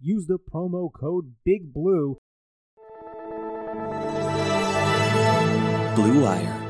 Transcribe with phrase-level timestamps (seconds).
[0.00, 2.18] use the promo code Big Blue
[5.94, 6.60] Blue Wire.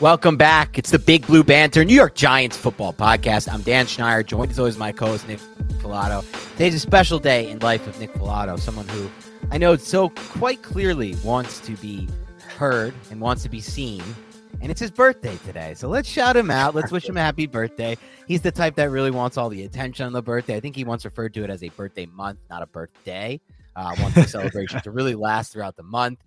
[0.00, 0.78] Welcome back.
[0.78, 3.52] It's the Big Blue Banter, New York Giants football podcast.
[3.52, 5.40] I'm Dan Schneider, joined as always my co-host Nick
[5.80, 6.24] Falato.
[6.52, 9.10] Today's a special day in life of Nick Falato, someone who
[9.50, 12.08] I know so quite clearly wants to be
[12.56, 14.02] heard and wants to be seen.
[14.60, 15.74] And it's his birthday today.
[15.74, 16.74] So let's shout him out.
[16.74, 17.96] Let's wish him a happy birthday.
[18.26, 20.56] He's the type that really wants all the attention on the birthday.
[20.56, 23.40] I think he once referred to it as a birthday month, not a birthday.
[23.76, 26.18] Uh, wants the celebration to really last throughout the month.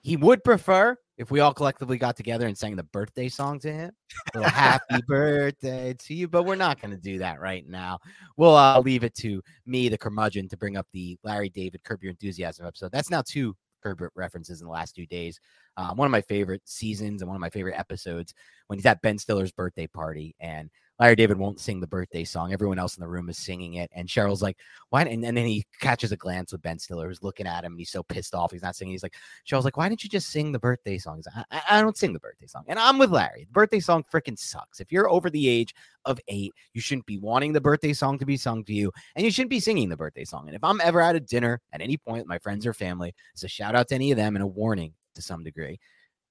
[0.00, 3.70] He would prefer if we all collectively got together and sang the birthday song to
[3.70, 3.90] him.
[4.34, 7.98] Happy birthday to you, but we're not going to do that right now.
[8.38, 12.02] We'll uh, leave it to me, the curmudgeon, to bring up the Larry David Curb
[12.02, 12.92] Your Enthusiasm episode.
[12.92, 15.40] That's now two Herbert references in the last two days.
[15.78, 18.34] Um, one of my favorite seasons and one of my favorite episodes
[18.66, 22.52] when he's at Ben Stiller's birthday party and Larry David won't sing the birthday song.
[22.52, 23.88] Everyone else in the room is singing it.
[23.94, 24.58] And Cheryl's like,
[24.90, 25.02] why?
[25.02, 27.78] And, and then he catches a glance with Ben Stiller, who's looking at him and
[27.78, 28.50] he's so pissed off.
[28.50, 28.94] He's not singing.
[28.94, 29.14] He's like,
[29.48, 31.18] Cheryl's like, why didn't you just sing the birthday song?
[31.18, 32.64] He's Like, I, I, don't sing the birthday song.
[32.66, 33.44] And I'm with Larry.
[33.44, 34.80] The birthday song freaking sucks.
[34.80, 35.72] If you're over the age
[36.04, 38.90] of eight, you shouldn't be wanting the birthday song to be sung to you.
[39.14, 40.48] And you shouldn't be singing the birthday song.
[40.48, 43.14] And if I'm ever at a dinner at any point with my friends or family,
[43.34, 45.78] it's a shout out to any of them and a warning to some degree.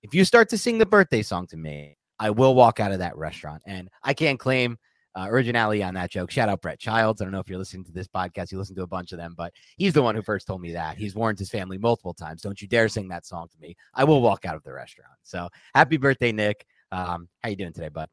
[0.02, 3.00] If you start to sing the birthday song to me, I will walk out of
[3.00, 3.62] that restaurant.
[3.66, 4.78] And I can't claim
[5.16, 6.32] uh, originality on that joke.
[6.32, 7.22] Shout out Brett Childs.
[7.22, 8.52] I don't know if you're listening to this podcast.
[8.52, 10.72] You listen to a bunch of them, but he's the one who first told me
[10.74, 10.98] that.
[10.98, 12.42] He's warned his family multiple times.
[12.42, 13.76] Don't you dare sing that song to me.
[13.94, 15.14] I will walk out of the restaurant.
[15.24, 16.66] So happy birthday, Nick.
[16.92, 18.10] Um, how you doing today, bud?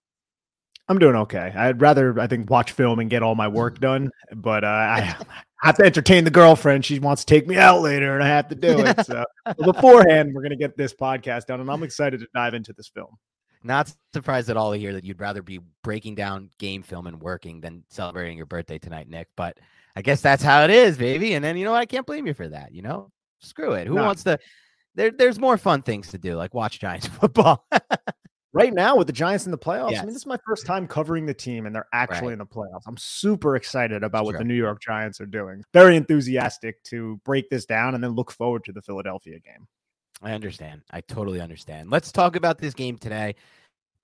[0.88, 1.52] I'm doing okay.
[1.56, 5.16] I'd rather, I think, watch film and get all my work done, but uh, I
[5.62, 6.84] have to entertain the girlfriend.
[6.84, 9.06] She wants to take me out later, and I have to do it.
[9.06, 9.24] So
[9.62, 13.16] beforehand, we're gonna get this podcast done, and I'm excited to dive into this film.
[13.62, 17.18] Not surprised at all to hear that you'd rather be breaking down game film and
[17.18, 19.28] working than celebrating your birthday tonight, Nick.
[19.38, 19.58] But
[19.96, 21.32] I guess that's how it is, baby.
[21.32, 21.80] And then you know what?
[21.80, 22.74] I can't blame you for that.
[22.74, 23.86] You know, screw it.
[23.86, 24.38] Who wants to?
[24.96, 27.66] There, there's more fun things to do, like watch Giants football.
[28.54, 29.90] Right now with the Giants in the playoffs.
[29.90, 30.00] Yes.
[30.00, 30.72] I mean, this is my first mm-hmm.
[30.72, 32.32] time covering the team, and they're actually right.
[32.34, 32.84] in the playoffs.
[32.86, 35.62] I'm super excited about what the New York Giants are doing.
[35.74, 39.66] Very enthusiastic to break this down and then look forward to the Philadelphia game.
[40.22, 40.82] I understand.
[40.90, 41.90] I totally understand.
[41.90, 43.34] Let's talk about this game today.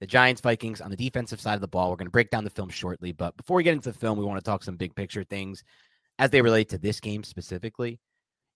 [0.00, 1.91] The Giants Vikings on the defensive side of the ball.
[1.91, 4.19] We're going to break down the film shortly, but before we get into the film,
[4.19, 5.62] we want to talk some big picture things
[6.19, 8.00] as they relate to this game specifically.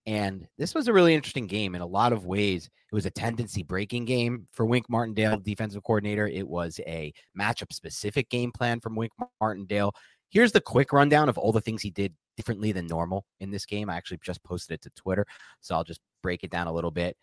[0.06, 2.66] And this was a really interesting game in a lot of ways.
[2.66, 6.26] It was a tendency breaking game for Wink Martindale, defensive coordinator.
[6.28, 9.94] It was a matchup specific game plan from Wink Martindale.
[10.28, 13.64] Here's the quick rundown of all the things he did differently than normal in this
[13.64, 13.88] game.
[13.88, 15.26] I actually just posted it to Twitter,
[15.60, 17.16] so I'll just break it down a little bit.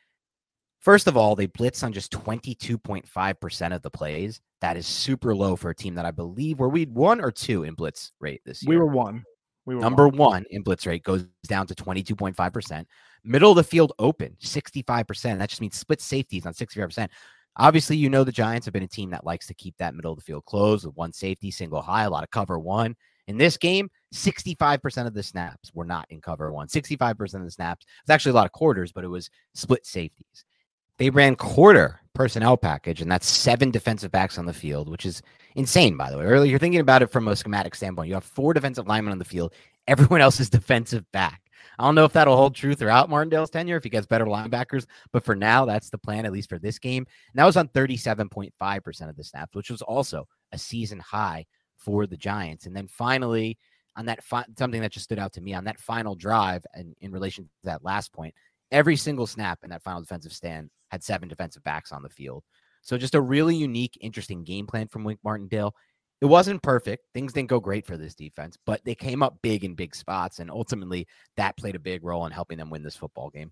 [0.79, 4.41] First of all, they blitz on just 22.5% of the plays.
[4.61, 7.63] That is super low for a team that I believe were we one or two
[7.63, 8.69] in blitz rate this year.
[8.69, 9.23] We were one.
[9.65, 10.17] We were number one.
[10.17, 12.85] one in blitz rate goes down to 22.5%.
[13.23, 15.37] Middle of the field open, 65%.
[15.37, 17.09] That just means split safeties on 65%.
[17.57, 20.13] Obviously, you know the Giants have been a team that likes to keep that middle
[20.13, 22.95] of the field closed with one safety, single high, a lot of cover one.
[23.27, 26.67] In this game, 65% of the snaps were not in cover one.
[26.67, 27.85] 65% of the snaps.
[28.01, 30.45] It's actually a lot of quarters, but it was split safeties.
[30.97, 35.21] They ran quarter personnel package, and that's seven defensive backs on the field, which is
[35.55, 36.25] insane, by the way.
[36.25, 38.07] Earlier, you're thinking about it from a schematic standpoint.
[38.07, 39.53] You have four defensive linemen on the field,
[39.87, 41.41] everyone else is defensive back.
[41.79, 44.85] I don't know if that'll hold true throughout Martindale's tenure if he gets better linebackers,
[45.11, 47.05] but for now, that's the plan, at least for this game.
[47.33, 51.45] And that was on 37.5% of the snaps, which was also a season high
[51.77, 52.65] for the Giants.
[52.65, 53.57] And then finally,
[53.95, 56.95] on that fi- something that just stood out to me on that final drive and
[57.01, 58.33] in relation to that last point,
[58.71, 62.43] every single snap in that final defensive stand had seven defensive backs on the field.
[62.81, 65.75] So just a really unique, interesting game plan from Wink Martindale.
[66.21, 67.05] It wasn't perfect.
[67.13, 70.39] Things didn't go great for this defense, but they came up big in big spots.
[70.39, 71.07] And ultimately,
[71.37, 73.51] that played a big role in helping them win this football game.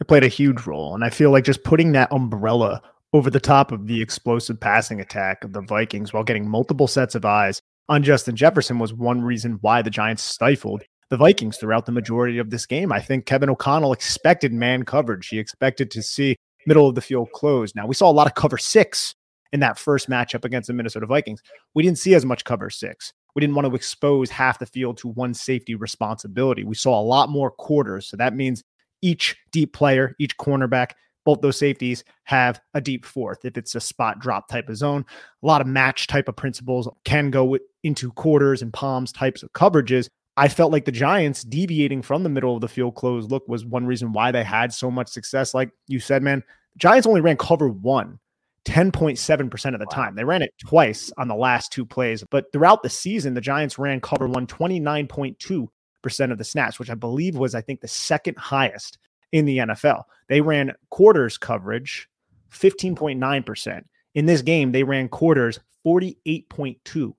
[0.00, 0.94] It played a huge role.
[0.94, 2.80] And I feel like just putting that umbrella
[3.12, 7.14] over the top of the explosive passing attack of the Vikings while getting multiple sets
[7.14, 11.86] of eyes on Justin Jefferson was one reason why the Giants stifled the Vikings throughout
[11.86, 12.92] the majority of this game.
[12.92, 15.28] I think Kevin O'Connell expected man coverage.
[15.28, 16.36] He expected to see
[16.66, 17.74] middle of the field closed.
[17.74, 19.14] Now, we saw a lot of cover six
[19.52, 21.42] in that first matchup against the Minnesota Vikings.
[21.74, 23.12] We didn't see as much cover six.
[23.34, 26.64] We didn't want to expose half the field to one safety responsibility.
[26.64, 28.06] We saw a lot more quarters.
[28.06, 28.62] So that means
[29.02, 30.92] each deep player, each cornerback,
[31.24, 33.44] both those safeties have a deep fourth.
[33.44, 35.04] If it's a spot drop type of zone,
[35.42, 39.52] a lot of match type of principles can go into quarters and palms types of
[39.52, 40.08] coverages.
[40.40, 43.66] I felt like the Giants deviating from the middle of the field close look was
[43.66, 45.52] one reason why they had so much success.
[45.52, 46.42] Like you said, man,
[46.78, 48.18] Giants only ran cover one
[48.64, 50.14] 10.7% of the time.
[50.14, 53.78] They ran it twice on the last two plays, but throughout the season, the Giants
[53.78, 58.38] ran cover one 29.2% of the snaps, which I believe was, I think, the second
[58.38, 58.96] highest
[59.32, 60.04] in the NFL.
[60.30, 62.08] They ran quarters coverage
[62.50, 63.82] 15.9%.
[64.14, 67.12] In this game, they ran quarters 48.2%.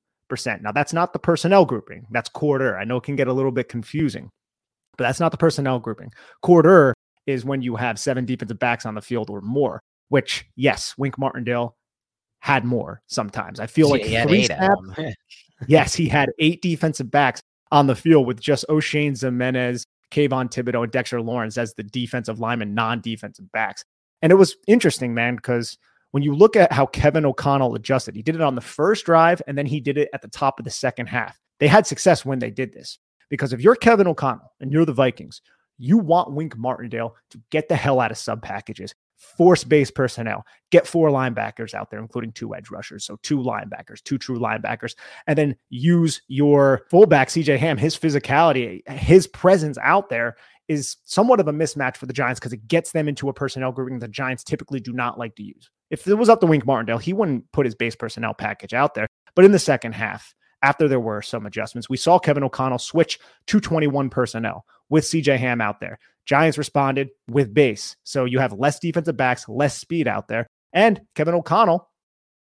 [0.61, 2.05] Now, that's not the personnel grouping.
[2.11, 2.77] That's quarter.
[2.77, 4.29] I know it can get a little bit confusing,
[4.97, 6.11] but that's not the personnel grouping.
[6.41, 6.93] Quarter
[7.27, 9.81] is when you have seven defensive backs on the field or more
[10.11, 11.77] which yes, Wink Martindale
[12.39, 13.61] had more sometimes.
[13.61, 15.15] I feel like three snaps,
[15.67, 17.41] yes, he had eight defensive backs
[17.71, 22.41] on the field with just Oshane Ximines, Kayvon Thibodeaux, and Dexter Lawrence as the defensive
[22.41, 23.85] lineman, non-defensive backs.
[24.21, 25.77] And it was interesting, man, because
[26.11, 29.41] when you look at how Kevin O'Connell adjusted, he did it on the first drive
[29.47, 31.39] and then he did it at the top of the second half.
[31.59, 32.99] They had success when they did this
[33.29, 35.41] because if you're Kevin O'Connell and you're the Vikings,
[35.77, 40.45] you want Wink Martindale to get the hell out of sub packages, force base personnel,
[40.69, 43.05] get four linebackers out there, including two edge rushers.
[43.05, 44.95] So two linebackers, two true linebackers,
[45.27, 50.35] and then use your fullback, CJ Ham, his physicality, his presence out there
[50.67, 53.71] is somewhat of a mismatch for the Giants because it gets them into a personnel
[53.71, 55.69] grouping the Giants typically do not like to use.
[55.91, 58.95] If it was up to Wink Martindale, he wouldn't put his base personnel package out
[58.95, 59.07] there.
[59.35, 60.33] But in the second half,
[60.63, 65.37] after there were some adjustments, we saw Kevin O'Connell switch to 21 personnel with CJ
[65.37, 65.99] Ham out there.
[66.25, 67.97] Giants responded with base.
[68.03, 70.47] So you have less defensive backs, less speed out there.
[70.71, 71.89] And Kevin O'Connell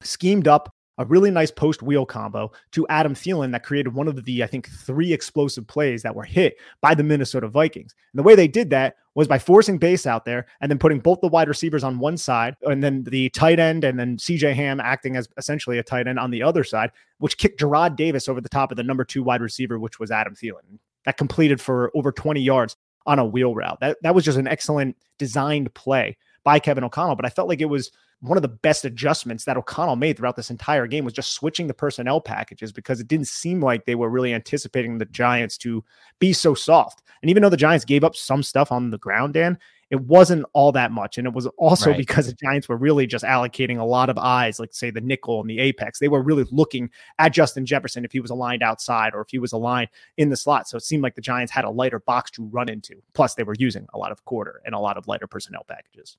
[0.02, 4.24] schemed up a really nice post wheel combo to Adam Thielen that created one of
[4.24, 7.94] the, I think, three explosive plays that were hit by the Minnesota Vikings.
[8.14, 11.00] And the way they did that was by forcing base out there and then putting
[11.00, 14.54] both the wide receivers on one side and then the tight end and then CJ
[14.54, 18.28] Ham acting as essentially a tight end on the other side, which kicked Jarrad Davis
[18.28, 20.80] over the top of the number two wide receiver, which was Adam Thielen.
[21.06, 22.76] That completed for over 20 yards
[23.06, 23.80] on a wheel route.
[23.80, 27.16] That that was just an excellent designed play by Kevin O'Connell.
[27.16, 27.92] But I felt like it was
[28.28, 31.68] one of the best adjustments that O'Connell made throughout this entire game was just switching
[31.68, 35.84] the personnel packages because it didn't seem like they were really anticipating the Giants to
[36.20, 37.04] be so soft.
[37.22, 39.58] And even though the Giants gave up some stuff on the ground, Dan,
[39.92, 41.18] it wasn't all that much.
[41.18, 41.98] And it was also right.
[41.98, 45.42] because the Giants were really just allocating a lot of eyes, like say the nickel
[45.42, 46.00] and the apex.
[46.00, 46.90] They were really looking
[47.20, 50.38] at Justin Jefferson if he was aligned outside or if he was aligned in the
[50.38, 50.68] slot.
[50.68, 53.02] So it seemed like the Giants had a lighter box to run into.
[53.14, 56.18] Plus, they were using a lot of quarter and a lot of lighter personnel packages.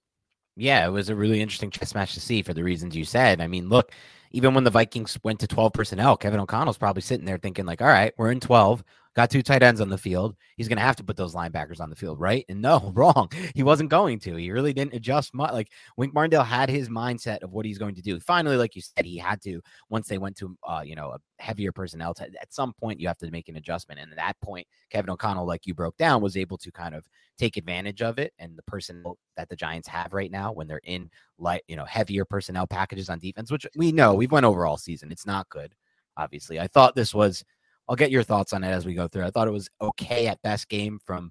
[0.56, 3.40] Yeah, it was a really interesting chess match to see for the reasons you said.
[3.40, 3.92] I mean, look,
[4.32, 7.82] even when the Vikings went to 12 personnel, Kevin O'Connell's probably sitting there thinking, like,
[7.82, 8.82] all right, we're in 12
[9.16, 10.36] got two tight ends on the field.
[10.56, 12.44] He's going to have to put those linebackers on the field, right?
[12.50, 13.30] And no, wrong.
[13.54, 14.36] He wasn't going to.
[14.36, 15.52] He really didn't adjust much.
[15.52, 18.20] Like Wink Martindale had his mindset of what he's going to do.
[18.20, 21.18] Finally, like you said, he had to once they went to uh, you know a
[21.42, 22.12] heavier personnel.
[22.12, 25.10] T- at some point, you have to make an adjustment, and at that point, Kevin
[25.10, 27.08] O'Connell, like you broke down, was able to kind of
[27.38, 28.34] take advantage of it.
[28.38, 31.84] And the personnel that the Giants have right now, when they're in light, you know,
[31.86, 35.48] heavier personnel packages on defense, which we know we've went over all season, it's not
[35.48, 35.74] good.
[36.18, 37.44] Obviously, I thought this was
[37.88, 39.24] I'll get your thoughts on it as we go through.
[39.24, 41.30] I thought it was okay at best game from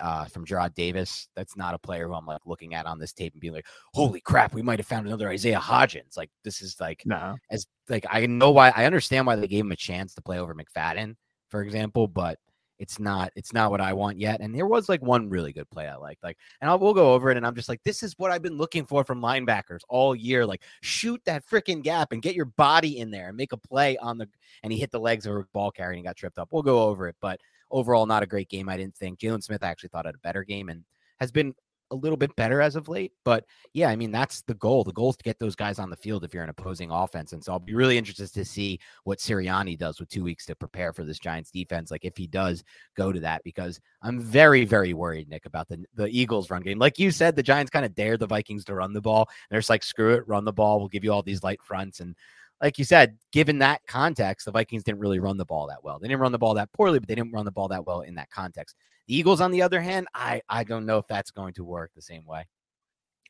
[0.00, 1.28] uh, from Jarrad Davis.
[1.34, 3.66] That's not a player who I'm like looking at on this tape and being like,
[3.94, 7.36] "Holy crap, we might have found another Isaiah Hodgins." Like this is like no.
[7.50, 10.38] as like I know why I understand why they gave him a chance to play
[10.38, 11.14] over McFadden,
[11.48, 12.38] for example, but
[12.78, 14.40] it's not it's not what I want yet.
[14.40, 16.22] And there was like one really good play I liked.
[16.22, 17.36] Like, and I'll, we'll go over it.
[17.36, 20.46] And I'm just like, this is what I've been looking for from linebackers all year.
[20.46, 23.96] Like, shoot that freaking gap and get your body in there and make a play
[23.98, 24.28] on the.
[24.62, 26.48] And he hit the legs of a ball carrier and got tripped up.
[26.52, 28.68] We'll go over it, but overall, not a great game.
[28.68, 30.84] I didn't think Jaylon Smith I actually thought had a better game and
[31.20, 31.54] has been
[31.90, 33.12] a little bit better as of late.
[33.24, 34.84] But yeah, I mean, that's the goal.
[34.84, 37.32] The goal is to get those guys on the field if you're an opposing offense.
[37.32, 40.56] And so I'll be really interested to see what Sirianni does with two weeks to
[40.56, 41.90] prepare for this Giants defense.
[41.90, 42.64] Like if he does
[42.96, 46.78] go to that, because I'm very, very worried, Nick, about the, the Eagles run game.
[46.78, 49.28] Like you said, the Giants kind of dare the Vikings to run the ball.
[49.50, 50.78] They're just like, screw it, run the ball.
[50.78, 52.00] We'll give you all these light fronts.
[52.00, 52.14] And
[52.60, 55.98] like you said, given that context, the Vikings didn't really run the ball that well.
[55.98, 58.00] They didn't run the ball that poorly, but they didn't run the ball that well
[58.00, 58.76] in that context.
[59.08, 61.90] The Eagles, on the other hand, I I don't know if that's going to work
[61.94, 62.46] the same way.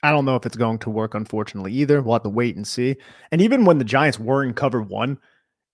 [0.02, 2.02] I don't know if it's going to work, unfortunately, either.
[2.02, 2.97] We'll have to wait and see.
[3.32, 5.18] And even when the Giants were in cover one,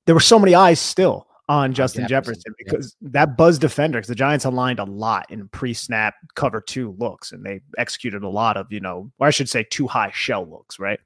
[0.06, 3.08] there were so many eyes still on Justin Jefferson, Jefferson because yeah.
[3.12, 7.44] that buzz defender, because the Giants aligned a lot in pre-snap cover two looks, and
[7.44, 10.78] they executed a lot of, you know, or I should say two high shell looks,
[10.78, 11.00] right?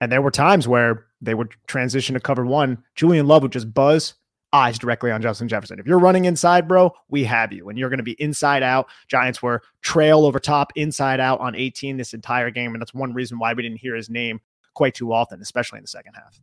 [0.00, 2.84] And there were times where they would transition to cover one.
[2.94, 4.14] Julian Love would just buzz
[4.52, 5.78] eyes directly on Justin Jefferson.
[5.78, 7.68] If you're running inside, bro, we have you.
[7.68, 8.88] And you're going to be inside out.
[9.08, 12.72] Giants were trail over top, inside out on 18 this entire game.
[12.72, 14.40] And that's one reason why we didn't hear his name
[14.74, 16.40] quite too often, especially in the second half.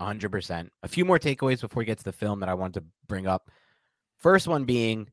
[0.00, 0.68] 100%.
[0.82, 3.26] A few more takeaways before we get to the film that I wanted to bring
[3.26, 3.50] up.
[4.18, 5.08] First one being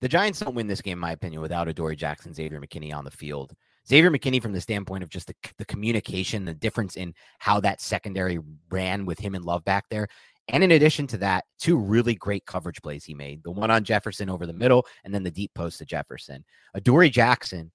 [0.00, 3.04] the Giants don't win this game, in my opinion, without Adoree Jackson, Xavier McKinney on
[3.04, 3.54] the field.
[3.88, 7.80] Xavier McKinney, from the standpoint of just the, the communication, the difference in how that
[7.80, 8.38] secondary
[8.70, 10.08] ran with him and Love back there.
[10.50, 13.84] And in addition to that, two really great coverage plays he made the one on
[13.84, 16.44] Jefferson over the middle, and then the deep post to Jefferson.
[16.74, 17.70] Adoree Jackson,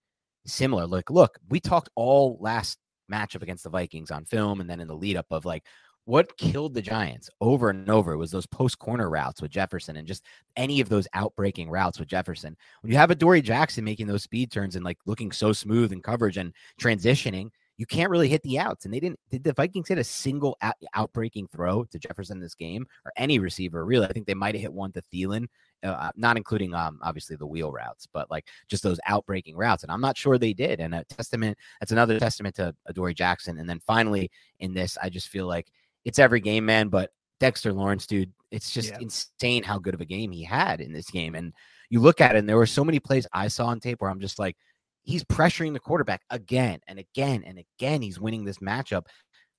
[0.46, 0.86] similar.
[0.88, 2.78] Look, look, we talked all last
[3.12, 5.64] matchup against the Vikings on film and then in the lead up of like
[6.06, 10.08] what killed the Giants over and over was those post corner routes with Jefferson and
[10.08, 10.26] just
[10.58, 12.58] any of those outbreaking routes with Jefferson.
[12.82, 16.02] When you have Adoree Jackson making those speed turns and like looking so smooth in
[16.02, 18.86] coverage and transitioning, you can't really hit the outs.
[18.86, 19.20] And they didn't.
[19.32, 23.40] Did the Vikings hit a single out, outbreaking throw to Jefferson this game or any
[23.40, 23.86] receiver?
[23.86, 25.48] Really, I think they might have hit one to Thielen,
[25.82, 29.84] uh, not including um obviously the wheel routes, but like just those outbreaking routes.
[29.84, 30.80] And I'm not sure they did.
[30.80, 31.58] And a testament.
[31.80, 33.58] That's another testament to Adoree Jackson.
[33.58, 35.72] And then finally in this, I just feel like
[36.06, 36.90] it's every game, man.
[36.90, 39.00] But Dexter Lawrence, dude, it's just yeah.
[39.02, 41.36] insane how good of a game he had in this game.
[41.36, 41.54] And
[41.90, 44.10] you look at it, and there were so many plays I saw on tape where
[44.10, 44.56] I'm just like
[45.04, 48.02] he's pressuring the quarterback again and again and again.
[48.02, 49.06] He's winning this matchup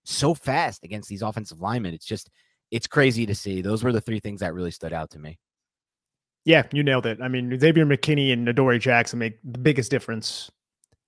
[0.05, 1.95] so fast against these offensive linemen.
[1.95, 2.31] It's just,
[2.71, 3.63] it's crazy to see.
[3.63, 5.39] Those were the three things that really stood out to me.
[6.45, 7.21] Yeah, you nailed it.
[7.23, 10.51] I mean, Xavier McKinney and Adoree Jackson make the biggest difference,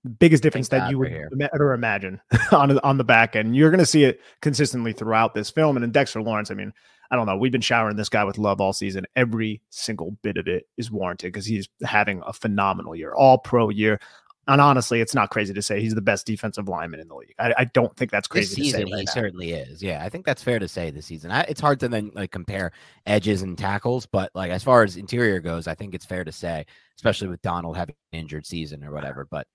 [0.03, 1.31] the biggest difference that you would here.
[1.53, 2.21] ever imagine
[2.53, 3.55] on on the back end.
[3.55, 5.77] You're going to see it consistently throughout this film.
[5.77, 6.73] And in Dexter Lawrence, I mean,
[7.11, 7.37] I don't know.
[7.37, 9.07] We've been showering this guy with love all season.
[9.15, 13.69] Every single bit of it is warranted because he's having a phenomenal year, all pro
[13.69, 14.01] year.
[14.49, 17.35] And honestly, it's not crazy to say he's the best defensive lineman in the league.
[17.39, 18.63] I, I don't think that's crazy.
[18.63, 19.13] This season, right he now.
[19.13, 19.83] certainly is.
[19.83, 21.33] Yeah, I think that's fair to say this season.
[21.33, 22.71] I, it's hard to then like compare
[23.07, 26.31] edges and tackles, but like as far as interior goes, I think it's fair to
[26.31, 26.65] say,
[26.97, 29.27] especially with Donald having an injured season or whatever.
[29.29, 29.49] But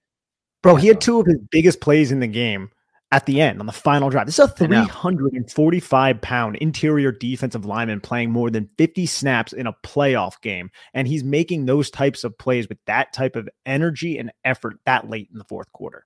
[0.62, 2.70] bro, he had two of his biggest plays in the game
[3.12, 4.26] at the end on the final drive.
[4.26, 9.74] This is a 345 pound interior defensive lineman playing more than 50 snaps in a
[9.84, 10.72] playoff game.
[10.94, 15.10] And he's making those types of plays with that type of energy and effort that
[15.10, 16.06] late in the fourth quarter.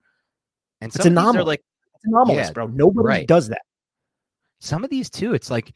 [0.82, 1.46] And it's anomalous.
[1.46, 1.64] like
[1.96, 2.68] it's anomalous, yeah, bro.
[2.68, 3.28] Nobody right.
[3.28, 3.62] does that.
[4.60, 5.74] Some of these too, it's like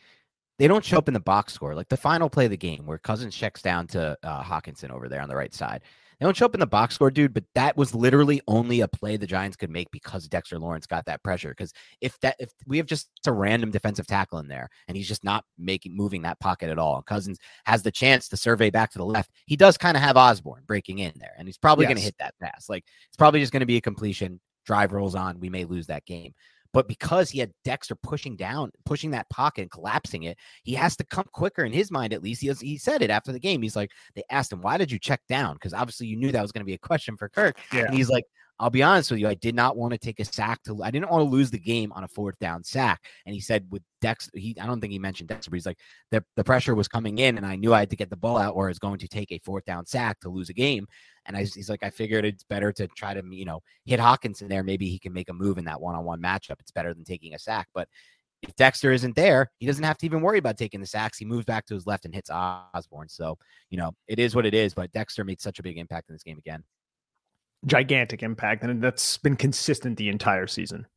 [0.58, 1.76] they don't show up in the box score.
[1.76, 5.08] Like the final play of the game where Cousins checks down to uh, Hockenson over
[5.08, 5.84] there on the right side.
[6.20, 8.90] They don't show up in the box score, dude, but that was literally only a
[8.90, 11.50] play the Giants could make because Dexter Lawrence got that pressure.
[11.50, 11.72] Because
[12.02, 15.24] if that if we have just a random defensive tackle in there and he's just
[15.24, 18.98] not making moving that pocket at all, Cousins has the chance to survey back to
[18.98, 21.90] the left, he does kind of have Osborn breaking in there, and he's probably yes.
[21.90, 22.68] going to hit that pass.
[22.68, 24.42] Like it's probably just going to be a completion.
[24.66, 25.40] Drive rolls on.
[25.40, 26.34] We may lose that game.
[26.74, 30.96] But because he had Dexter pushing down, pushing that pocket and collapsing it, he has
[30.98, 32.42] to come quicker in his mind, at least.
[32.42, 33.62] He, has, he said it after the game.
[33.62, 35.56] He's like, they asked him, why did you check down?
[35.56, 37.58] Because obviously you knew that was going to be a question for Kirk.
[37.74, 37.86] Yeah.
[37.86, 38.26] And he's like,
[38.60, 40.92] I'll be honest with you, I did not want to take a sack to I
[40.92, 43.02] didn't want to lose the game on a fourth down sack.
[43.26, 45.80] And he said with Dex, he I don't think he mentioned Dexter, but he's like
[46.12, 48.38] the, the pressure was coming in and I knew I had to get the ball
[48.38, 50.88] out or I was going to take a fourth down sack to lose a game.
[51.30, 54.50] And I, he's like, I figured it's better to try to, you know, hit Hockenson
[54.50, 54.64] there.
[54.64, 56.60] Maybe he can make a move in that one-on-one matchup.
[56.60, 57.70] It's better than taking a sack.
[57.74, 57.88] But
[58.42, 61.18] if Dexter isn't there, he doesn't have to even worry about taking the sacks.
[61.18, 63.08] He moves back to his left and hits Osborn.
[63.08, 63.38] So,
[63.70, 64.74] you know, it is what it is.
[64.74, 66.64] But Dexter made such a big impact in this game again
[67.66, 70.88] gigantic impact, and that's been consistent the entire season.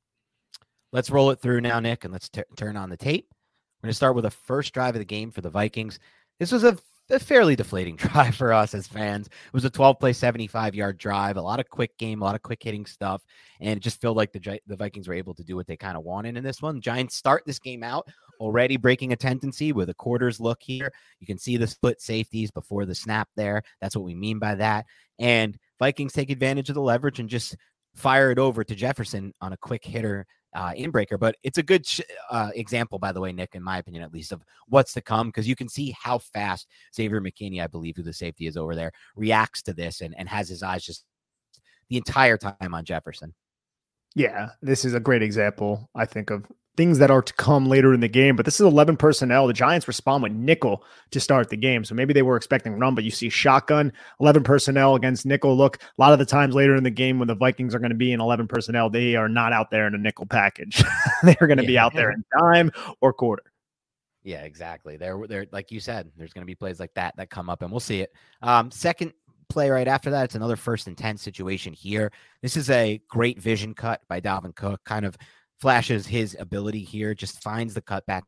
[0.92, 3.26] Let's roll it through now, Nick, and let's t- turn on the tape.
[3.82, 5.98] We're going to start with the first drive of the game for the Vikings.
[6.38, 6.78] This was a
[7.12, 9.26] a fairly deflating drive for us as fans.
[9.26, 12.34] It was a 12 play, 75 yard drive, a lot of quick game, a lot
[12.34, 13.22] of quick hitting stuff,
[13.60, 15.96] and it just felt like the the Vikings were able to do what they kind
[15.96, 16.80] of wanted in this one.
[16.80, 18.08] Giants start this game out
[18.42, 20.92] already breaking a tendency with a quarters look here.
[21.20, 23.62] You can see the split safeties before the snap there.
[23.80, 24.86] That's what we mean by that.
[25.20, 27.56] And Vikings take advantage of the leverage and just
[27.94, 31.18] fire it over to Jefferson on a quick hitter uh, inbreaker.
[31.18, 34.12] But it's a good sh- uh, example, by the way, Nick, in my opinion, at
[34.12, 37.96] least, of what's to come because you can see how fast Xavier McKinney, I believe,
[37.96, 41.04] who the safety is over there, reacts to this and, and has his eyes just
[41.88, 43.34] the entire time on Jefferson.
[44.14, 47.92] Yeah, this is a great example, I think, of things that are to come later
[47.92, 48.34] in the game.
[48.34, 49.46] But this is 11 personnel.
[49.46, 51.84] The Giants respond with nickel to start the game.
[51.84, 55.56] So maybe they were expecting run, but you see shotgun, 11 personnel against nickel.
[55.56, 57.90] Look, a lot of the times later in the game when the Vikings are going
[57.90, 60.82] to be in 11 personnel, they are not out there in a nickel package.
[61.22, 61.68] They're going to yeah.
[61.68, 63.44] be out there in dime or quarter.
[64.24, 64.96] Yeah, exactly.
[64.96, 67.62] There, there, like you said, there's going to be plays like that that come up,
[67.62, 68.12] and we'll see it.
[68.40, 69.12] Um, second
[69.48, 72.10] play right after that, it's another first and 10 situation here.
[72.40, 75.16] This is a great vision cut by Dalvin Cook, kind of
[75.62, 78.22] flashes his ability here, just finds the cutback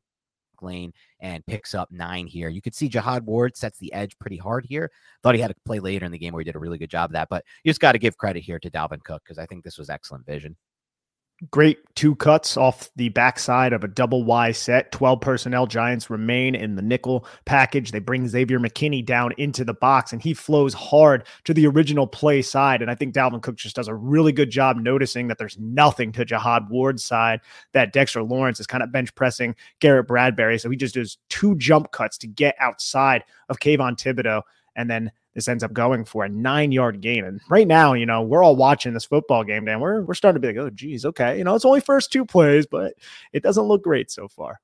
[0.63, 2.49] lane and picks up nine here.
[2.49, 4.89] You could see Jihad Ward sets the edge pretty hard here.
[5.23, 6.91] Thought he had to play later in the game where he did a really good
[6.91, 9.39] job of that, but you just got to give credit here to Dalvin Cook because
[9.39, 10.57] I think this was excellent vision.
[11.51, 14.93] Great two cuts off the backside of a double Y set.
[14.93, 17.91] 12 personnel Giants remain in the nickel package.
[17.91, 22.07] They bring Xavier McKinney down into the box and he flows hard to the original
[22.07, 22.83] play side.
[22.83, 26.13] And I think Dalvin Cook just does a really good job noticing that there's nothing
[26.13, 27.41] to Jihad Ward's side,
[27.73, 30.59] that Dexter Lawrence is kind of bench pressing Garrett Bradbury.
[30.59, 34.43] So he just does two jump cuts to get outside of Kayvon Thibodeaux.
[34.77, 37.25] And then this ends up going for a nine yard gain.
[37.25, 39.81] And right now, you know, we're all watching this football game, Dan.
[39.81, 41.39] We're we're starting to be like, oh, geez, okay.
[41.39, 42.95] You know, it's only first two plays, but
[43.33, 44.61] it doesn't look great so far.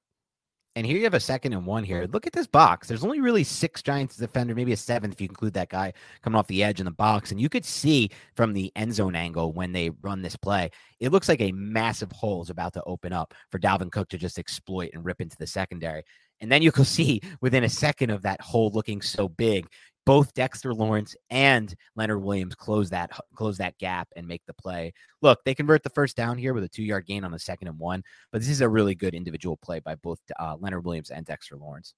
[0.77, 2.07] And here you have a second and one here.
[2.13, 2.87] Look at this box.
[2.87, 6.39] There's only really six Giants defender, maybe a seventh if you include that guy coming
[6.39, 7.33] off the edge in the box.
[7.33, 11.11] And you could see from the end zone angle when they run this play, it
[11.11, 14.39] looks like a massive hole is about to open up for Dalvin Cook to just
[14.39, 16.05] exploit and rip into the secondary.
[16.41, 19.67] And then you can see within a second of that hole looking so big,
[20.11, 24.93] both Dexter Lawrence and Leonard Williams close that close that gap and make the play.
[25.23, 27.69] Look, they convert the first down here with a two yard gain on the second
[27.69, 28.03] and one,
[28.33, 31.57] but this is a really good individual play by both uh, Leonard Williams and Dexter
[31.57, 31.95] Lawrence.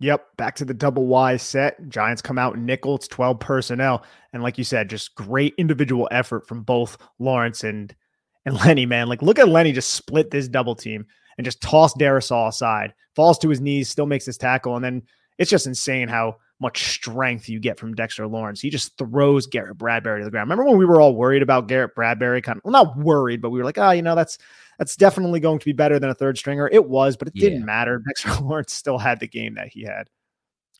[0.00, 1.88] Yep, back to the double Y set.
[1.88, 2.96] Giants come out nickel.
[2.96, 4.04] It's 12 personnel.
[4.34, 7.96] And like you said, just great individual effort from both Lawrence and
[8.44, 9.08] and Lenny, man.
[9.08, 11.06] Like, look at Lenny just split this double team
[11.38, 14.76] and just toss Darrisaw aside, falls to his knees, still makes his tackle.
[14.76, 15.02] And then
[15.38, 18.60] it's just insane how much strength you get from Dexter Lawrence.
[18.60, 20.50] He just throws Garrett Bradbury to the ground.
[20.50, 22.42] Remember when we were all worried about Garrett Bradbury?
[22.42, 24.38] Kind of, well, not worried, but we were like, oh, you know, that's
[24.78, 26.68] that's definitely going to be better than a third stringer.
[26.68, 27.48] It was, but it yeah.
[27.48, 28.02] didn't matter.
[28.06, 30.08] Dexter Lawrence still had the game that he had.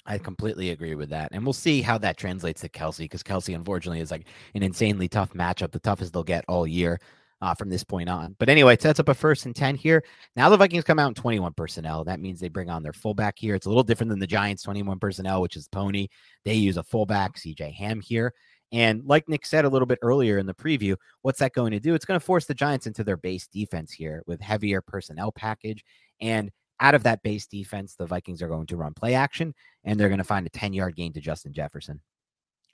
[0.07, 1.29] I completely agree with that.
[1.33, 5.07] And we'll see how that translates to Kelce because Kelce, unfortunately, is like an insanely
[5.07, 6.99] tough matchup, the toughest they'll get all year
[7.41, 8.35] uh, from this point on.
[8.39, 10.05] But anyway, it sets up a first and 10 here.
[10.37, 12.05] Now the Vikings come out in 21 personnel.
[12.05, 13.55] That means they bring on their fullback here.
[13.55, 16.09] It's a little different than the Giants 21 personnel, which is Pony.
[16.45, 18.35] They use a fullback, CJ Ham here.
[18.71, 21.81] And like Nick said a little bit earlier in the preview, what's that going to
[21.81, 21.95] do?
[21.95, 25.85] It's going to force the Giants into their base defense here with heavier personnel package.
[26.21, 29.99] And out of that base defense, the Vikings are going to run play action and
[29.99, 32.01] they're going to find a 10 yard gain to Justin Jefferson.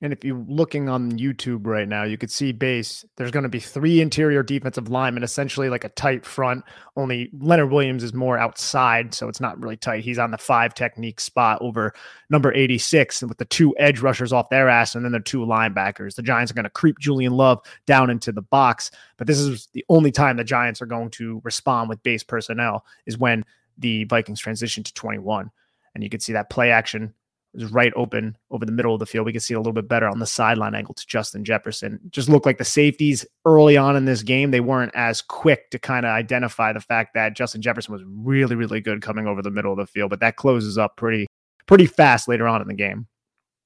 [0.05, 3.07] And if you're looking on YouTube right now, you could see base.
[3.17, 6.62] There's going to be three interior defensive linemen, essentially like a tight front.
[6.95, 10.05] Only Leonard Williams is more outside, so it's not really tight.
[10.05, 11.95] He's on the five technique spot over
[12.29, 15.40] number 86, and with the two edge rushers off their ass, and then the two
[15.40, 16.17] linebackers.
[16.17, 18.90] The Giants are going to creep Julian Love down into the box.
[19.17, 22.85] But this is the only time the Giants are going to respond with base personnel
[23.07, 23.43] is when
[23.79, 25.51] the Vikings transition to 21.
[25.95, 27.14] And you can see that play action
[27.62, 29.27] was right open over the middle of the field.
[29.27, 32.01] We could see a little bit better on the sideline angle to Justin Jefferson.
[32.11, 35.79] Just looked like the safeties early on in this game, they weren't as quick to
[35.79, 39.51] kind of identify the fact that Justin Jefferson was really, really good coming over the
[39.51, 40.11] middle of the field.
[40.11, 41.27] But that closes up pretty,
[41.67, 43.07] pretty fast later on in the game.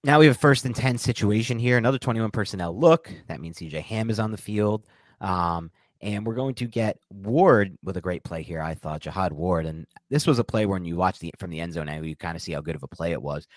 [0.04, 1.76] Now we have a first and 10 situation here.
[1.76, 3.10] Another 21 personnel look.
[3.26, 4.86] That means CJ Ham is on the field.
[5.20, 5.70] Um,
[6.00, 8.60] and we're going to get Ward with a great play here.
[8.60, 11.58] I thought Jihad Ward, and this was a play when you watch the from the
[11.58, 13.48] end zone, and you kind of see how good of a play it was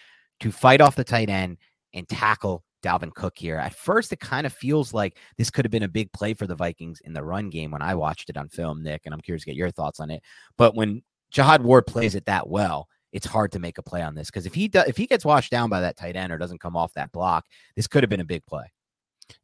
[0.42, 1.58] to fight off the tight end
[1.94, 3.58] and tackle Dalvin Cook here.
[3.58, 6.48] At first, it kind of feels like this could have been a big play for
[6.48, 9.22] the Vikings in the run game when I watched it on film, Nick, and I'm
[9.22, 10.24] curious to get your thoughts on it.
[10.58, 14.16] But when Jihad Ward plays it that well, it's hard to make a play on
[14.16, 16.38] this because if he does, if he gets washed down by that tight end or
[16.38, 18.72] doesn't come off that block, this could have been a big play.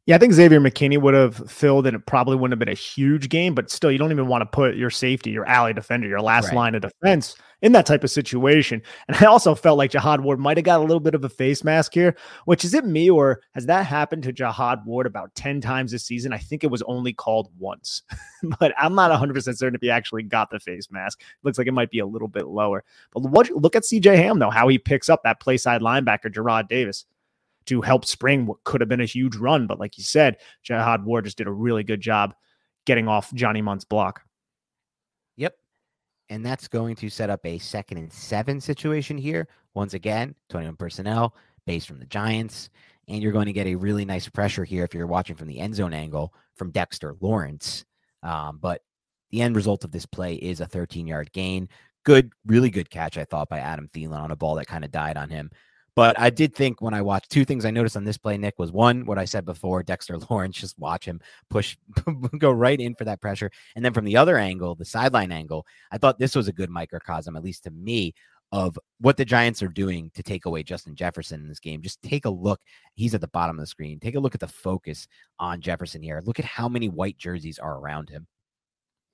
[0.06, 2.74] Yeah, I think Xavier McKinney would have filled, and it probably wouldn't have been a
[2.74, 3.54] huge game.
[3.54, 6.46] But still, you don't even want to put your safety, your alley defender, your last
[6.46, 6.54] right.
[6.54, 8.82] line of defense in that type of situation.
[9.08, 11.28] And I also felt like Jihad Ward might have got a little bit of a
[11.28, 12.14] face mask here.
[12.44, 16.04] Which is it me or has that happened to Jihad Ward about ten times this
[16.04, 16.32] season?
[16.32, 18.02] I think it was only called once,
[18.58, 21.22] but I'm not 100 percent certain if he actually got the face mask.
[21.42, 22.84] Looks like it might be a little bit lower.
[23.12, 26.32] But what, look at CJ Ham though, how he picks up that play side linebacker
[26.32, 27.04] Jarrad Davis
[27.68, 29.66] to help spring what could have been a huge run.
[29.66, 32.34] But like you said, Jihad Ward just did a really good job
[32.86, 34.22] getting off Johnny Mundt's block.
[35.36, 35.54] Yep.
[36.30, 39.48] And that's going to set up a second and seven situation here.
[39.74, 41.34] Once again, 21 personnel
[41.66, 42.70] based from the Giants.
[43.06, 45.58] And you're going to get a really nice pressure here if you're watching from the
[45.58, 47.84] end zone angle from Dexter Lawrence.
[48.22, 48.82] Um, but
[49.30, 51.68] the end result of this play is a 13 yard gain.
[52.04, 54.90] Good, really good catch, I thought, by Adam Thielen on a ball that kind of
[54.90, 55.50] died on him.
[55.98, 58.56] But I did think when I watched two things I noticed on this play, Nick,
[58.56, 61.76] was one, what I said before, Dexter Lawrence, just watch him push,
[62.38, 63.50] go right in for that pressure.
[63.74, 66.70] And then from the other angle, the sideline angle, I thought this was a good
[66.70, 68.14] microcosm, at least to me,
[68.52, 71.82] of what the Giants are doing to take away Justin Jefferson in this game.
[71.82, 72.60] Just take a look.
[72.94, 73.98] He's at the bottom of the screen.
[73.98, 75.08] Take a look at the focus
[75.40, 76.22] on Jefferson here.
[76.24, 78.28] Look at how many white jerseys are around him.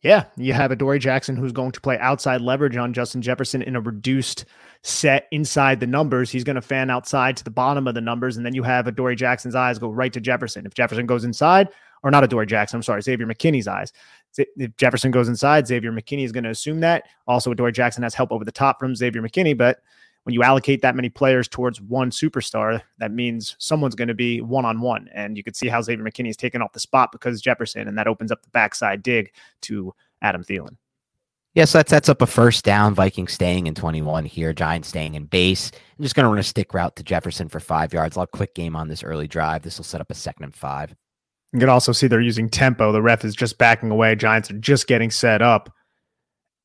[0.05, 3.75] Yeah, you have Adoree Jackson who's going to play outside leverage on Justin Jefferson in
[3.75, 4.45] a reduced
[4.83, 6.31] set inside the numbers.
[6.31, 8.87] He's going to fan outside to the bottom of the numbers, and then you have
[8.87, 10.67] Adoree Jackson's eyes go right to Jefferson.
[10.67, 11.71] If Jefferson goes inside,
[12.03, 13.95] or not Adoree Jackson, I'm sorry, Xavier McKinney's eyes.
[14.37, 17.05] If Jefferson goes inside, Xavier McKinney is going to assume that.
[17.27, 19.79] Also, Adoree Jackson has help over the top from Xavier McKinney, but
[20.25, 24.41] when you allocate that many players towards one superstar, that means someone's going to be
[24.41, 25.09] one on one.
[25.15, 27.97] And you could see how Xavier McKinney is taken off the spot because Jefferson, and
[27.99, 29.33] that opens up the backside dig
[29.63, 30.77] to Adam Thielen.
[31.55, 32.95] Yeah, so that sets up a first down.
[32.95, 34.53] Vikings staying in 21 here.
[34.53, 35.71] Giants staying in base.
[35.97, 38.17] I'm just going to run a stick route to Jefferson for five yards.
[38.17, 39.63] A lot quick game on this early drive.
[39.63, 40.97] This will set up a second and five.
[41.53, 42.91] You can also see they're using tempo.
[42.91, 44.17] The ref is just backing away.
[44.17, 45.73] Giants are just getting set up.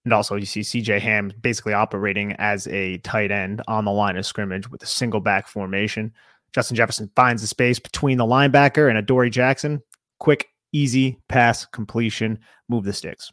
[0.05, 4.17] And also, you see CJ Ham basically operating as a tight end on the line
[4.17, 6.13] of scrimmage with a single back formation.
[6.53, 9.81] Justin Jefferson finds the space between the linebacker and Adoree Jackson.
[10.19, 12.39] Quick, easy pass completion.
[12.69, 13.31] Move the sticks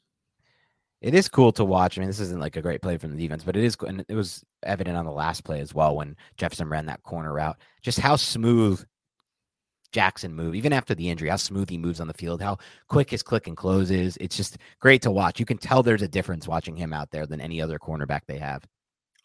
[1.07, 1.97] it is cool to watch.
[1.97, 4.05] I mean, this isn't like a great play from the defense, but it is, and
[4.09, 7.57] it was evident on the last play as well when Jefferson ran that corner route.
[7.83, 8.85] Just how smooth
[9.87, 13.11] Jackson move, even after the injury, how smooth he moves on the field, how quick
[13.11, 14.16] his click and close is.
[14.20, 15.40] It's just great to watch.
[15.40, 18.38] You can tell there's a difference watching him out there than any other cornerback they
[18.38, 18.64] have.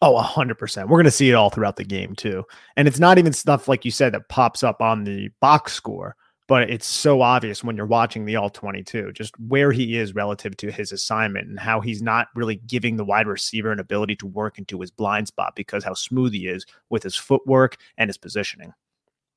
[0.00, 0.88] Oh, 100%.
[0.88, 2.44] We're going to see it all throughout the game, too.
[2.76, 6.16] And it's not even stuff like you said that pops up on the box score
[6.52, 10.56] but it's so obvious when you're watching the all 22 just where he is relative
[10.56, 14.26] to his assignment and how he's not really giving the wide receiver an ability to
[14.26, 18.18] work into his blind spot because how smooth he is with his footwork and his
[18.18, 18.72] positioning.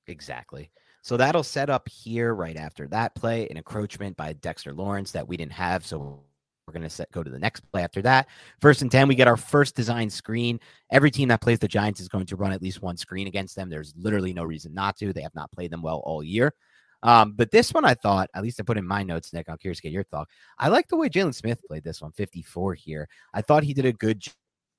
[0.07, 0.71] Exactly.
[1.05, 5.27] So that'll set up here right after that play an encroachment by Dexter Lawrence that
[5.27, 5.85] we didn't have.
[5.85, 6.23] So
[6.65, 8.27] we're going to set, go to the next play after that.
[8.59, 10.59] First and 10, we get our first design screen.
[10.91, 13.55] Every team that plays the Giants is going to run at least one screen against
[13.55, 13.69] them.
[13.69, 15.13] There's literally no reason not to.
[15.13, 16.55] They have not played them well all year.
[17.03, 19.47] Um, but this one I thought, at least I put in my notes, Nick.
[19.47, 20.27] I'm curious to get your thought.
[20.57, 23.07] I like the way Jaylon Smith played this one, 54 here.
[23.31, 24.23] I thought he did a good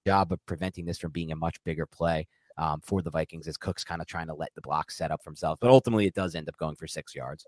[0.04, 2.26] job of preventing this from being a much bigger play
[2.58, 5.22] um, for the Vikings as Cook's kind of trying to let the block set up
[5.22, 5.58] for himself.
[5.60, 7.46] But ultimately, it does end up going for six yards.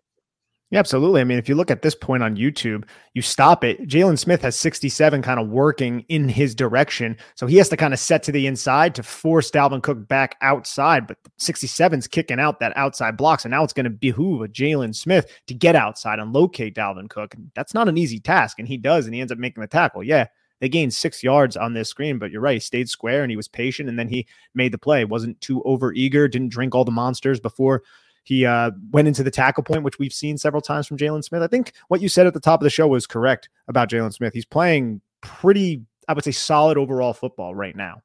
[0.71, 1.23] Yeah, absolutely.
[1.23, 3.89] I mean, if you look at this point on YouTube, you stop it.
[3.89, 7.17] Jaylon Smith has 67 kind of working in his direction.
[7.37, 10.37] So he has to kind of set to the inside to force Dalvin Cook back
[10.43, 11.07] outside.
[11.07, 13.41] But 67's kicking out that outside block.
[13.41, 17.09] So now it's going to behoove a Jaylon Smith to get outside and locate Dalvin
[17.09, 17.33] Cook.
[17.33, 18.59] And that's not an easy task.
[18.59, 19.07] And he does.
[19.07, 20.05] And he ends up making the tackle.
[20.05, 20.27] Yeah,
[20.61, 22.55] they gained six yards on this screen, but you're right.
[22.55, 23.89] He stayed square and he was patient.
[23.89, 25.05] And then he made the play.
[25.05, 27.83] Wasn't too over eager, didn't drink all the monsters before
[28.29, 31.41] he uh, went into the tackle point, which we've seen several times from Jaylon Smith.
[31.41, 34.13] I think what you said at the top of the show was correct about Jaylon
[34.13, 34.35] Smith.
[34.35, 38.03] He's playing pretty, I would say, solid overall football right now.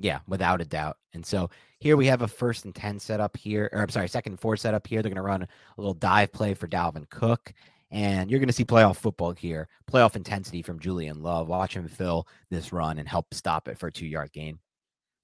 [0.00, 0.96] Yeah, without a doubt.
[1.14, 4.32] And so here we have a first and 10 setup here, or I'm sorry, second
[4.32, 5.00] and four setup here.
[5.00, 7.52] They're going to run a little dive play for Dalvin Cook.
[7.90, 11.48] And you're going to see playoff football here, playoff intensity from Julian Love.
[11.48, 14.58] Watch him fill this run and help stop it for a two yard gain.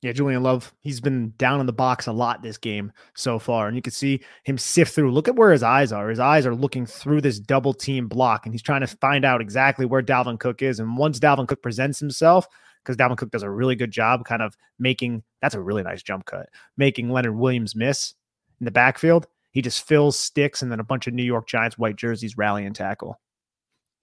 [0.02, 3.66] Yeah, Julian Love, he's been down in the box a lot this game so far.
[3.66, 5.12] And you can see him sift through.
[5.12, 6.08] Look at where his eyes are.
[6.08, 9.40] His eyes are looking through this double team block, and he's trying to find out
[9.40, 10.80] exactly where Dalvin Cook is.
[10.80, 12.46] And once Dalvin Cook presents himself,
[12.84, 16.02] because Dalvin Cook does a really good job kind of making that's a really nice
[16.02, 18.14] jump cut, making Leonard Williams miss
[18.60, 19.26] in the backfield.
[19.56, 22.66] He just fills sticks, and then a bunch of New York Giants white jerseys rally
[22.66, 23.18] and tackle.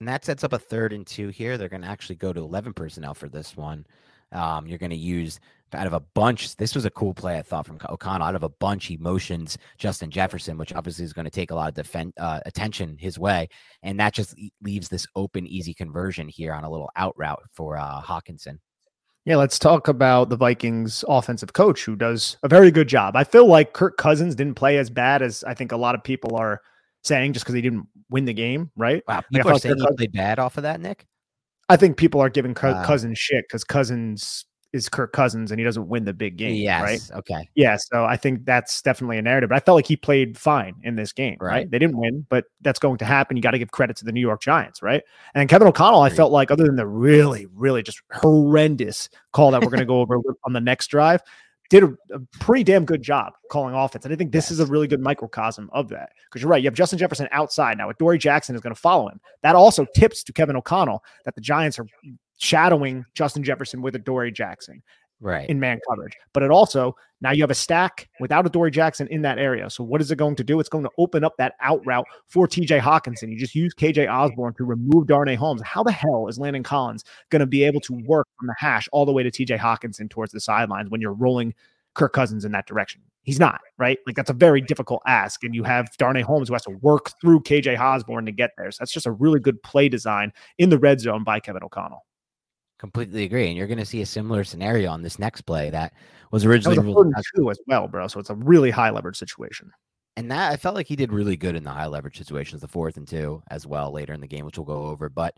[0.00, 1.56] And that sets up a third and two here.
[1.56, 3.86] They're going to actually go to 11 personnel for this one
[4.32, 5.38] Um, you're going to use
[5.72, 6.56] out of a bunch.
[6.56, 8.26] This was a cool play, I thought, from O'Connell.
[8.26, 11.54] Out of a bunch, he motions Justin Jefferson, which obviously is going to take a
[11.54, 13.48] lot of defend, uh, attention his way,
[13.84, 17.76] and that just leaves this open, easy conversion here on a little out route for
[17.76, 18.58] uh, Hockenson.
[19.24, 23.16] Yeah, let's talk about the Vikings offensive coach who does a very good job.
[23.16, 26.04] I feel like Kirk Cousins didn't play as bad as I think a lot of
[26.04, 26.60] people are
[27.02, 29.02] saying just because he didn't win the game, right?
[29.08, 31.06] Wow, people like are saying he played bad off of that, Nick.
[31.70, 35.88] I think people are giving Cousins shit because Cousins is Kirk Cousins and he doesn't
[35.88, 36.56] win the big game.
[36.56, 36.82] Yes.
[36.82, 37.18] Right.
[37.18, 37.48] Okay.
[37.54, 37.76] Yeah.
[37.76, 39.50] So I think that's definitely a narrative.
[39.50, 41.36] But I felt like he played fine in this game.
[41.40, 41.50] Right.
[41.50, 41.70] right?
[41.70, 43.36] They didn't win, but that's going to happen.
[43.36, 44.82] You got to give credit to the New York Giants.
[44.82, 45.04] Right.
[45.32, 49.62] And Kevin O'Connell, I felt like, other than the really, really just horrendous call that
[49.62, 51.22] we're going to go over on the next drive,
[51.74, 54.04] did a, a, pretty damn good job calling offense.
[54.04, 56.10] And I think this is a really good microcosm of that.
[56.26, 57.88] Because you're right, you have Justin Jefferson outside now.
[57.88, 59.20] With Dory Jackson is going to follow him.
[59.42, 61.86] That also tips to Kevin O'Connell that the Giants are
[62.38, 64.82] shadowing Justin Jefferson with Adoree Jackson
[65.24, 66.16] right in man coverage.
[66.32, 69.70] But it also now you have a stack without Adoree Jackson in that area.
[69.70, 70.60] So what is it going to do?
[70.60, 73.30] It's going to open up that out route for TJ Hockenson.
[73.30, 75.62] You just use KJ Osborn to remove Darnay Holmes.
[75.62, 78.88] How the hell is Landon Collins going to be able to work from the hash
[78.92, 81.54] all the way to TJ Hockenson towards the sidelines when you're rolling
[81.94, 83.00] Kirk Cousins in that direction?
[83.22, 83.98] He's not, right?
[84.06, 85.42] Like that's a very difficult ask.
[85.44, 88.70] And you have Darnay Holmes who has to work through KJ Osborn to get there.
[88.70, 92.04] So that's just a really good play design in the red zone by Kevin O'Connell.
[92.78, 93.48] Completely agree.
[93.48, 95.92] And you're going to see a similar scenario on this next play that
[96.30, 98.08] was originally that was two as well, bro.
[98.08, 99.70] So it's a really high leverage situation.
[100.16, 102.68] And that I felt like he did really good in the high leverage situations, the
[102.68, 105.08] fourth and two as well later in the game, which we'll go over.
[105.08, 105.36] But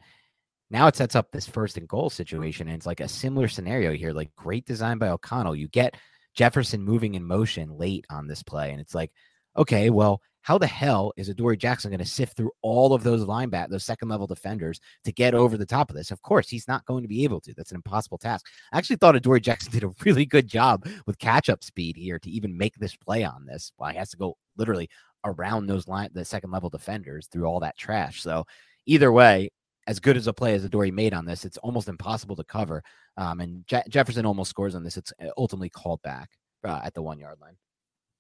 [0.71, 2.69] now it sets up this first and goal situation.
[2.69, 5.57] And it's like a similar scenario here, like great design by O'Connell.
[5.57, 5.97] You get
[6.35, 8.71] Jefferson moving in motion late on this play.
[8.73, 9.13] And it's like,
[9.57, 13.25] okay, well, how the hell is Adoree Jackson going to sift through all of those
[13.25, 16.13] linebackers, those second level defenders to get over the top of this?
[16.13, 17.53] Of course, he's not going to be able to.
[17.53, 18.47] That's an impossible task.
[18.73, 22.21] I actually thought Adoree Jackson did a really good job with catch up speed here
[22.21, 23.73] to even make this play on this.
[23.77, 24.89] Well, he has to go literally
[25.25, 28.23] around those line, the second level defenders through all that trash.
[28.23, 28.45] So
[28.87, 29.51] either way,
[29.89, 32.85] as good as a play as Adoree made on this, it's almost impossible to cover.
[33.17, 34.97] Um, and Je- Jefferson almost scores on this.
[34.97, 36.31] It's uh, ultimately called back
[36.63, 37.57] uh, at the one yard line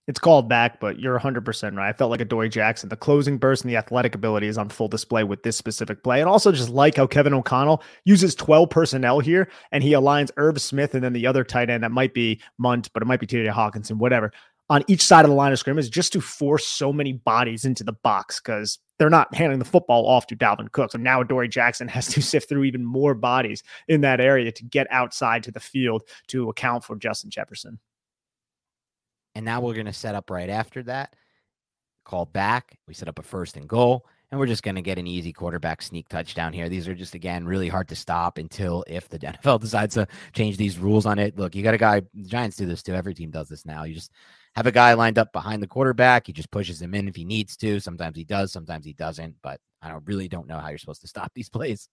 [0.06, 1.88] it's called back, but you're 100% right.
[1.88, 2.88] I felt like Adoree Jackson.
[2.88, 6.20] The closing burst and the athletic ability is on full display with this specific play.
[6.20, 10.60] And also just like how Kevin O'Connell uses 12 personnel here and he aligns Irv
[10.60, 13.26] Smith and then the other tight end that might be Mundt, but it might be
[13.26, 14.32] TJ Hockenson, whatever,
[14.70, 17.82] on each side of the line of scrimmage just to force so many bodies into
[17.82, 20.92] the box because they're not handing the football off to Dalvin Cook.
[20.92, 24.64] So now Dory Jackson has to sift through even more bodies in that area to
[24.64, 27.80] get outside to the field to account for Justin Jefferson.
[29.36, 31.14] And now we're going to set up right after that.
[32.06, 32.78] Call back.
[32.88, 34.06] We set up a first and goal.
[34.30, 36.70] And we're just going to get an easy quarterback sneak touchdown here.
[36.70, 40.56] These are just, again, really hard to stop until if the NFL decides to change
[40.56, 41.38] these rules on it.
[41.38, 42.94] Look, you got a guy, the Giants do this too.
[42.94, 43.84] Every team does this now.
[43.84, 44.10] You just
[44.54, 46.26] have a guy lined up behind the quarterback.
[46.26, 47.78] He just pushes him in if he needs to.
[47.78, 49.34] Sometimes he does, sometimes he doesn't.
[49.42, 51.90] But I don't really don't know how you're supposed to stop these plays.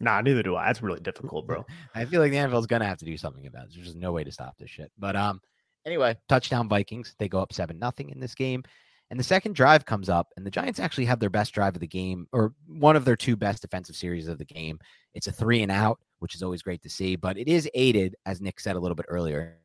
[0.00, 0.68] Nah, neither do I.
[0.68, 1.66] That's really difficult, bro.
[1.94, 3.72] I feel like the NFL is gonna have to do something about it.
[3.74, 4.90] There's just no way to stop this shit.
[4.98, 5.42] But um,
[5.84, 7.14] Anyway, touchdown Vikings.
[7.18, 8.62] They go up 7 nothing in this game.
[9.10, 11.80] And the second drive comes up, and the Giants actually have their best drive of
[11.80, 14.78] the game, or one of their two best defensive series of the game.
[15.12, 18.16] It's a three and out, which is always great to see, but it is aided,
[18.24, 19.58] as Nick said a little bit earlier,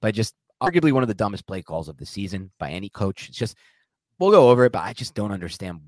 [0.00, 3.28] by just arguably one of the dumbest play calls of the season by any coach.
[3.28, 3.58] It's just,
[4.18, 5.80] we'll go over it, but I just don't understand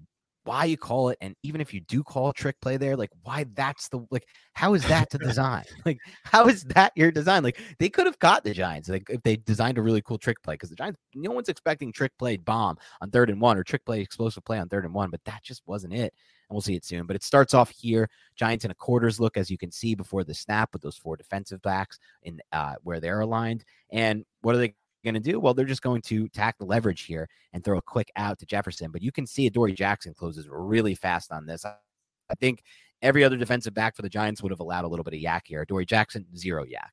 [0.45, 3.11] why you call it and even if you do call a trick play there like
[3.23, 5.65] why that's the like how is that to design?
[5.85, 7.43] Like how is that your design?
[7.43, 10.43] Like they could have caught the giants like if they designed a really cool trick
[10.43, 13.65] play because the giants no one's expecting trick play bomb on third and one or
[13.65, 16.15] trick play explosive play on third and one but that just wasn't it
[16.49, 19.37] and we'll see it soon but it starts off here giants in a quarters look
[19.37, 23.01] as you can see before the snap with those four defensive backs in uh, where
[23.01, 24.75] they're aligned and what are they
[25.05, 25.39] going to do?
[25.39, 28.47] Well, they're just going to tack the leverage here and throw a quick out to
[28.47, 28.91] Jefferson.
[28.91, 31.65] But you can see Dory Jackson closes really fast on this.
[31.65, 32.63] I think
[33.03, 35.43] every other defensive back for the Giants would have allowed a little bit of YAC
[35.45, 35.65] here.
[35.65, 36.91] Dory Jackson, zero YAC.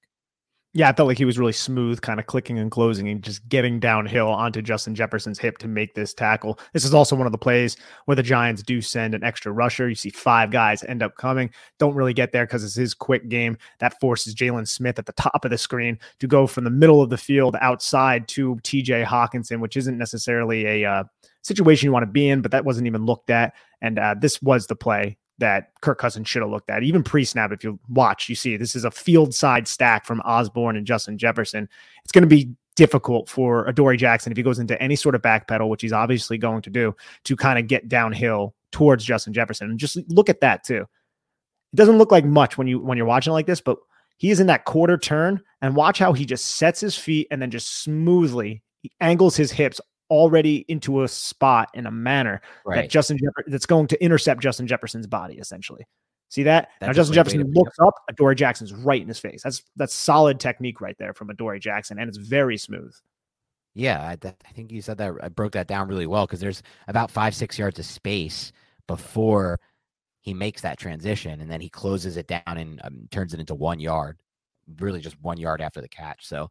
[0.73, 3.47] Yeah, I felt like he was really smooth, kind of clicking and closing and just
[3.49, 6.57] getting downhill onto Justin Jefferson's hip to make this tackle.
[6.71, 9.89] This is also one of the plays where the Giants do send an extra rusher.
[9.89, 13.27] You see five guys end up coming, don't really get there because it's his quick
[13.27, 16.69] game that forces Jaylon Smith at the top of the screen to go from the
[16.69, 21.03] middle of the field outside to TJ Hockenson, which isn't necessarily a uh,
[21.41, 23.53] situation you want to be in, but that wasn't even looked at.
[23.81, 26.83] And uh, this was the play that Kirk Cousins should have looked at.
[26.83, 30.21] Even pre snap, if you watch, you see this is a field side stack from
[30.21, 31.67] Osborn and Justin Jefferson.
[32.03, 35.21] It's going to be difficult for Adoree Jackson if he goes into any sort of
[35.21, 39.69] backpedal, which he's obviously going to do, to kind of get downhill towards Justin Jefferson.
[39.69, 40.85] And just look at that too.
[41.73, 43.77] It doesn't look like much when you when you're watching like this, but
[44.17, 47.41] He is in that quarter turn, and watch how he just sets his feet and
[47.41, 48.61] then just smoothly
[48.99, 49.81] angles his hips
[50.12, 52.84] already into a spot in a manner right.
[52.84, 55.88] that Justin Jeffer- that's going to intercept Justin Jefferson's body essentially.
[56.30, 56.69] See that?
[56.80, 59.41] That's now Justin Jefferson looks up, Adoree Jackson's right in his face.
[59.43, 62.93] That's that's solid technique right there from Adoree Jackson, and it's very smooth.
[63.74, 65.13] Yeah, I, I think you said that.
[65.21, 68.52] I broke that down really well because there's about five six yards of space
[68.88, 69.60] before
[70.21, 73.56] he makes that transition, and then he closes it down and um, turns it into
[73.56, 74.17] one yard,
[74.80, 76.28] really just one yard after the catch.
[76.28, 76.50] So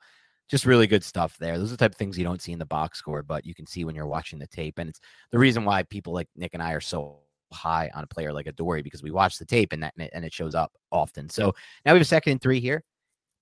[0.50, 1.58] just really good stuff there.
[1.58, 3.54] Those are the type of things you don't see in the box score, but you
[3.54, 4.78] can see when you're watching the tape.
[4.78, 7.20] And it's the reason why people like Nick and I are so
[7.52, 10.32] high on a player like Adoree because we watch the tape and that and it
[10.32, 11.28] shows up often.
[11.28, 12.82] So now we have a second and three here.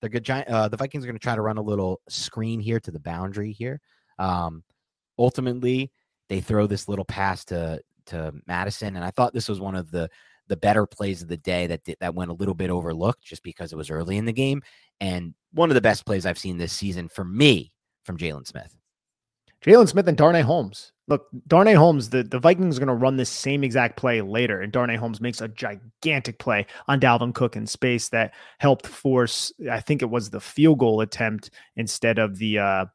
[0.01, 0.23] They're good.
[0.23, 0.47] Giant.
[0.47, 2.99] Uh, the Vikings are going to try to run a little screen here to the
[2.99, 3.81] boundary here.
[4.17, 4.63] Um,
[5.17, 5.91] ultimately,
[6.29, 9.91] they throw this little pass to to Mattison, and I thought this was one of
[9.91, 10.09] the
[10.49, 13.71] the better plays of the day that that went a little bit overlooked just because
[13.71, 14.61] it was early in the game,
[14.99, 17.71] and one of the best plays I've seen this season for me
[18.03, 18.75] from Jaylon Smith.
[19.61, 20.93] Jaylon Smith and Darnay Holmes.
[21.07, 24.61] Look, Darnay Holmes, the, the Vikings are going to run this same exact play later,
[24.61, 29.51] and Darnay Holmes makes a gigantic play on Dalvin Cook in space that helped force,
[29.69, 32.85] I think it was the field goal attempt instead of the uh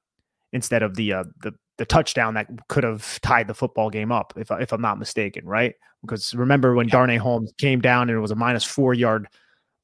[0.55, 4.33] instead of the uh the the touchdown that could have tied the football game up,
[4.37, 5.75] if if I'm not mistaken, right?
[6.01, 6.93] Because remember when yeah.
[6.93, 9.29] Darnay Holmes came down and it was a minus four yard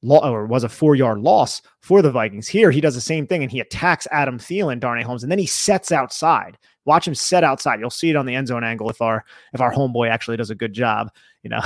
[0.03, 2.47] or was a four yard loss for the Vikings.
[2.47, 5.37] Here, he does the same thing and he attacks Adam Thielen, Darnay Holmes, and then
[5.37, 6.57] he sets outside.
[6.85, 7.79] Watch him set outside.
[7.79, 10.49] You'll see it on the end zone angle if our if our homeboy actually does
[10.49, 11.11] a good job,
[11.43, 11.61] you know.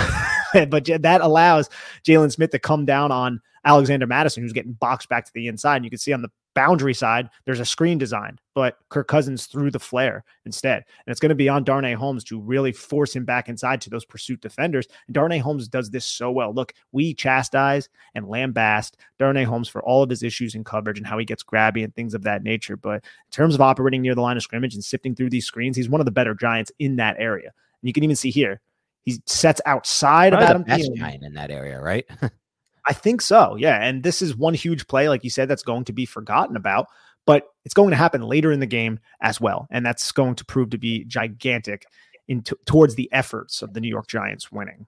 [0.67, 1.69] but that allows
[2.03, 5.77] Jaylon Smith to come down on Alexander Mattison, who's getting boxed back to the inside.
[5.77, 9.45] And you can see on the boundary side, there's a screen designed, but Kirk Cousins
[9.45, 10.77] threw the flare instead.
[10.77, 13.89] And it's going to be on Darnay Holmes to really force him back inside to
[13.89, 14.87] those pursuit defenders.
[15.07, 16.53] And Darnay Holmes does this so well.
[16.53, 21.05] Look, we chastise and lambast Darnay Holmes for all of his issues in coverage and
[21.05, 22.77] how he gets grabby and things of that nature.
[22.77, 25.77] But in terms of operating near the line of scrimmage and sifting through these screens,
[25.77, 27.51] he's one of the better Giants in that area.
[27.81, 28.61] And you can even see here,
[29.03, 32.05] he sets outside Probably of Adam the best Giant in that area, right?
[32.87, 33.55] I think so.
[33.55, 33.81] Yeah.
[33.81, 36.87] And this is one huge play, like you said, that's going to be forgotten about,
[37.25, 39.67] but it's going to happen later in the game as well.
[39.71, 41.85] And that's going to prove to be gigantic
[42.27, 44.87] in t- towards the efforts of the New York Giants winning.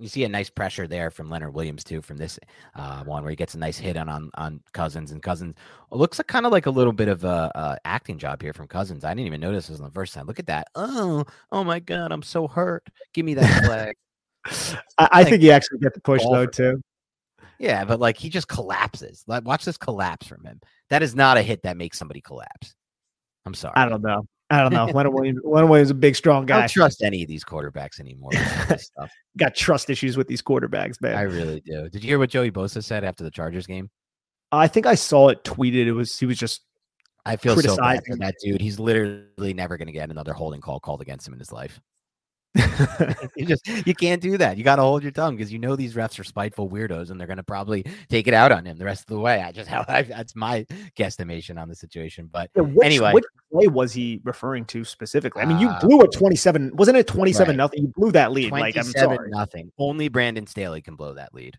[0.00, 2.38] You see a nice pressure there from Leonard Williams too, from this
[2.76, 5.56] uh, one where he gets a nice hit on on, on Cousins, and Cousins
[5.90, 8.68] looks like kind of like a little bit of a, a, acting job here from
[8.68, 9.04] Cousins.
[9.04, 10.26] I didn't even notice this on the first time.
[10.26, 10.68] Look at that!
[10.76, 12.86] Oh, oh my God, I'm so hurt.
[13.12, 13.96] Give me that flag.
[14.98, 16.80] I, I think he actually get the push though too.
[17.58, 19.24] Yeah, but like he just collapses.
[19.26, 20.60] Like, watch this collapse from him.
[20.90, 22.74] That is not a hit that makes somebody collapse.
[23.44, 23.74] I'm sorry.
[23.76, 24.26] I don't know.
[24.50, 24.86] I don't know.
[24.94, 26.56] Leonard Williams, Leonard Williams is a big, strong guy.
[26.56, 28.30] I don't trust any of these quarterbacks anymore.
[29.36, 31.16] Got trust issues with these quarterbacks, man.
[31.16, 31.88] I really do.
[31.88, 33.90] Did you hear what Joey Bosa said after the Chargers game?
[34.50, 35.86] I think I saw it tweeted.
[35.86, 36.62] It was he was just.
[37.26, 38.60] I feel so bad for that dude.
[38.60, 41.78] He's literally never going to get another holding call called against him in his life.
[43.36, 44.56] you just you can't do that.
[44.56, 47.20] You got to hold your tongue because you know these refs are spiteful weirdos and
[47.20, 49.42] they're going to probably take it out on him the rest of the way.
[49.42, 52.28] I just how I, that's my guesstimation on the situation.
[52.32, 55.42] But yeah, which, anyway, which play was he referring to specifically?
[55.42, 56.74] I mean, you uh, blew a twenty-seven.
[56.74, 57.56] Wasn't it twenty-seven right.
[57.56, 57.82] nothing?
[57.82, 58.50] You blew that lead.
[58.50, 59.70] Like I'm sorry, nothing.
[59.78, 61.58] Only Brandon Staley can blow that lead.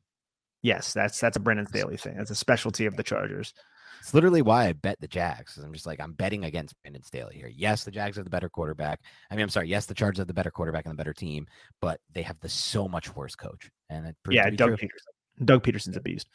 [0.61, 2.17] Yes, that's that's a Brandon Staley thing.
[2.17, 3.53] That's a specialty of the Chargers.
[3.99, 5.57] It's literally why I bet the Jags.
[5.57, 7.51] I'm just like I'm betting against Brandon Staley here.
[7.53, 9.01] Yes, the Jags are the better quarterback.
[9.29, 9.67] I mean, I'm sorry.
[9.67, 11.47] Yes, the Chargers are the better quarterback and the better team,
[11.81, 13.69] but they have the so much worse coach.
[13.89, 14.87] And it yeah, Doug true.
[14.87, 15.45] Pederson.
[15.45, 16.27] Doug Pederson's a beast.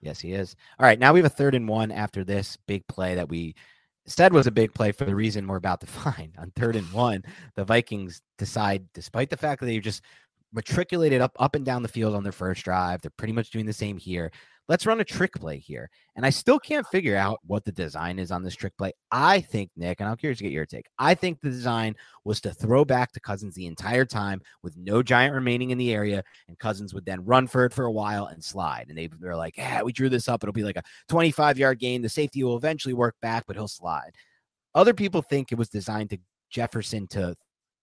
[0.00, 0.54] Yes, he is.
[0.78, 3.54] All right, now we have a third and one after this big play that we
[4.06, 6.34] said was a big play for the reason we're about to find.
[6.38, 7.24] On third and one,
[7.56, 10.02] the Vikings decide, despite the fact that they've just
[10.52, 13.66] matriculated up up and down the field on their first drive, they're pretty much doing
[13.66, 14.30] the same here
[14.68, 15.88] let's run a trick play here.
[16.14, 18.92] And I still can't figure out what the design is on this trick play.
[19.10, 20.86] I think, Nick, and I'm curious to get your take.
[20.98, 25.02] I think the design was to throw back to Cousins the entire time with no
[25.02, 26.22] giant remaining in the area.
[26.48, 28.86] And Cousins would then run for it for a while and slide.
[28.88, 30.42] And they, they're like, yeah, we drew this up.
[30.42, 32.02] It'll be like a 25 yard gain.
[32.02, 34.12] The safety will eventually work back, but he'll slide.
[34.74, 36.18] Other people think it was designed to
[36.50, 37.34] Jefferson to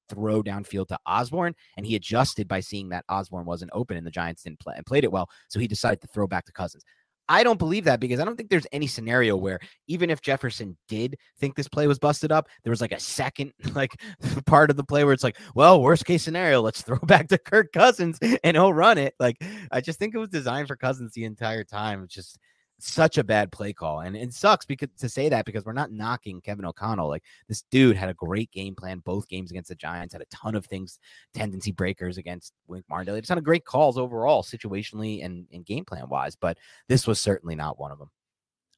[0.10, 4.12] throw downfield to Osborn, and he adjusted by seeing that Osborn wasn't open and the
[4.12, 5.30] Giants didn't play and played it well.
[5.50, 6.84] So he decided to throw back to Cousins.
[7.28, 10.78] I don't believe that because I don't think there's any scenario where even if Jefferson
[10.88, 14.00] did think this play was busted up, there was like a second like
[14.46, 17.38] part of the play where it's like, well, worst case scenario, let's throw back to
[17.38, 19.15] Kirk Cousins and he'll run it.
[19.20, 19.38] Like
[19.72, 22.04] I just think it was designed for Cousins the entire time.
[22.04, 22.38] It's just
[22.80, 24.02] such a bad play call.
[24.02, 27.08] And it sucks because to say that because we're not knocking Kevin O'Connell.
[27.08, 30.36] Like this dude had a great game plan both games against the Giants, had a
[30.36, 30.99] ton of things,
[31.34, 33.18] tendency breakers against Wink Martindale.
[33.18, 36.36] Just ton of great calls overall, situationally and, and game plan wise.
[36.36, 38.10] But this was certainly not one of them.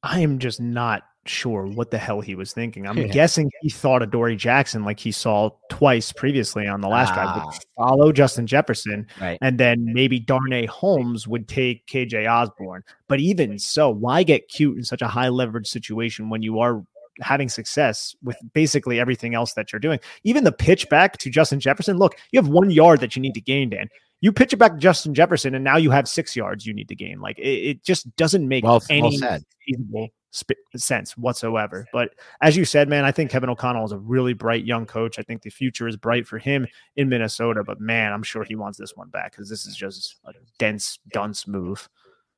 [0.02, 2.86] I am just not sure what the hell he was thinking.
[2.86, 3.06] I'm yeah.
[3.06, 7.14] guessing he thought Adoree Jackson like he saw twice previously on the last ah.
[7.14, 9.38] drive, would follow Justin Jefferson, right.
[9.40, 12.82] and then maybe Darnay Holmes would take KJ Osborn.
[13.08, 16.84] But even so, why get cute in such a high leverage situation when you are
[17.20, 20.00] having success with basically everything else that you're doing?
[20.24, 23.34] Even the pitch back to Justin Jefferson, look, you have one yard that you need
[23.34, 23.88] to gain, Dan.
[24.20, 26.88] You pitch it back to Justin Jefferson, and now you have six yards you need
[26.88, 27.20] to gain.
[27.20, 31.86] Like it, it just doesn't make well, any well feasible sp- sense whatsoever.
[31.92, 32.10] But
[32.40, 35.18] as you said, man, I think Kevin O'Connell is a really bright young coach.
[35.18, 36.66] I think the future is bright for him
[36.96, 37.62] in Minnesota.
[37.64, 40.98] But man, I'm sure he wants this one back because this is just a dense,
[41.12, 41.88] dunce move.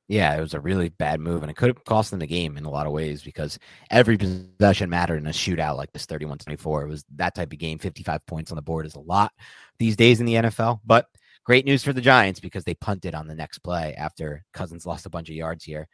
[0.07, 2.57] Yeah, it was a really bad move, and it could have cost them the game
[2.57, 3.57] in a lot of ways because
[3.91, 6.83] every possession mattered in a shootout like this 31 24.
[6.83, 7.79] It was that type of game.
[7.79, 9.31] 55 points on the board is a lot
[9.79, 10.81] these days in the NFL.
[10.85, 11.05] But
[11.43, 15.05] Great news for the Giants because they punted on the next play after Cousins lost
[15.05, 15.87] a bunch of yards here.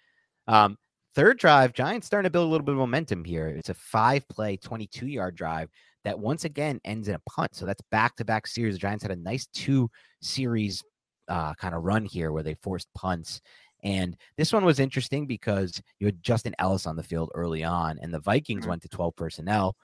[0.47, 0.77] Um,
[1.15, 3.47] third drive, Giants starting to build a little bit of momentum here.
[3.47, 5.69] It's a five play, 22 yard drive
[6.03, 7.55] that once again ends in a punt.
[7.55, 8.75] So that's back to back series.
[8.75, 9.89] The Giants had a nice two
[10.21, 10.83] series
[11.27, 13.41] uh, kind of run here where they forced punts.
[13.83, 17.99] And this one was interesting because you had Justin Ellis on the field early on,
[18.01, 18.69] and the Vikings mm-hmm.
[18.69, 19.75] went to 12 personnel.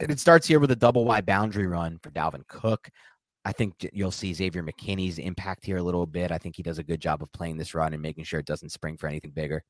[0.00, 2.90] And it starts here with a double wide boundary run for Dalvin Cook.
[3.48, 6.30] I think you'll see Xavier McKinney's impact here a little bit.
[6.30, 8.44] I think he does a good job of playing this run and making sure it
[8.44, 9.62] doesn't spring for anything bigger.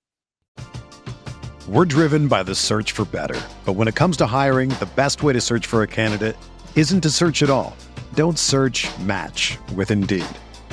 [1.69, 3.41] We're driven by the search for better.
[3.65, 6.37] But when it comes to hiring, the best way to search for a candidate
[6.75, 7.77] isn't to search at all.
[8.15, 10.27] Don't search match with Indeed.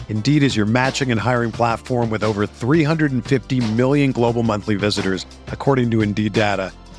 [0.09, 5.91] Indeed is your matching and hiring platform with over 350 million global monthly visitors, according
[5.91, 6.73] to Indeed data,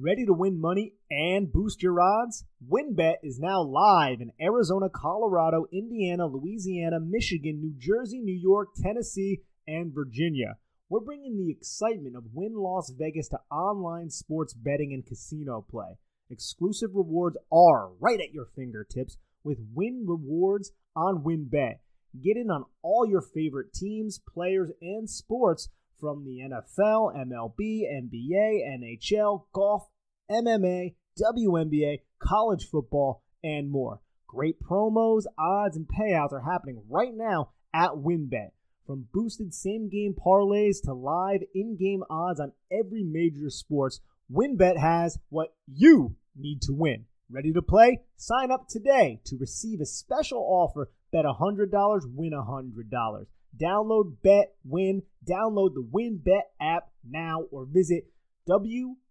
[0.00, 2.44] Ready to win money and boost your odds?
[2.64, 9.40] WynnBET is now live in Arizona, Colorado, Indiana, Louisiana, Michigan, New Jersey, New York, Tennessee,
[9.66, 10.58] and Virginia.
[10.88, 15.98] We're bringing the excitement of Wynn Las Vegas to online sports betting and casino play.
[16.30, 21.78] Exclusive rewards are right at your fingertips with Wynn Rewards on WynnBET.
[22.22, 25.70] Get in on all your favorite teams, players, and sports
[26.00, 29.88] from the NFL, MLB, NBA, NHL, golf,
[30.30, 34.00] MMA, WNBA, college football, and more.
[34.26, 38.50] Great promos, odds, and payouts are happening right now at WynnBET.
[38.86, 44.00] From boosted same game parlays to live in game odds on every major sports,
[44.32, 47.06] WynnBET has what you need to win.
[47.30, 48.00] Ready to play?
[48.16, 50.90] Sign up today to receive a special offer.
[51.12, 51.70] Bet $100,
[52.14, 53.26] win $100.
[53.56, 55.02] Download Bet Win.
[55.24, 58.04] Download the WynnBET app now or visit
[58.48, 59.08] WYNNBet.com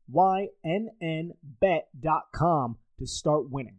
[3.00, 3.78] to start winning.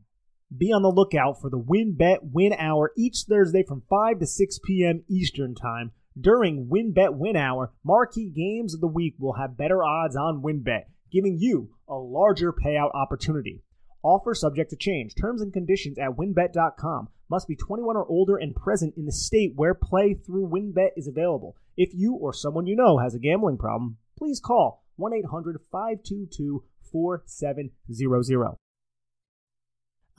[0.56, 4.58] Be on the lookout for the WynnBET Win Hour each Thursday from 5 to 6
[4.64, 5.04] p.m.
[5.08, 5.92] Eastern Time.
[6.18, 10.84] During WynnBET Win Hour, marquee games of the week will have better odds on WynnBET,
[11.12, 13.62] giving you a larger payout opportunity.
[14.02, 15.14] Offer subject to change.
[15.14, 17.08] Terms and conditions at wynnbet.com.
[17.30, 21.06] Must be 21 or older and present in the state where play through WynnBET is
[21.06, 21.56] available.
[21.76, 26.64] If you or someone you know has a gambling problem, please call 1 800 522
[26.90, 28.56] 4700.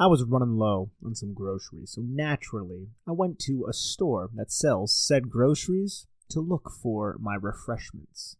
[0.01, 4.51] I was running low on some groceries, so naturally I went to a store that
[4.51, 8.37] sells said groceries to look for my refreshments.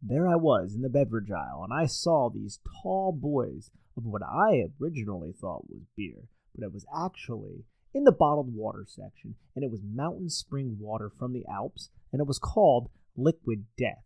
[0.00, 4.22] There I was in the beverage aisle, and I saw these tall boys of what
[4.22, 7.64] I originally thought was beer, but it was actually
[7.94, 12.20] in the bottled water section, and it was mountain spring water from the Alps, and
[12.20, 14.04] it was called Liquid Death.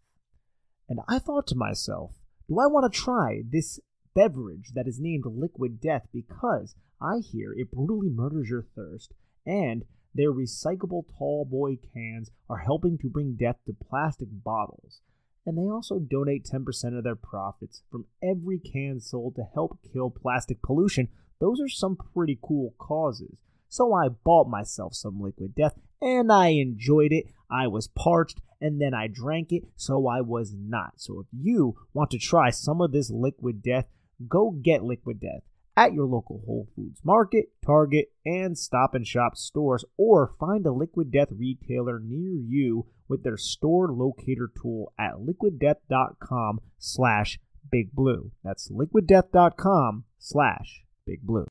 [0.88, 2.12] And I thought to myself,
[2.48, 3.80] do I want to try this
[4.14, 9.12] beverage that is named Liquid Death because I hear it brutally murders your thirst,
[9.44, 9.84] and
[10.14, 15.00] their recyclable tall boy cans are helping to bring death to plastic bottles.
[15.44, 20.10] And they also donate 10% of their profits from every can sold to help kill
[20.10, 21.08] plastic pollution.
[21.38, 23.38] Those are some pretty cool causes.
[23.76, 27.26] So I bought myself some liquid death and I enjoyed it.
[27.50, 30.94] I was parched and then I drank it, so I was not.
[30.96, 33.84] So if you want to try some of this liquid death,
[34.26, 35.42] go get liquid death
[35.76, 40.72] at your local Whole Foods Market, Target, and Stop and Shop stores, or find a
[40.72, 47.38] Liquid Death retailer near you with their store locator tool at liquiddeath.com slash
[47.70, 48.32] big blue.
[48.42, 51.46] That's liquiddeath.com slash big blue.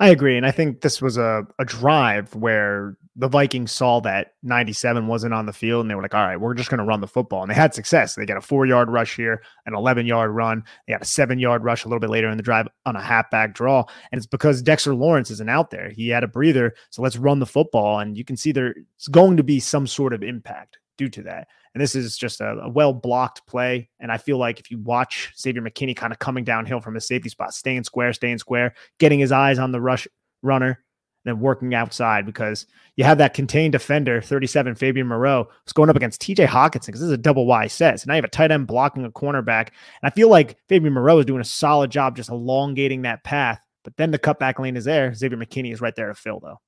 [0.00, 0.36] I agree.
[0.36, 5.34] And I think this was a, a drive where the Vikings saw that 97 wasn't
[5.34, 7.08] on the field and they were like, all right, we're just going to run the
[7.08, 7.42] football.
[7.42, 8.14] And they had success.
[8.14, 10.62] They got a four yard rush here, an 11 yard run.
[10.86, 13.02] They got a seven yard rush a little bit later in the drive on a
[13.02, 13.84] halfback draw.
[14.12, 15.90] And it's because Dexter Lawrence isn't out there.
[15.90, 16.74] He had a breather.
[16.90, 17.98] So let's run the football.
[17.98, 18.76] And you can see there's
[19.10, 21.48] going to be some sort of impact due to that.
[21.72, 23.88] And this is just a, a well blocked play.
[24.00, 27.06] And I feel like if you watch Xavier McKinney kind of coming downhill from his
[27.06, 30.06] safety spot, staying square, staying square, getting his eyes on the rush
[30.42, 30.84] runner,
[31.24, 35.96] then working outside because you have that contained defender, 37 Fabian Moreau, who's going up
[35.96, 38.00] against TJ Hockenson because this is a double Y set.
[38.00, 39.68] So now you have a tight end blocking a cornerback.
[40.02, 43.60] And I feel like Fabian Moreau is doing a solid job just elongating that path.
[43.84, 45.14] But then the cutback lane is there.
[45.14, 46.60] Xavier McKinney is right there to fill, though.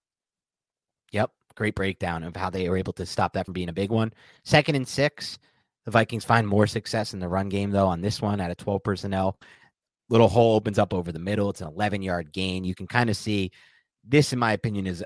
[1.13, 3.91] Yep great breakdown of how they were able to stop that from being a big
[3.91, 4.13] one.
[4.45, 5.39] Second and six,
[5.85, 8.55] the Vikings find more success in the run game, though, on this one at a
[8.55, 9.39] 12 personnel.
[10.09, 11.51] Little hole opens up over the middle.
[11.51, 12.65] It's an 11 yard gain.
[12.65, 13.51] You can kind of see
[14.05, 15.05] this, in my opinion, is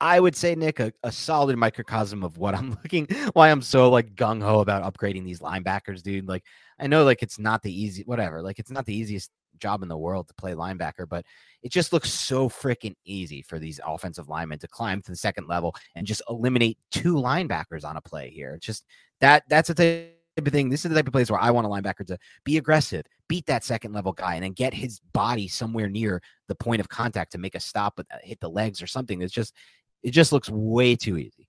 [0.00, 3.88] I would say, Nick, a, a, solid microcosm of what I'm looking, why I'm so
[3.88, 6.28] like gung ho about upgrading these linebackers, dude.
[6.28, 6.44] Like,
[6.78, 9.88] I know like it's not the easy, whatever, like it's not the easiest job in
[9.88, 11.24] the world to play linebacker, but
[11.62, 15.48] it just looks so freaking easy for these offensive linemen to climb to the second
[15.48, 18.54] level and just eliminate two linebackers on a play here.
[18.54, 18.84] It's just
[19.20, 20.68] that that's the type of thing.
[20.68, 23.46] This is the type of plays where I want a linebacker to be aggressive, beat
[23.46, 27.32] that second level guy, and then get his body somewhere near the point of contact
[27.32, 29.22] to make a stop, but uh, hit the legs or something.
[29.22, 29.54] It's just
[30.02, 31.48] it just looks way too easy.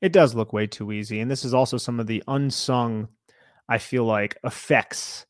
[0.00, 3.08] It does look way too easy, and this is also some of the unsung,
[3.68, 5.24] I feel like, effects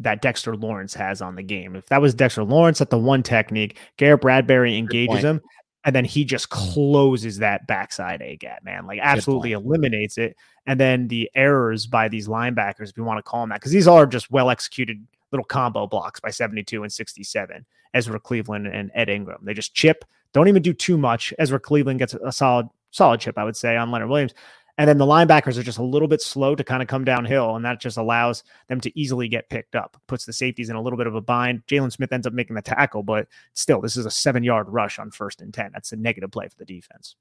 [0.00, 1.74] that Dexter Lawrence has on the game.
[1.74, 5.40] If that was Dexter Lawrence at the one technique, Garrett Bradbury engages him,
[5.84, 8.86] and then he just closes that backside A gap, man.
[8.86, 10.36] Like absolutely eliminates it.
[10.66, 13.72] And then the errors by these linebackers, if you want to call them that, because
[13.72, 17.64] these are just well executed little combo blocks by 72 and 67.
[17.94, 19.40] Ezra Cleveland and Ed Ingram.
[19.42, 21.32] They just chip, don't even do too much.
[21.38, 24.34] Ezra Cleveland gets a solid, solid chip, I would say, on Leonard Williams.
[24.78, 27.56] And then the linebackers are just a little bit slow to kind of come downhill,
[27.56, 30.80] and that just allows them to easily get picked up, puts the safeties in a
[30.80, 31.66] little bit of a bind.
[31.66, 35.00] Jaylon Smith ends up making the tackle, but still, this is a seven yard rush
[35.00, 35.72] on first and 10.
[35.72, 37.16] That's a negative play for the defense.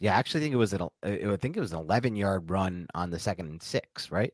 [0.00, 2.48] Yeah, I actually think it was an, uh, I think it was an 11 yard
[2.50, 4.32] run on the second and six, right?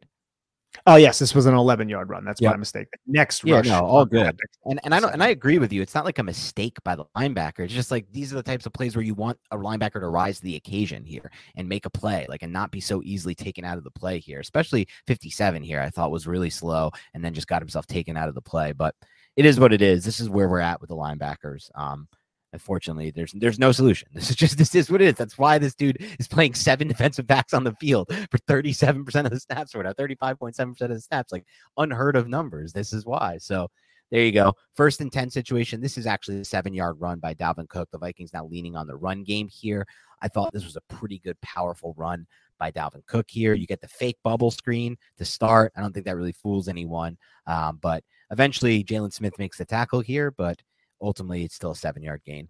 [0.87, 2.25] Oh yes, this was an 11 yard run.
[2.25, 2.53] That's yep.
[2.53, 2.89] my mistake.
[3.07, 3.66] Next yeah, rush.
[3.66, 4.39] no, all good.
[4.64, 5.83] And and I don't and I agree with you.
[5.83, 7.61] It's not like a mistake by the linebacker.
[7.61, 10.09] It's just like these are the types of plays where you want a linebacker to
[10.09, 13.35] rise to the occasion here and make a play, like and not be so easily
[13.35, 14.41] taken out of the play here.
[14.41, 18.29] Especially 57 here, I thought was really slow and then just got himself taken out
[18.29, 18.73] of the play.
[18.73, 18.95] But
[19.37, 20.05] it is what it is.
[20.05, 21.71] This is where we're at with the linebackers.
[21.75, 22.09] Um,
[22.53, 24.09] Unfortunately, there's there's no solution.
[24.15, 25.15] This is just this is what it is.
[25.15, 29.31] That's why this dude is playing seven defensive backs on the field for 37% of
[29.31, 31.45] the snaps or now 35.7% of the snaps, like
[31.77, 32.73] unheard of numbers.
[32.73, 33.37] This is why.
[33.39, 33.69] So
[34.11, 34.55] there you go.
[34.75, 35.81] First and 10 situation.
[35.81, 37.91] This is actually a seven yard run by Dalvin Cook.
[37.91, 39.87] The Vikings now leaning on the run game here.
[40.23, 42.27] I thought this was a pretty good, powerful run
[42.59, 43.55] by Dalvin Cook here.
[43.55, 45.73] You get the fake bubble screen to start.
[45.77, 47.19] I don't think that really fools anyone.
[47.47, 50.61] Um, but eventually, Jaylon Smith makes the tackle here, but
[51.01, 52.49] ultimately it's still a seven yard gain.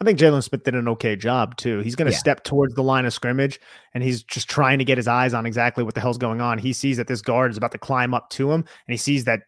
[0.00, 1.80] I think Jaylon Smith did an okay job too.
[1.80, 2.18] He's going to yeah.
[2.18, 3.60] step towards the line of scrimmage
[3.94, 6.58] and he's just trying to get his eyes on exactly what the hell's going on.
[6.58, 9.24] He sees that this guard is about to climb up to him and he sees
[9.24, 9.42] that,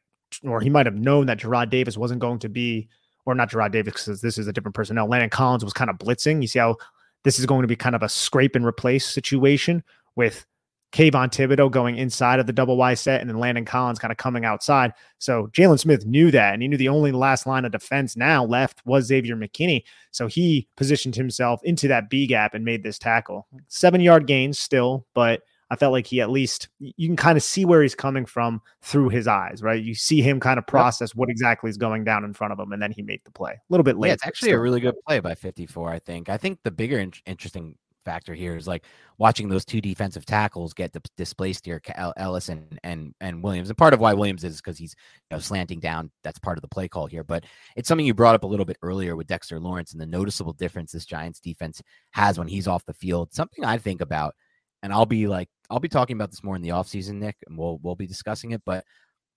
[0.44, 2.88] or he might have known that Jarrad Davis wasn't going to be,
[3.26, 5.08] or not Jarrad Davis because this is a different personnel.
[5.08, 6.40] Landon Collins was kind of blitzing.
[6.40, 6.76] You see how
[7.24, 9.82] this is going to be kind of a scrape and replace situation
[10.14, 10.46] with
[10.94, 14.16] Kayvon Thibodeaux going inside of the double Y set and then Landon Collins kind of
[14.16, 14.92] coming outside.
[15.18, 18.44] So Jaylon Smith knew that, and he knew the only last line of defense now
[18.44, 19.82] left was Xavier McKinney.
[20.12, 23.48] So he positioned himself into that B gap and made this tackle.
[23.66, 27.42] Seven yard gains still, but I felt like he at least you can kind of
[27.42, 29.82] see where he's coming from through his eyes, right?
[29.82, 31.16] You see him kind of process yep.
[31.16, 33.52] what exactly is going down in front of him, and then he made the play
[33.52, 34.08] a little bit late.
[34.08, 35.90] Yeah, it's actually a really good play by 54.
[35.90, 36.28] I think.
[36.28, 38.84] I think the bigger in- interesting factor here is like
[39.18, 41.80] watching those two defensive tackles get displaced here,
[42.16, 43.68] Ellis and and and Williams.
[43.68, 44.94] And part of why Williams is because he's
[45.30, 46.10] you know, slanting down.
[46.22, 47.24] That's part of the play call here.
[47.24, 47.44] But
[47.76, 50.52] it's something you brought up a little bit earlier with Dexter Lawrence and the noticeable
[50.52, 51.82] difference this Giants defense
[52.12, 53.32] has when he's off the field.
[53.32, 54.34] Something I think about,
[54.82, 57.58] and I'll be like, I'll be talking about this more in the offseason, Nick, and
[57.58, 58.62] we'll we'll be discussing it.
[58.64, 58.84] But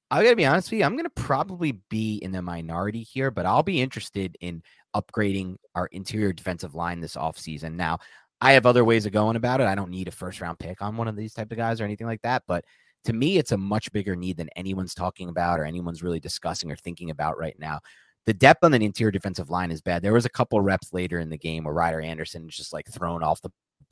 [0.09, 3.45] I gotta be honest with you, I'm gonna probably be in the minority here, but
[3.45, 4.63] I'll be interested in
[4.95, 7.73] upgrading our interior defensive line this offseason.
[7.73, 7.99] Now,
[8.39, 9.67] I have other ways of going about it.
[9.67, 11.85] I don't need a first round pick on one of these type of guys or
[11.85, 12.43] anything like that.
[12.47, 12.65] But
[13.05, 16.71] to me, it's a much bigger need than anyone's talking about or anyone's really discussing
[16.71, 17.79] or thinking about right now.
[18.25, 20.01] The depth on the interior defensive line is bad.
[20.01, 22.85] There was a couple reps later in the game where Ryder Anderson is just like
[22.87, 23.49] thrown off the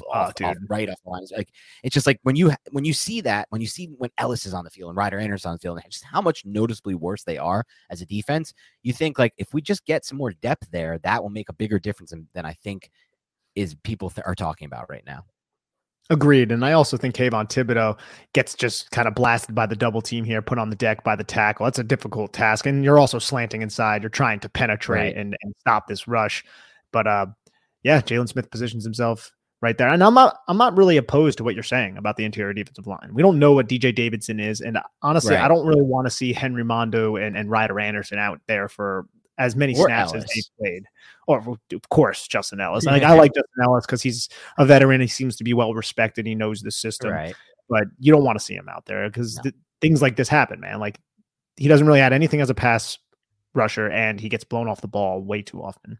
[0.09, 1.31] off, oh, off, right off the lines.
[1.35, 1.49] Like
[1.83, 4.53] it's just like when you when you see that when you see when Ellis is
[4.53, 7.23] on the field and Ryder Anderson on the field and just how much noticeably worse
[7.23, 10.67] they are as a defense, you think like if we just get some more depth
[10.71, 12.89] there, that will make a bigger difference than, than I think
[13.55, 15.25] is people th- are talking about right now.
[16.11, 16.51] Agreed.
[16.51, 17.97] And I also think Kayvon Thibodeaux
[18.33, 21.15] gets just kind of blasted by the double team here, put on the deck by
[21.15, 21.65] the tackle.
[21.65, 22.67] That's a difficult task.
[22.67, 24.03] And you're also slanting inside.
[24.03, 25.17] You're trying to penetrate right.
[25.17, 26.43] and, and stop this rush.
[26.91, 27.27] But uh
[27.81, 29.31] yeah, Jaylon Smith positions himself
[29.61, 29.87] right there.
[29.87, 32.85] And I'm not I'm not really opposed to what you're saying about the interior defensive
[32.85, 33.09] line.
[33.11, 34.61] We don't know what DJ Davidson is.
[34.61, 35.43] And honestly, right.
[35.43, 39.07] I don't really want to see Henry Mondeaux and, and Ryder Anderson out there for
[39.37, 40.23] as many or snaps Ellis.
[40.23, 40.83] as they played.
[41.27, 42.85] Or of course, Justin Ellis.
[42.85, 45.01] Like I like Justin Ellis because he's a veteran.
[45.01, 46.25] He seems to be well respected.
[46.25, 47.11] He knows the system.
[47.11, 47.35] Right.
[47.69, 49.43] But you don't want to see him out there because no.
[49.43, 50.79] th- things like this happen, man.
[50.79, 50.99] Like
[51.57, 52.97] he doesn't really add anything as a pass
[53.53, 55.97] rusher, and he gets blown off the ball way too often.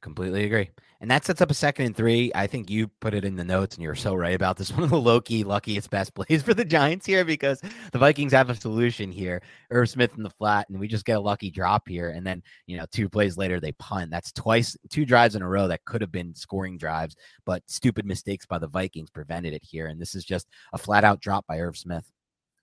[0.00, 0.70] Completely agree.
[1.02, 2.30] And that sets up a second and three.
[2.34, 4.72] I think you put it in the notes, and you're so right about this.
[4.74, 7.60] One of the low key, luckiest best plays for the Giants here because
[7.92, 9.42] the Vikings have a solution here.
[9.70, 12.10] Irv Smith in the flat, and we just get a lucky drop here.
[12.10, 14.10] And then, you know, two plays later, they punt.
[14.10, 18.06] That's twice, two drives in a row that could have been scoring drives, but stupid
[18.06, 19.86] mistakes by the Vikings prevented it here.
[19.86, 22.10] And this is just a flat out drop by Irv Smith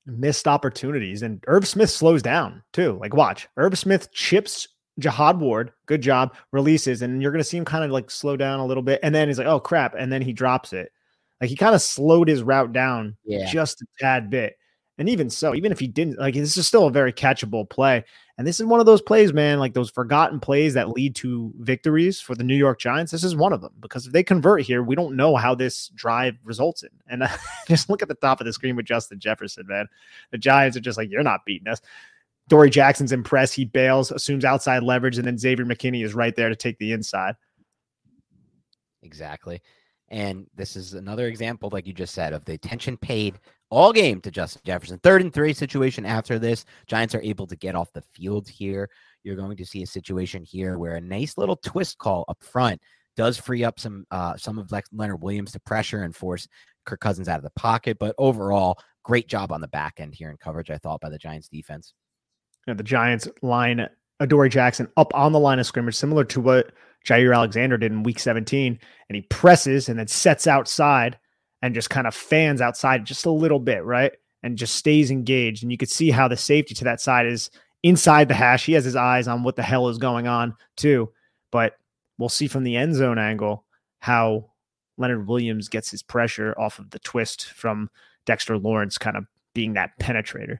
[0.08, 1.22] missed opportunities.
[1.22, 2.98] And Irv Smith slows down too.
[3.02, 4.68] Like, watch Irv Smith chips
[5.00, 8.36] Jihad Ward, good job, releases, and you're going to see him kind of like slow
[8.36, 9.00] down a little bit.
[9.04, 9.95] And then he's like, oh crap.
[9.98, 10.91] And then he drops it.
[11.39, 13.50] Like he kind of slowed his route down yeah.
[13.52, 14.58] just a tad bit.
[15.00, 18.04] And even so, even if he didn't, like this is still a very catchable play.
[18.39, 21.52] And this is one of those plays, man, like those forgotten plays that lead to
[21.60, 23.12] victories for the New York Giants.
[23.12, 25.89] This is one of them because if they convert here, we don't know how this
[25.89, 26.89] drive results in.
[27.08, 27.30] And uh,
[27.68, 29.88] just look at the top of the screen with Justin Jefferson, man.
[30.32, 31.82] The Giants are just like, you're not beating us.
[32.48, 33.54] Adoree Jackson's impressed.
[33.54, 36.93] He bails, assumes outside leverage, and then Xavier McKinney is right there to take the
[36.93, 37.36] inside.
[39.04, 39.62] Exactly.
[40.10, 43.39] And this is another example, like you just said, of the attention paid
[43.70, 45.00] all game to Justin Jefferson.
[45.00, 46.64] Third and three situation after this.
[46.88, 48.89] Giants are able to get off the field here.
[49.24, 52.82] You're going to see a situation here where a nice little twist call up front
[53.18, 56.48] does free up some uh, some of Leonard Williams to pressure and force
[56.86, 57.98] Kirk Cousins out of the pocket.
[58.00, 61.18] But overall, great job on the back end here in coverage, I thought, by the
[61.18, 61.93] Giants defense
[62.68, 63.88] know, the Giants line
[64.20, 66.72] Adoree Jackson up on the line of scrimmage, similar to what
[67.05, 68.80] Jaire Alexander did in week 17.
[69.09, 71.18] And he presses and then sets outside
[71.61, 74.11] and just kind of fans outside just a little bit, right?
[74.43, 75.63] And just stays engaged.
[75.63, 77.49] And you could see how the safety to that side is
[77.84, 78.65] inside the hash.
[78.65, 81.11] He has his eyes on what the hell is going on, too.
[81.51, 81.78] But
[82.18, 83.65] we'll see from the end zone angle
[83.99, 84.51] how
[84.97, 87.89] Leonard Williams gets his pressure off of the twist from
[88.26, 90.57] Dexter Lawrence kind of being that penetrator.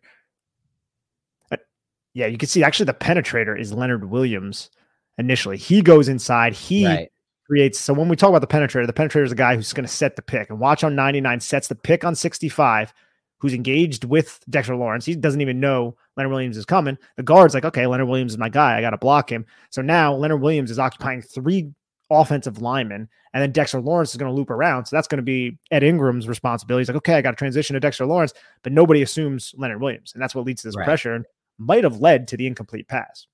[2.18, 4.72] Yeah, you can see actually the penetrator is Leonard Williams
[5.20, 5.56] initially.
[5.56, 7.12] He goes inside, he right.
[7.46, 7.80] creates.
[7.80, 9.94] So when we talk about the penetrator, the penetrator is the guy who's going to
[9.94, 10.50] set the pick.
[10.50, 12.92] And watch on 99 sets the pick on 65,
[13.38, 15.06] who's engaged with Dexter Lawrence.
[15.06, 16.98] He doesn't even know Leonard Williams is coming.
[17.18, 18.76] The guard's like, okay, Leonard Williams is my guy.
[18.76, 19.46] I got to block him.
[19.70, 21.72] So now Leonard Williams is occupying three
[22.10, 24.88] offensive linemen, and then Dexter Lawrence is going to loop around.
[24.88, 26.82] So that's going to be Ed Ingram's responsibility.
[26.82, 30.14] He's like, okay, I got to transition to Dexter Lawrence, but nobody assumes Leonard Williams,
[30.14, 30.86] and that's what leads to this right.
[30.86, 31.14] pressure.
[31.14, 31.26] And
[31.58, 33.28] might have led to the incomplete pass.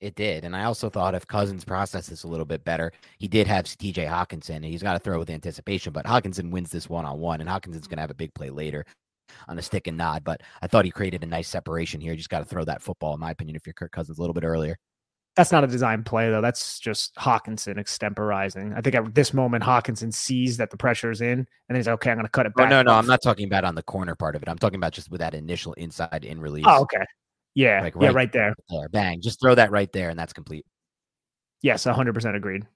[0.00, 0.44] It did.
[0.44, 3.64] And I also thought if Cousins processed this a little bit better, he did have
[3.64, 5.92] TJ Hockenson and he's got to throw with anticipation.
[5.92, 8.50] But Hockenson wins this one on one, and Hockenson's going to have a big play
[8.50, 8.84] later
[9.48, 10.22] on a stick and nod.
[10.22, 12.12] But I thought he created a nice separation here.
[12.12, 14.20] You just got to throw that football, in my opinion, if you're Kirk Cousins a
[14.20, 14.76] little bit earlier.
[15.36, 16.42] That's not a design play, though.
[16.42, 18.76] That's just Hockenson extemporizing.
[18.76, 21.94] I think at this moment, Hockenson sees that the pressure is in, and he's like,
[21.94, 22.66] okay, I'm going to cut it oh, back.
[22.66, 24.48] Oh, no, no, I'm not talking about on the corner part of it.
[24.48, 26.66] I'm talking about just with that initial inside in release.
[26.68, 27.04] Oh, okay.
[27.54, 28.54] Yeah, like right, yeah, right there.
[28.68, 28.88] there.
[28.88, 30.66] Bang, just throw that right there, and that's complete.
[31.62, 32.66] Yes, 100% agreed.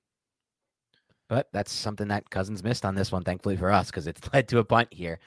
[1.29, 4.49] But that's something that Cousins missed on this one, thankfully for us, because it's led
[4.49, 5.19] to a punt here.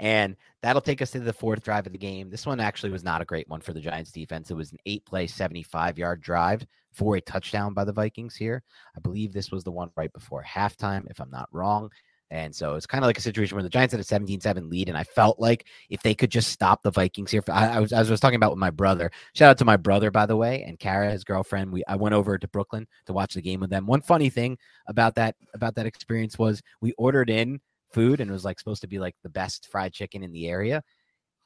[0.00, 2.30] And that'll take us to the fourth drive of the game.
[2.30, 4.50] This one actually was not a great one for the Giants defense.
[4.50, 8.62] It was an eight play, 75 yard drive for a touchdown by the Vikings here.
[8.96, 11.90] I believe this was the one right before halftime, if I'm not wrong.
[12.30, 14.88] And so it's kind of like a situation where the Giants had a 17-7 lead,
[14.88, 17.92] and I felt like if they could just stop the Vikings here, I, I was
[17.92, 19.10] I was talking about with my brother.
[19.34, 21.72] Shout out to my brother, by the way, and Kara, his girlfriend.
[21.72, 23.86] We I went over to Brooklyn to watch the game with them.
[23.86, 24.58] One funny thing
[24.88, 27.60] about that about that experience was we ordered in
[27.92, 30.48] food and it was like supposed to be like the best fried chicken in the
[30.48, 30.82] area,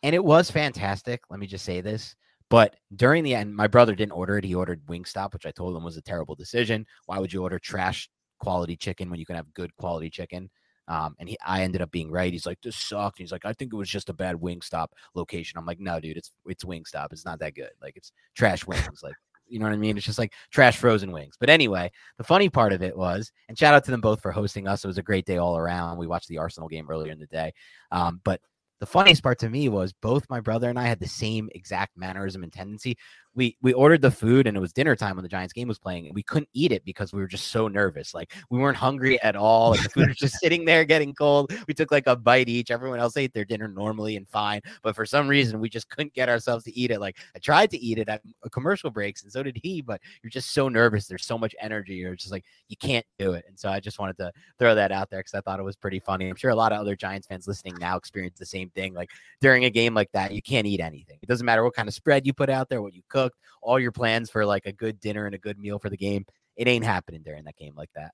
[0.02, 1.20] and it was fantastic.
[1.30, 2.16] Let me just say this.
[2.50, 4.44] But during the end, my brother didn't order it.
[4.44, 6.84] He ordered Wingstop, which I told him was a terrible decision.
[7.06, 8.10] Why would you order trash
[8.40, 10.50] quality chicken when you can have good quality chicken?
[10.88, 12.32] Um, and he, I ended up being right.
[12.32, 13.18] He's like, this sucked.
[13.18, 15.58] He's like, I think it was just a bad Wingstop location.
[15.58, 17.08] I'm like, no, dude, it's it's Wingstop.
[17.12, 17.70] It's not that good.
[17.80, 19.02] Like it's trash wings.
[19.02, 19.14] like,
[19.48, 19.96] you know what I mean?
[19.96, 21.36] It's just like trash frozen wings.
[21.38, 24.32] But anyway, the funny part of it was, and shout out to them both for
[24.32, 24.84] hosting us.
[24.84, 25.98] It was a great day all around.
[25.98, 27.52] We watched the Arsenal game earlier in the day.
[27.90, 28.40] Um, but
[28.80, 31.96] the funniest part to me was both my brother and I had the same exact
[31.96, 32.96] mannerism and tendency
[33.34, 35.78] we we ordered the food and it was dinner time when the Giants game was
[35.78, 38.14] playing and we couldn't eat it because we were just so nervous.
[38.14, 39.70] Like we weren't hungry at all.
[39.70, 41.52] Like the food was just sitting there getting cold.
[41.66, 42.70] We took like a bite each.
[42.70, 46.12] Everyone else ate their dinner normally and fine, but for some reason we just couldn't
[46.14, 47.00] get ourselves to eat it.
[47.00, 50.30] Like I tried to eat it at commercial breaks and so did he, but you're
[50.30, 51.06] just so nervous.
[51.06, 51.94] There's so much energy.
[51.94, 53.44] You're just like you can't do it.
[53.48, 55.76] And so I just wanted to throw that out there because I thought it was
[55.76, 56.28] pretty funny.
[56.28, 58.94] I'm sure a lot of other Giants fans listening now experience the same thing.
[58.94, 59.10] Like
[59.40, 61.18] during a game like that, you can't eat anything.
[61.22, 63.78] It doesn't matter what kind of spread you put out there, what you cooked, all
[63.78, 66.24] your plans for like a good dinner and a good meal for the game.
[66.56, 68.12] It ain't happening during that game like that.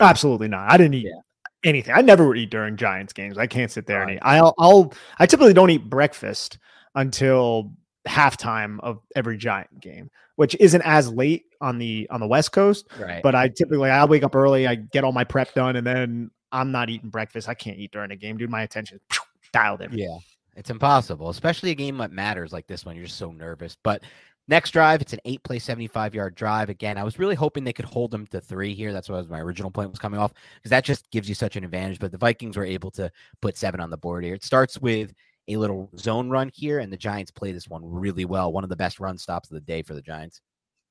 [0.00, 0.70] Absolutely not.
[0.70, 1.20] I didn't eat yeah.
[1.64, 1.94] anything.
[1.94, 3.38] I never eat during Giants games.
[3.38, 4.18] I can't sit there and eat.
[4.22, 6.58] I'll, I'll, I typically don't eat breakfast
[6.94, 7.72] until
[8.06, 12.86] halftime of every Giant game, which isn't as late on the on the West Coast.
[12.98, 13.22] Right.
[13.22, 16.30] But I typically I wake up early, I get all my prep done, and then
[16.52, 17.48] I'm not eating breakfast.
[17.48, 18.50] I can't eat during a game, dude.
[18.50, 19.00] My attention
[19.52, 19.92] dialed in.
[19.96, 20.18] Yeah.
[20.56, 22.96] It's impossible, especially a game that matters like this one.
[22.96, 23.76] You're just so nervous.
[23.82, 24.02] But
[24.48, 26.68] Next drive, it's an eight play, 75 yard drive.
[26.68, 28.92] Again, I was really hoping they could hold them to three here.
[28.92, 31.56] That's what was my original point was coming off because that just gives you such
[31.56, 31.98] an advantage.
[31.98, 33.10] But the Vikings were able to
[33.42, 34.34] put seven on the board here.
[34.34, 35.12] It starts with
[35.48, 38.52] a little zone run here, and the Giants play this one really well.
[38.52, 40.40] One of the best run stops of the day for the Giants.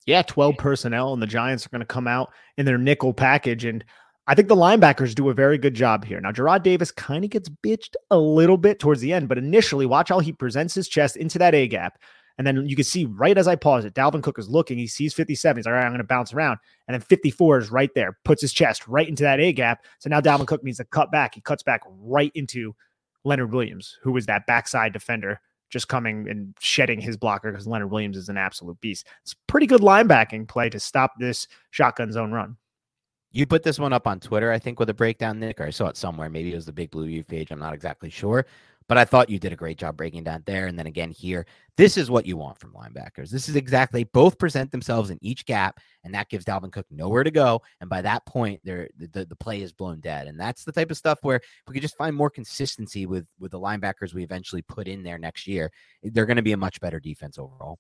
[0.06, 3.66] Yeah, 12 personnel, and the Giants are going to come out in their nickel package.
[3.66, 3.84] And
[4.28, 6.20] I think the linebackers do a very good job here.
[6.22, 9.86] Now, Jarrad Davis kind of gets bitched a little bit towards the end, but initially,
[9.86, 11.97] watch how he presents his chest into that A gap.
[12.38, 14.78] And then you can see right as I pause it, Dalvin Cook is looking.
[14.78, 15.58] He sees 57.
[15.58, 16.60] He's like, all right, I'm going to bounce around.
[16.88, 19.86] And then 54 is right there, puts his chest right into that A gap.
[20.00, 21.36] So now Dalvin Cook needs to cut back.
[21.36, 22.76] He cuts back right into
[23.24, 27.92] Leonard Williams, who was that backside defender just coming and shedding his blocker because Leonard
[27.92, 29.08] Williams is an absolute beast.
[29.24, 32.58] It's pretty good linebacking play to stop this shotgun zone run.
[33.32, 35.70] You put this one up on Twitter, I think, with a breakdown, Nick, or I
[35.70, 36.30] saw it somewhere.
[36.30, 37.52] Maybe it was the Big Blue View page.
[37.52, 38.46] I'm not exactly sure.
[38.88, 40.68] But I thought you did a great job breaking down there.
[40.68, 43.30] And then again here, this is what you want from linebackers.
[43.30, 47.24] This is exactly both present themselves in each gap, and that gives Dalvin Cook nowhere
[47.24, 47.62] to go.
[47.82, 50.28] And by that point, the, the, the play is blown dead.
[50.28, 53.52] And that's the type of stuff where we could just find more consistency with with
[53.52, 55.72] the linebackers we eventually put in there next year.
[56.04, 57.80] They're going to be a much better defense overall.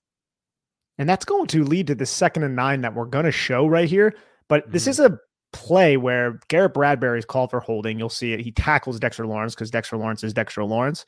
[0.97, 3.67] And that's going to lead to the second and nine that we're going to show
[3.67, 4.15] right here.
[4.47, 4.71] But mm-hmm.
[4.71, 5.19] this is a
[5.55, 7.97] play where Garrett Bradbury is called for holding.
[7.97, 8.41] You'll see it.
[8.41, 11.05] He tackles Dexter Lawrence because Dexter Lawrence is Dexter Lawrence.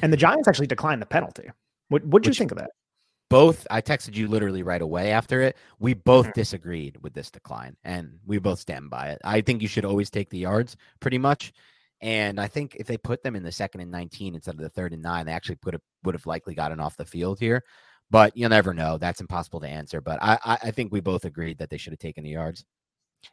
[0.00, 1.50] And the Giants actually declined the penalty.
[1.88, 2.70] What did you think of that?
[3.30, 5.56] Both, I texted you literally right away after it.
[5.80, 6.38] We both mm-hmm.
[6.40, 9.20] disagreed with this decline, and we both stand by it.
[9.24, 11.52] I think you should always take the yards, pretty much.
[12.00, 14.68] And I think if they put them in the second and 19 instead of the
[14.68, 17.64] third and nine, they actually put would have likely gotten off the field here.
[18.10, 18.98] But you'll never know.
[18.98, 20.00] That's impossible to answer.
[20.00, 22.64] But I, I think we both agreed that they should have taken the yards.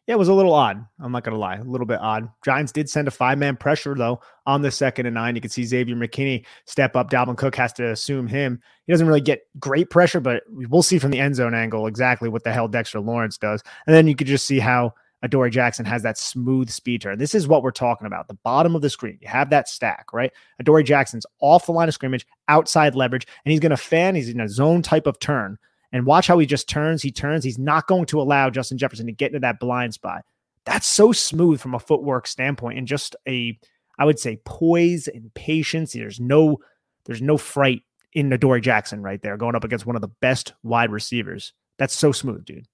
[0.08, 0.86] Yeah, it was a little odd.
[1.00, 2.30] I'm not going to lie, a little bit odd.
[2.44, 5.36] Giants did send a five man pressure, though, on the second and nine.
[5.36, 7.10] You can see Xavier McKinney step up.
[7.10, 8.60] Dalvin Cook has to assume him.
[8.86, 12.30] He doesn't really get great pressure, but we'll see from the end zone angle exactly
[12.30, 13.62] what the hell Dexter Lawrence does.
[13.86, 17.20] And then you could just see how Adoree Jackson has that smooth speed turn.
[17.20, 18.28] This is what we're talking about.
[18.28, 20.32] The bottom of the screen, you have that stack, right?
[20.60, 24.16] Adoree Jackson's off the line of scrimmage, outside leverage, and he's going to fan.
[24.16, 25.58] He's in a zone type of turn
[25.92, 27.02] and watch how he just turns.
[27.02, 27.44] He turns.
[27.44, 30.24] He's not going to allow Justin Jefferson to get into that blind spot.
[30.66, 33.58] That's so smooth from a footwork standpoint and just a,
[33.98, 35.94] I would say, poise and patience.
[35.94, 36.58] There's no,
[37.06, 37.82] there's no fright
[38.14, 41.54] in Adoree Jackson right there going up against one of the best wide receivers.
[41.78, 42.68] That's so smooth, dude.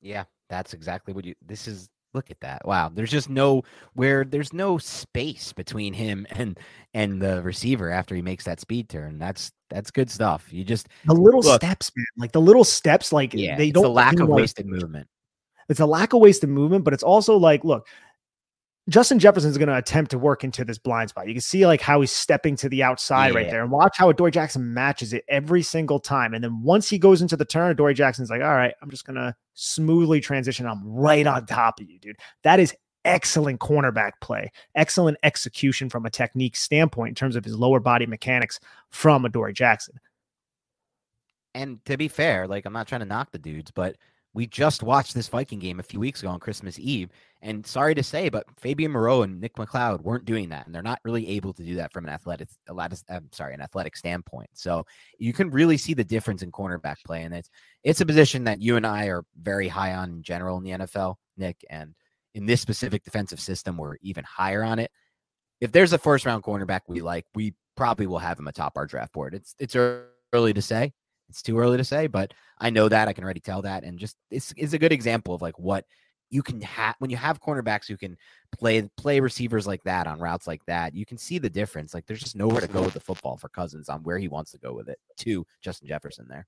[0.00, 1.34] Yeah, that's exactly what you.
[1.46, 2.66] This is look at that.
[2.66, 3.62] Wow, there's just no
[3.94, 6.58] where there's no space between him and
[6.94, 9.18] and the receiver after he makes that speed turn.
[9.18, 10.52] That's that's good stuff.
[10.52, 12.06] You just the little look, steps, man.
[12.16, 15.08] Like the little steps, like yeah, they don't the lack of like, wasted movement.
[15.68, 17.86] It's a lack of wasted movement, but it's also like, look,
[18.88, 21.28] Justin Jefferson is going to attempt to work into this blind spot.
[21.28, 23.38] You can see like how he's stepping to the outside yeah.
[23.38, 26.34] right there, and watch how Adoree Jackson matches it every single time.
[26.34, 29.06] And then once he goes into the turn, Adoree Jackson's like, "All right, I'm just
[29.06, 30.66] going to smoothly transition.
[30.66, 32.74] I'm right on top of you, dude." That is
[33.04, 38.06] excellent cornerback play, excellent execution from a technique standpoint in terms of his lower body
[38.06, 39.98] mechanics from Adoree Jackson.
[41.54, 43.96] And to be fair, like I'm not trying to knock the dudes, but
[44.34, 47.10] we just watched this Viking game a few weeks ago on Christmas Eve.
[47.44, 50.64] And sorry to say, but Fabian Moreau and Nick McCloud weren't doing that.
[50.64, 53.96] And they're not really able to do that from an athletic, I'm sorry, an athletic
[53.96, 54.50] standpoint.
[54.54, 54.86] So
[55.18, 57.24] you can really see the difference in cornerback play.
[57.24, 57.50] And it's
[57.82, 60.70] it's a position that you and I are very high on in general in the
[60.70, 61.64] NFL, Nick.
[61.68, 61.96] And
[62.34, 64.92] in this specific defensive system, we're even higher on it.
[65.60, 68.86] If there's a first round cornerback we like, we probably will have him atop our
[68.86, 69.34] draft board.
[69.34, 69.74] It's it's
[70.32, 70.92] early to say.
[71.28, 73.98] It's too early to say, but I know that I can already tell that, and
[73.98, 75.86] just it's is a good example of like what
[76.32, 78.16] you can have when you have cornerbacks who can
[78.50, 80.94] play play receivers like that on routes like that.
[80.94, 81.92] You can see the difference.
[81.92, 84.50] Like there's just nowhere to go with the football for Cousins on where he wants
[84.52, 84.98] to go with it.
[85.18, 86.46] To Justin Jefferson there.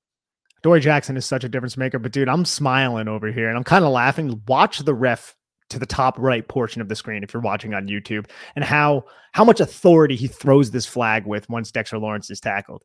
[0.62, 3.64] Adoree Jackson is such a difference maker, but dude, I'm smiling over here and I'm
[3.64, 4.43] kind of laughing.
[4.49, 5.37] Watch the ref
[5.68, 9.05] to the top right portion of the screen if you're watching on YouTube and how
[9.32, 12.82] how much authority he throws this flag with once Dexter Lawrence is tackled.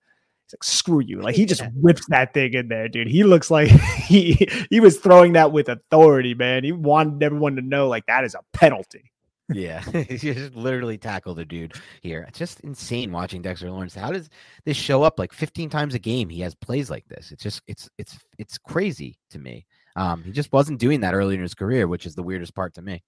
[0.50, 1.22] He's like, screw you.
[1.22, 3.08] Like he just whips that thing in there, dude.
[3.08, 3.70] He looks like
[4.08, 6.64] he he was throwing that with authority, man.
[6.64, 9.12] He wanted everyone to know like that is a penalty.
[9.52, 12.26] Yeah, he just literally tackled the dude here.
[12.28, 13.95] It's just insane watching Dexter Lawrence.
[13.95, 14.30] How does
[14.64, 16.30] this show up like 15 times a game?
[16.30, 17.32] He has plays like this.
[17.32, 19.66] It's just it's it's it's crazy to me.
[19.95, 22.76] Um, he just wasn't doing that earlier in his career, which is the weirdest part
[22.76, 23.04] to me.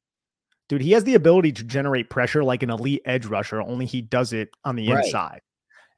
[0.67, 4.01] Dude, he has the ability to generate pressure like an elite edge rusher, only he
[4.01, 5.05] does it on the right.
[5.05, 5.41] inside.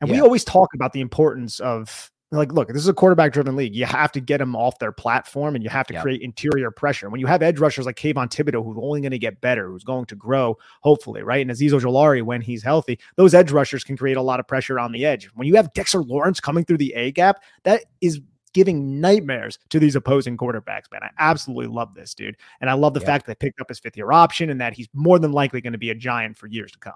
[0.04, 0.18] And yeah.
[0.18, 3.74] we always talk about the importance of like, look, this is a quarterback driven league.
[3.74, 6.04] You have to get them off their platform and you have to yep.
[6.04, 7.10] create interior pressure.
[7.10, 9.84] When you have edge rushers like Kayvon Thibodeaux, who's only going to get better, who's
[9.84, 11.42] going to grow, hopefully, right?
[11.42, 14.78] And Azeez Ojulari, when he's healthy, those edge rushers can create a lot of pressure
[14.78, 15.30] on the edge.
[15.36, 18.20] When you have Dexter Lawrence coming through the A gap, that is
[18.54, 21.02] giving nightmares to these opposing quarterbacks, man.
[21.04, 22.38] I absolutely love this, dude.
[22.62, 23.08] And I love the yep.
[23.08, 25.62] fact that they picked up his fifth year option and that he's more than likely
[25.62, 26.94] going to be a giant for years to come.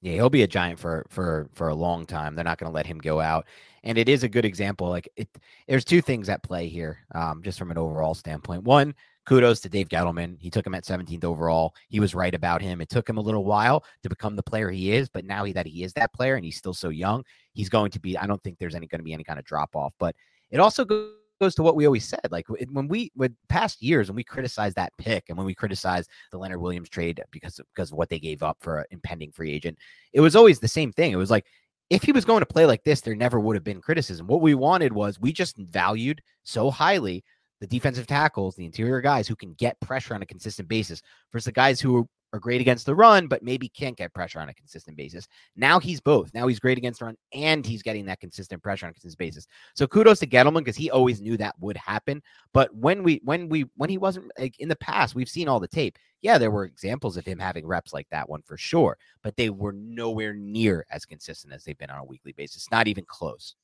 [0.00, 2.34] Yeah, he'll be a giant for for for a long time.
[2.34, 3.46] They're not going to let him go out,
[3.82, 4.88] and it is a good example.
[4.88, 5.28] Like it,
[5.66, 8.62] there's two things at play here, um, just from an overall standpoint.
[8.62, 8.94] One,
[9.26, 10.36] kudos to Dave Gettleman.
[10.40, 11.74] He took him at 17th overall.
[11.88, 12.80] He was right about him.
[12.80, 15.52] It took him a little while to become the player he is, but now he,
[15.52, 18.16] that he is that player and he's still so young, he's going to be.
[18.16, 19.92] I don't think there's any going to be any kind of drop off.
[19.98, 20.14] But
[20.50, 22.28] it also goes goes to what we always said.
[22.30, 26.10] Like when we with past years when we criticized that pick and when we criticized
[26.30, 29.52] the Leonard Williams trade because because of what they gave up for an impending free
[29.52, 29.78] agent,
[30.12, 31.12] it was always the same thing.
[31.12, 31.46] It was like
[31.90, 34.26] if he was going to play like this, there never would have been criticism.
[34.26, 37.24] What we wanted was we just valued so highly
[37.60, 41.02] the defensive tackles, the interior guys who can get pressure on a consistent basis
[41.32, 44.48] versus the guys who are great against the run, but maybe can't get pressure on
[44.48, 45.26] a consistent basis.
[45.56, 46.32] Now he's both.
[46.34, 49.18] Now he's great against the run and he's getting that consistent pressure on a consistent
[49.18, 49.46] basis.
[49.74, 52.22] So kudos to Gettleman because he always knew that would happen.
[52.52, 55.60] But when we when we when he wasn't like in the past, we've seen all
[55.60, 55.98] the tape.
[56.20, 59.50] Yeah, there were examples of him having reps like that one for sure, but they
[59.50, 62.70] were nowhere near as consistent as they've been on a weekly basis.
[62.70, 63.54] Not even close.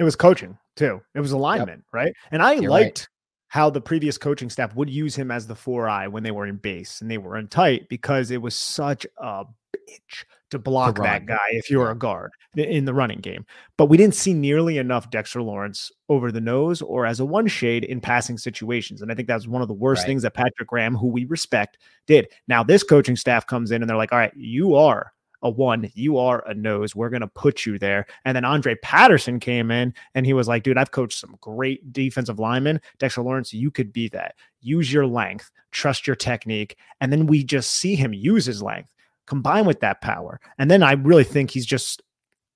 [0.00, 1.00] It was coaching too.
[1.14, 1.92] It was alignment, yep.
[1.92, 2.14] right?
[2.32, 3.08] And I You're liked right
[3.50, 6.46] how the previous coaching staff would use him as the four eye when they were
[6.46, 9.44] in base and they were in tight because it was such a
[9.74, 13.44] bitch to block that guy if you're a guard in the running game.
[13.76, 17.48] But we didn't see nearly enough Dexter Lawrence over the nose or as a one
[17.48, 19.02] shade in passing situations.
[19.02, 20.06] And I think that's one of the worst right.
[20.06, 22.28] things that Patrick Graham, who we respect, did.
[22.46, 25.12] Now, this coaching staff comes in and they're like, all right, you are
[25.42, 26.94] a one, you are a nose.
[26.94, 28.06] We're going to put you there.
[28.24, 31.92] And then Andre Patterson came in and he was like, dude, I've coached some great
[31.92, 32.80] defensive linemen.
[32.98, 34.34] Dexter Lawrence, you could be that.
[34.60, 36.76] Use your length, trust your technique.
[37.00, 38.90] And then we just see him use his length
[39.26, 40.40] combined with that power.
[40.58, 42.02] And then I really think he's just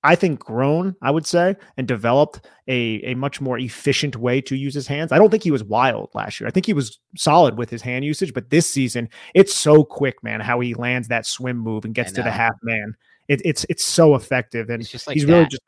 [0.05, 4.55] I think, grown, I would say, and developed a, a much more efficient way to
[4.55, 5.11] use his hands.
[5.11, 6.47] I don't think he was wild last year.
[6.47, 10.23] I think he was solid with his hand usage, but this season, it's so quick,
[10.23, 12.95] man, how he lands that swim move and gets to the half man.
[13.27, 14.69] It, it's it's so effective.
[14.69, 15.31] And just like he's that.
[15.31, 15.63] really just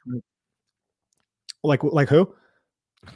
[1.64, 2.34] like like who?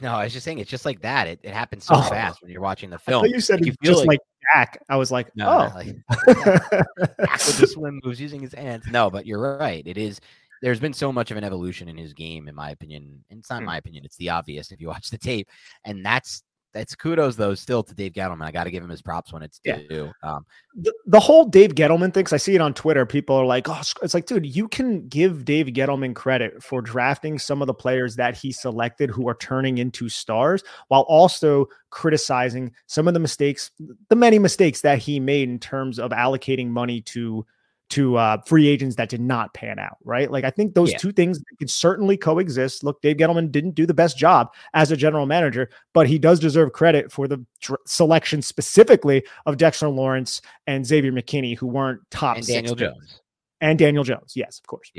[0.00, 1.26] No, I was just saying it's just like that.
[1.26, 2.02] It, it happens so oh.
[2.02, 3.26] fast when you're watching the film.
[3.26, 4.20] you said you just like, like
[4.54, 4.82] Dak.
[4.88, 5.86] I was like, no, oh, like,
[6.26, 8.86] with the swim moves using his hands.
[8.90, 9.86] No, but you're right.
[9.86, 10.20] It is
[10.62, 13.24] there's been so much of an evolution in his game, in my opinion.
[13.30, 13.66] And it's not mm.
[13.66, 15.48] my opinion; it's the obvious if you watch the tape.
[15.84, 16.42] And that's
[16.72, 18.44] that's kudos though still to Dave Gettleman.
[18.44, 20.10] I got to give him his props when it's due.
[20.22, 23.04] Um, the, the, whole Dave Gettleman thing, I see it on Twitter.
[23.04, 27.38] People are like, "Oh, it's like, dude, you can give Dave Gettleman credit for drafting
[27.38, 32.72] some of the players that he selected who are turning into stars, while also criticizing
[32.86, 33.70] some of the mistakes,
[34.08, 37.44] the many mistakes that he made in terms of allocating money to."
[37.92, 40.30] To uh, free agents that did not pan out, right?
[40.30, 40.98] Like I think those Yeah.
[40.98, 42.84] two things can certainly coexist.
[42.84, 46.40] Look, Dave Gettleman didn't do the best job as a general manager, but he does
[46.40, 52.00] deserve credit for the dr- selection specifically of Dexter Lawrence and Xavier McKinney, who weren't
[52.10, 52.90] top and Daniel picks.
[52.92, 53.20] Jones.
[53.60, 54.32] and Daniel Jones.
[54.34, 54.90] Yes, of course.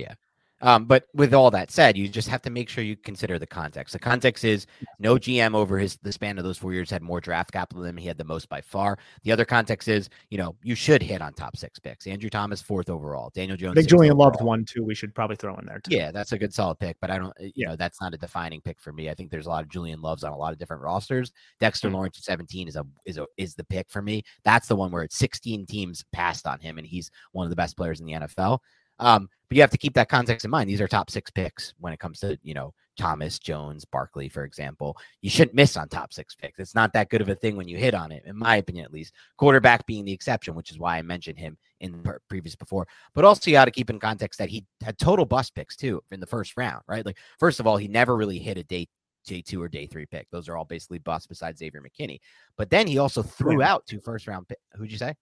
[0.64, 3.46] Um, but with all that said, you just have to make sure you consider the
[3.46, 3.92] context.
[3.94, 4.66] The context is
[4.98, 7.90] no GM over his the span of those four years had more draft capital than
[7.92, 7.98] him.
[7.98, 8.98] He had the most by far.
[9.24, 12.08] The other context is, you know, you should hit on top six picks.
[12.08, 13.30] Andrew Thomas fourth overall.
[13.36, 13.76] Daniel I Jones.
[13.76, 14.48] think Julian Love overall.
[14.48, 14.84] one too.
[14.84, 15.96] We should probably throw in there too.
[15.96, 17.68] Yeah, that's a good solid pick, but I don't, you Yeah.
[17.70, 19.10] know, that's not a defining pick for me.
[19.10, 21.32] I think there's a lot of Julian Loves on a lot of different rosters.
[21.60, 21.94] Dexter Mm.
[21.94, 24.24] Lawrence at 17 is a is a is the pick for me.
[24.46, 27.56] That's the one where it's 16 teams passed on him, and he's one of the
[27.58, 28.60] best players in the NFL.
[29.00, 30.70] Um, but you have to keep that context in mind.
[30.70, 34.44] These are top six picks when it comes to you know Thomas, Jones, Barkley, for
[34.44, 34.98] example.
[35.22, 36.60] You shouldn't miss on top six picks.
[36.60, 38.86] It's not that good of a thing when you hit on it, in my opinion,
[38.86, 39.14] at least.
[39.38, 42.88] Quarterback being the exception, which is why I mentioned him in the previous before.
[43.14, 46.04] But also, you got to keep in context that he had total bust picks too
[46.12, 47.06] in the first round, right?
[47.06, 48.88] Like, first of all, he never really hit a day
[49.26, 50.28] day two or day three pick.
[50.32, 52.20] Those are all basically busts besides Xavier McKinney.
[52.58, 54.48] But then he also threw out two first round.
[54.48, 54.60] Pick.
[54.74, 55.16] Who'd you say?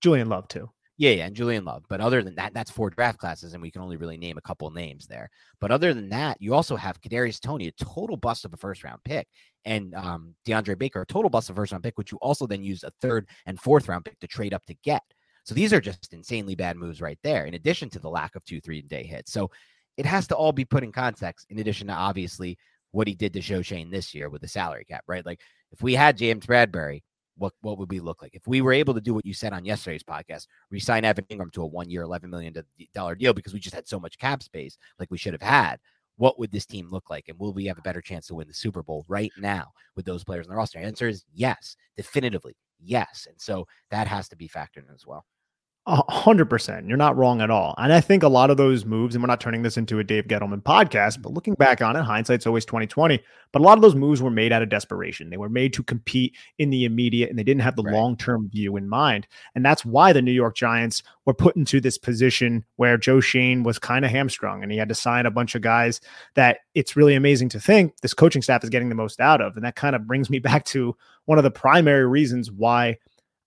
[0.00, 0.70] Julian Love too.
[0.96, 1.84] Yeah, yeah, and Julian Love.
[1.88, 4.42] But other than that, that's four draft classes, and we can only really name a
[4.42, 5.28] couple names there.
[5.60, 8.84] But other than that, you also have Kadarius Toney, a total bust of a first
[8.84, 9.26] round pick,
[9.64, 12.62] and um, DeAndre Baker, a total bust of first round pick, which you also then
[12.62, 15.02] used a third and fourth round pick to trade up to get.
[15.44, 18.44] So these are just insanely bad moves right there, in addition to the lack of
[18.44, 19.32] two, three and day hits.
[19.32, 19.50] So
[19.96, 22.56] it has to all be put in context, in addition to obviously
[22.92, 25.26] what he did to show Shane this year with the salary cap, right?
[25.26, 25.40] Like
[25.72, 27.02] if we had James Bradberry,
[27.36, 28.34] what what would we look like?
[28.34, 31.52] If we were able to do what you said on yesterday's podcast resign evan engram
[31.52, 32.54] to a one year 11 million
[32.94, 35.78] dollar deal because we just had so much cap space like we should have had
[36.16, 37.28] what would this team look like?
[37.28, 40.04] And will we have a better chance to win the super bowl right now with
[40.06, 40.78] those players in the roster?
[40.78, 43.26] Answer is yes definitively yes.
[43.28, 45.24] And so that has to be factored in as well
[45.86, 46.88] hundred percent.
[46.88, 47.74] You're not wrong at all.
[47.76, 50.04] And I think a lot of those moves, and we're not turning this into a
[50.04, 53.20] Dave Gettleman podcast, but looking back on it, hindsight's always 2020.
[53.52, 55.28] But a lot of those moves were made out of desperation.
[55.28, 57.92] They were made to compete in the immediate and they didn't have the Right.
[57.92, 59.26] long-term view in mind.
[59.54, 63.62] And that's why the New York Giants were put into this position where Joe Schoen
[63.62, 66.00] was kind of hamstrung and he had to sign a bunch of guys
[66.34, 69.54] that it's really amazing to think this coaching staff is getting the most out of.
[69.54, 72.96] And that kind of brings me back to one of the primary reasons why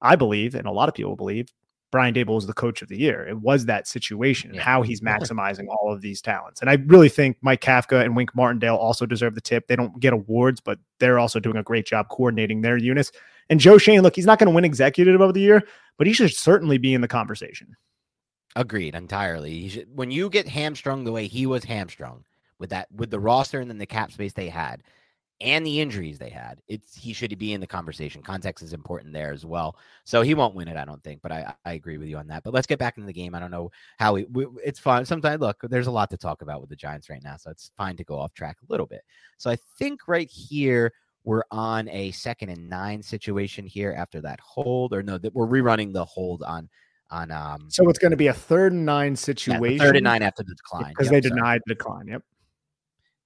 [0.03, 1.49] I believe, and a lot of people believe,
[1.91, 3.25] Brian Daboll was the coach of the year.
[3.27, 4.63] It was that situation and Yeah.
[4.63, 6.59] how he's maximizing all of these talents.
[6.61, 9.67] And I really think Mike Kafka and Wink Martindale also deserve the tip.
[9.67, 13.11] They don't get awards, but they're also doing a great job coordinating their units.
[13.49, 15.63] And Joe Schoen, look, he's not going to win executive of the year,
[15.97, 17.75] but he should certainly be in the conversation.
[18.55, 22.25] agreed entirely he should, when you get hamstrung the way he was hamstrung
[22.59, 24.81] with that with the roster and then the cap space they had
[25.39, 29.13] and the injuries they had it's he should be in the conversation context is important
[29.13, 31.97] there as well so he won't win it i don't think but i i agree
[31.97, 33.69] with you on that but let's get back into the game i don't know
[33.99, 36.75] how we, we it's fun sometimes look there's a lot to talk about with the
[36.75, 39.01] giants right now so it's fine to go off track a little bit
[39.37, 40.91] so i think right here
[41.23, 45.45] we're on a second and nine situation here after that hold or no that we're
[45.45, 46.67] rerunning the hold on
[47.09, 49.61] on um So it's going to be a third and nine situation.
[49.61, 52.07] the third and nine after the decline because Yep, they denied the decline.
[52.07, 52.21] Yep.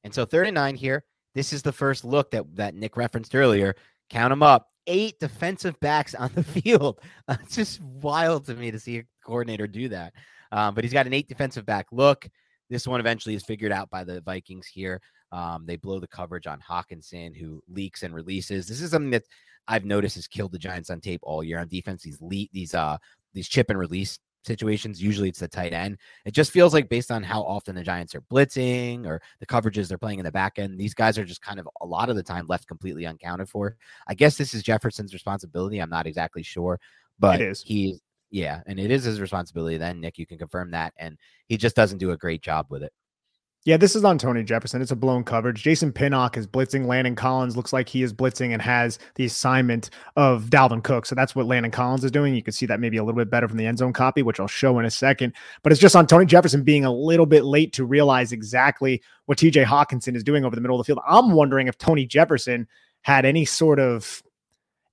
[0.04, 1.04] And so third and nine here.
[1.34, 3.76] This is the first look that that Nick referenced earlier.
[4.10, 4.68] Count them up.
[4.88, 7.00] Eight defensive backs on the field.
[7.30, 10.14] It's just wild to me to see a coordinator do that.
[10.52, 12.28] Um, but he's got an eight defensive back look.
[12.70, 15.02] This one eventually is figured out by the Vikings here.
[15.32, 18.68] Um, they blow the coverage on Hockenson, who leaks and releases.
[18.68, 19.24] This is something that
[19.68, 22.04] I've noticed has killed the Giants on tape all year on defense.
[22.04, 22.98] These these uh
[23.34, 25.02] these chip and release situations.
[25.02, 25.98] Usually it's the tight end.
[26.26, 29.88] It just feels like based on how often the Giants are blitzing or the coverages
[29.88, 32.16] they're playing in the back end, these guys are just kind of a lot of
[32.16, 33.76] the time left completely uncounted for.
[34.08, 35.80] I guess this is Jefferson's responsibility.
[35.80, 36.80] I'm not exactly sure,
[37.20, 38.00] but he
[38.32, 40.18] yeah, and it is his responsibility then, Nick.
[40.18, 40.94] You can confirm that.
[40.98, 41.18] And
[41.48, 42.94] he just doesn't do a great job with it.
[43.64, 44.82] Yeah, this is on Tony Jefferson.
[44.82, 45.62] It's a blown coverage.
[45.62, 46.88] Jason Pinnock is blitzing.
[46.88, 51.06] Landon Collins looks like he is blitzing and has the assignment of Dalvin Cook.
[51.06, 52.34] So that's what Landon Collins is doing.
[52.34, 54.40] You can see that maybe a little bit better from the end zone copy, which
[54.40, 55.34] I'll show in a second.
[55.62, 59.38] But it's just on Tony Jefferson being a little bit late to realize exactly what
[59.38, 61.04] TJ Hockenson is doing over the middle of the field.
[61.08, 62.68] I'm wondering if Tony Jefferson
[63.04, 64.24] had any sort of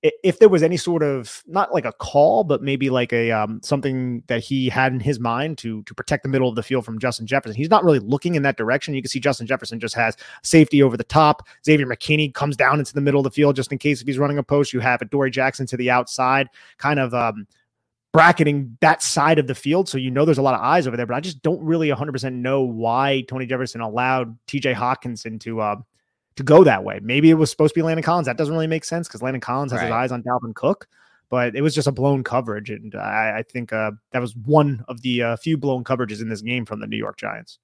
[0.01, 3.59] if there was any sort of not like a call, but maybe like a um,
[3.61, 6.85] something that he had in his mind to to protect the middle of the field
[6.85, 7.55] from Justin Jefferson.
[7.55, 8.93] He's not really looking in that direction.
[8.93, 11.47] You can see Justin Jefferson just has safety over the top.
[11.65, 14.17] Xavier McKinney comes down into the middle of the field just in case if he's
[14.17, 14.71] running a post.
[14.71, 16.47] You have Adoree Jackson to the outside,
[16.77, 17.45] kind of um,
[18.13, 19.89] bracketing that side of the field.
[19.89, 21.89] So you know there's a lot of eyes over there, but I just don't really
[21.89, 25.75] 100% know why Tony Jefferson allowed TJ Hockenson to uh,
[26.35, 26.99] to go that way.
[27.01, 28.27] Maybe it was supposed to be Landon Collins.
[28.27, 30.87] That doesn't really make sense because Landon Collins has his eyes on Dalvin Cook.
[31.29, 32.69] but it was just a blown coverage.
[32.69, 36.29] And I, I think uh, that was one of the uh, few blown coverages in
[36.29, 37.59] this game from the New York Giants.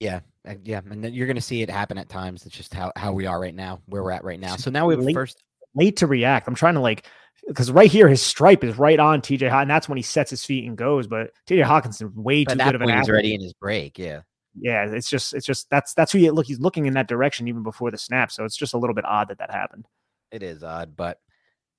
[0.00, 0.20] Yeah,
[0.64, 2.44] yeah, and then you're going to see it happen at times.
[2.44, 4.56] It's just how how we are right now, where we're at right now.
[4.56, 5.40] So now we have late, first
[5.76, 6.48] late to react.
[6.48, 7.06] I'm trying to like
[7.46, 10.30] because right here his stripe is right on TJ Hawk, and that's when he sets
[10.30, 11.06] his feet and goes.
[11.06, 13.96] But TJ Hockenson way too good of an he's already in his break.
[13.96, 14.22] Yeah,
[14.58, 14.86] yeah.
[14.86, 16.46] It's just it's just that's that's who you look.
[16.46, 18.30] He's looking in that direction even before the snap.
[18.30, 19.86] So it's just a little bit odd that that happened.
[20.30, 21.18] It is odd, but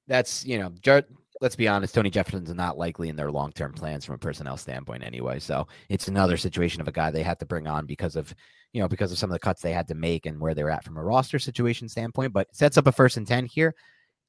[0.08, 0.72] that's you know,
[1.42, 4.58] let's be honest, Tony Jefferson's not likely in their long term plans from a personnel
[4.58, 5.40] standpoint anyway.
[5.40, 8.34] So it's another situation of a guy they had to bring on because of
[8.72, 10.64] you know because of some of the cuts they had to make and where they
[10.64, 12.34] were at from a roster situation standpoint.
[12.34, 13.76] But sets up a first and ten here,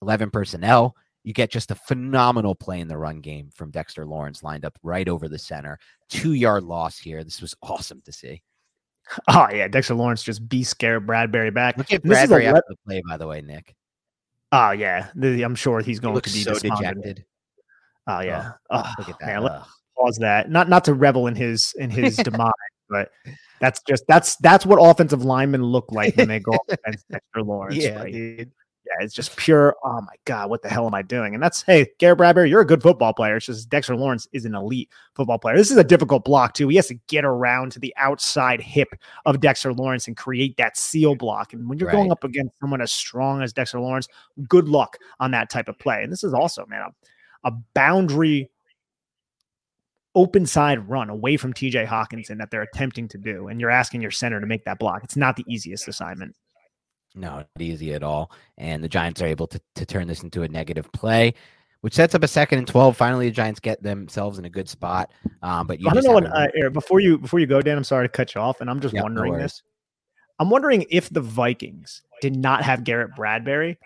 [0.03, 0.97] eleven personnel.
[1.25, 4.79] You get just a phenomenal play in the run game from Dexter Lawrence lined up
[4.83, 5.79] right over the center.
[6.11, 7.25] Two yard loss here.
[7.25, 8.43] This was awesome to see.
[9.29, 11.77] Oh yeah, Dexter Lawrence just be scared Bradbury back.
[11.77, 13.75] Look at Bradbury after the play, by the way, Nick.
[14.53, 17.25] Oh yeah, I'm sure he's going he to be so dejected.
[18.07, 18.53] Oh yeah.
[18.71, 19.27] Oh, look at that.
[19.27, 19.69] Man, let's
[19.99, 20.51] pause that.
[20.51, 22.51] Not not to revel in his in his demise,
[22.89, 23.11] but
[23.61, 27.43] that's just that's that's what offensive linemen look like when they go up against Dexter
[27.43, 27.77] Lawrence.
[27.77, 28.13] Yeah, right?
[28.13, 28.53] dude
[28.87, 29.77] yeah, it's just pure.
[29.83, 31.35] Oh my god, what the hell am I doing?
[31.35, 33.37] And that's hey, Garrett Bradbury, you're a good football player.
[33.37, 35.57] It's just Dexter Lawrence is an elite football player.
[35.57, 36.69] This is a difficult block too.
[36.69, 38.89] He has to get around to the outside hip
[39.25, 41.53] of Dexter Lawrence and create that seal block.
[41.53, 41.97] And when you're right.
[41.97, 44.09] going up against someone as strong as Dexter Lawrence,
[44.49, 46.03] good luck on that type of play.
[46.03, 48.51] And this is also man a, a boundary
[50.15, 53.49] open side run away from TJ Hockenson that they're attempting to do.
[53.49, 55.03] And you're asking your center to make that block.
[55.03, 56.37] It's not the easiest assignment.
[57.15, 58.33] No, not easy at all.
[58.59, 61.35] And the Giants are able to, to turn this into a negative play,
[61.81, 62.97] which sets up a second and twelve.
[62.97, 65.13] Finally, the Giants get themselves in a good spot.
[65.43, 67.77] Um, but you I don't know what uh, before you before you go, Dan.
[67.77, 69.63] I'm sorry to cut you off, and I'm just yep, wondering no this.
[70.41, 73.79] I'm wondering if the Vikings did not have Garrett Bradbury,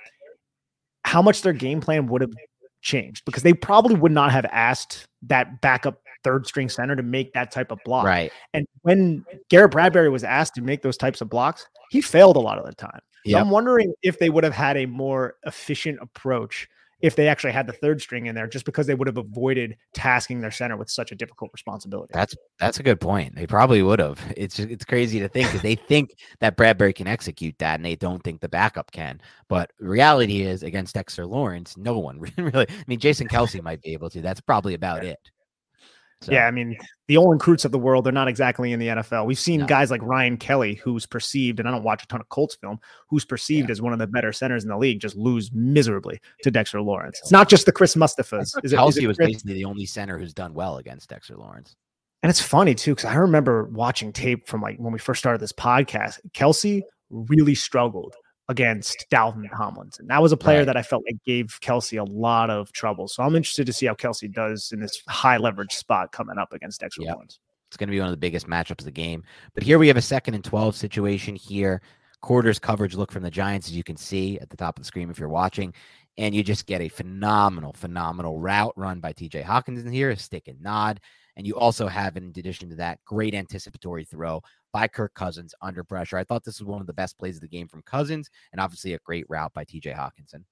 [1.05, 2.33] how much their game plan would have
[2.81, 7.33] changed because they probably would not have asked that backup third string center to make
[7.33, 8.05] that type of block.
[8.05, 8.33] Right.
[8.55, 12.41] And when Garrett Bradbury was asked to make those types of blocks, he failed a
[12.41, 13.01] lot of the time.
[13.29, 13.41] Yep.
[13.41, 16.69] I'm wondering if they would have had a more efficient approach
[17.01, 19.77] if they actually had the third string in there, just because they would have avoided
[19.95, 22.11] tasking their center with such a difficult responsibility.
[22.13, 23.37] That's that's a good point.
[23.37, 24.21] They probably would have.
[24.37, 26.11] It's it's crazy to think because they think
[26.41, 29.21] that Bradbury can execute that, and they don't think the backup can.
[29.49, 32.67] But reality is, against Dexter Lawrence, no one really.
[32.69, 34.21] I mean, Jason Kelce might be able to.
[34.21, 35.19] That's probably about it.
[36.21, 36.33] So.
[36.33, 39.25] Yeah, I mean, the Olin Kreutz of the world, they're not exactly in the NFL.
[39.25, 39.67] We've seen no.
[39.67, 42.81] guys like Ryan Kelly, who's perceived, and I don't watch a ton of Colts film,
[43.09, 43.73] who's perceived yeah.
[43.73, 47.21] as one of the better centers in the league, just lose miserably to Dexter Lawrence.
[47.23, 48.53] It's not just the Chris Mustafas.
[48.65, 49.29] Is Kelce it, was Chris?
[49.29, 51.77] basically the only center who's done well against Dexter Lawrence.
[52.25, 55.41] And it's funny too, because I remember watching tape from like when we first started
[55.41, 56.19] this podcast.
[56.35, 58.17] Kelce really struggled
[58.49, 60.07] against Dalvin Tomlinson.
[60.07, 60.65] That was a player right.
[60.65, 63.07] that I felt like gave Kelce a lot of trouble.
[63.07, 66.53] So I'm interested to see how Kelce does in this high leverage spot coming up
[66.53, 67.15] against Dexter yep.
[67.15, 67.41] Lawrence.
[67.69, 69.23] It's going to be one of the biggest matchups of the game.
[69.55, 71.83] But here we have a second and 12 situation here.
[72.23, 74.87] Quarters coverage look from the Giants, as you can see at the top of the
[74.87, 75.75] screen if you're watching.
[76.17, 80.49] And you just get a phenomenal, phenomenal route run by TJ Hockenson here, a stick
[80.49, 81.01] and nod.
[81.37, 84.43] And you also have, in addition to that, great anticipatory throw
[84.73, 86.19] by Kirk Cousins under pressure.
[86.19, 88.61] I thought this was one of the best plays of the game from Cousins, and
[88.61, 90.45] obviously a great route by TJ Hockenson.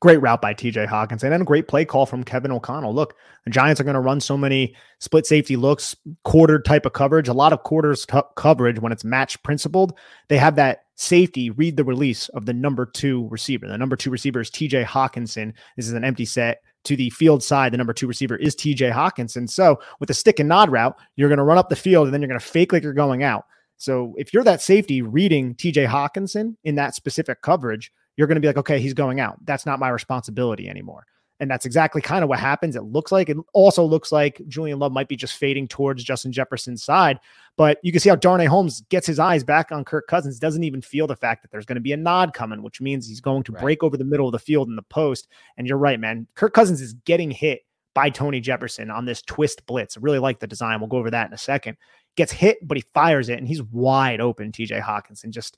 [0.00, 2.94] Great route by TJ Hockenson and a great play call from Kevin O'Connell.
[2.94, 6.92] Look, the Giants are going to run so many split safety looks, quarter type of
[6.92, 9.98] coverage, a lot of quarters coverage when it's match principled.
[10.28, 13.66] They have that safety read the release of the number two receiver.
[13.66, 15.52] The number two receiver is TJ Hockenson.
[15.76, 17.72] This is an empty set to the field side.
[17.72, 19.48] The number two receiver is TJ Hockenson.
[19.48, 22.14] So with the stick and nod route, you're going to run up the field and
[22.14, 23.44] then you're going to fake like you're going out.
[23.76, 28.40] So if you're that safety reading TJ Hockenson in that specific coverage, you're going to
[28.40, 29.38] be like, okay, he's going out.
[29.44, 31.06] That's not my responsibility anymore.
[31.40, 32.74] And that's exactly kind of what happens.
[32.74, 36.32] It looks like it also looks like Julian Love might be just fading towards Justin
[36.32, 37.20] Jefferson's side.
[37.56, 40.64] But you can see how Darnay Holmes gets his eyes back on Kirk Cousins, doesn't
[40.64, 43.20] even feel the fact that there's going to be a nod coming, which means he's
[43.20, 43.62] going to right.
[43.62, 45.28] break over the middle of the field in the post.
[45.56, 46.26] And you're right, man.
[46.34, 47.62] Kirk Cousins is getting hit
[47.94, 49.96] by Tony Jefferson on this twist blitz.
[49.96, 50.78] I really like the design.
[50.78, 51.76] We'll go over that in a second.
[52.16, 55.30] Gets hit, but he fires it and he's wide open, TJ Hockenson.
[55.30, 55.56] Just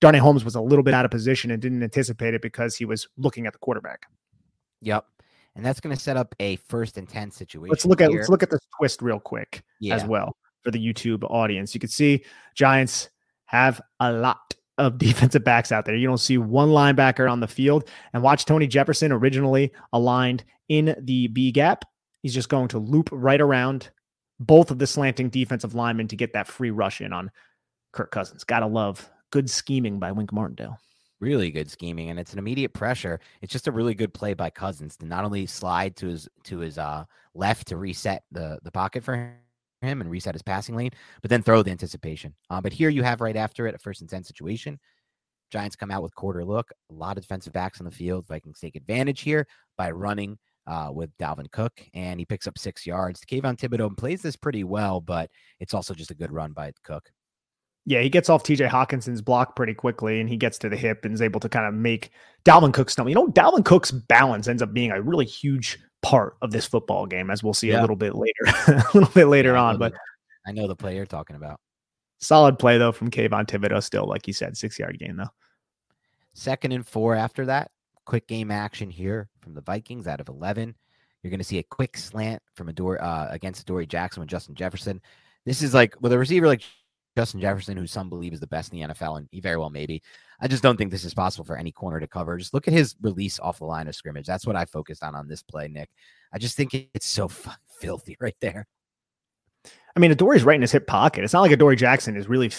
[0.00, 2.84] Darnay Holmes was a little bit out of position and didn't anticipate it because he
[2.84, 4.06] was looking at the quarterback.
[4.82, 5.04] Yep.
[5.56, 7.70] And that's going to set up a first and 10 situation.
[7.70, 9.96] Let's look at let's look at this twist real quick yeah.
[9.96, 11.74] as well for the YouTube audience.
[11.74, 12.24] You can see
[12.54, 13.10] Giants
[13.46, 15.96] have a lot of defensive backs out there.
[15.96, 17.88] You don't see one linebacker on the field.
[18.12, 21.84] And watch Tony Jefferson originally aligned in the B gap.
[22.22, 23.90] He's just going to loop right around
[24.38, 27.30] both of the slanting defensive linemen to get that free rush in on
[27.92, 28.44] Kirk Cousins.
[28.44, 30.78] Gotta love good scheming by Wink Martindale.
[31.20, 33.20] Really good scheming, and it's an immediate pressure.
[33.42, 36.60] It's just a really good play by Cousins to not only slide to his to
[36.60, 39.14] his uh, left to reset the the pocket for
[39.82, 42.34] him and reset his passing lane, but then throw the anticipation.
[42.48, 44.78] Uh, but here you have right after it a first and ten situation.
[45.50, 48.26] Giants come out with quarter look, a lot of defensive backs on the field.
[48.26, 52.86] Vikings take advantage here by running uh, with Dalvin Cook, and he picks up six
[52.86, 53.20] yards.
[53.26, 57.10] Kayvon Thibodeaux plays this pretty well, but it's also just a good run by Cook.
[57.90, 61.04] Yeah, he gets off TJ Hockenson's block pretty quickly and he gets to the hip
[61.04, 62.12] and is able to kind of make
[62.44, 63.08] Dalvin Cook stumble.
[63.08, 67.04] You know, Dalvin Cook's balance ends up being a really huge part of this football
[67.04, 67.80] game, as we'll see yeah.
[67.80, 69.78] a little bit later, a little bit later yeah, on.
[69.78, 69.94] But
[70.46, 71.58] I know the play you're talking about.
[72.20, 75.30] Solid play though from Kayvon Thibodeaux, still, like you said, six yard gain though.
[76.32, 77.72] Second and four after that.
[78.04, 80.76] Quick game action here from the Vikings out of 11.
[81.24, 84.30] You're going to see a quick slant from a door uh, against Adoree Jackson with
[84.30, 85.00] Justin Jefferson.
[85.44, 86.62] This is like with a receiver like
[87.16, 89.70] Justin Jefferson, who some believe is the best in the NFL, and he very well
[89.70, 90.02] may be.
[90.40, 92.38] I just don't think this is possible for any corner to cover.
[92.38, 94.26] Just look at his release off the line of scrimmage.
[94.26, 95.90] That's what I focused on on this play, Nick.
[96.32, 97.28] I just think it's so
[97.80, 98.66] filthy right there.
[99.96, 101.24] I mean, Adoree' right in his hip pocket.
[101.24, 102.52] It's not like Adoree' Jackson is really,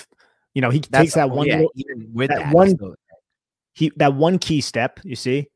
[0.53, 1.71] you know, he That's, takes that oh, one, yeah, little,
[2.13, 2.95] with that, that one, still,
[3.73, 4.99] he that one key step.
[5.03, 5.47] You see,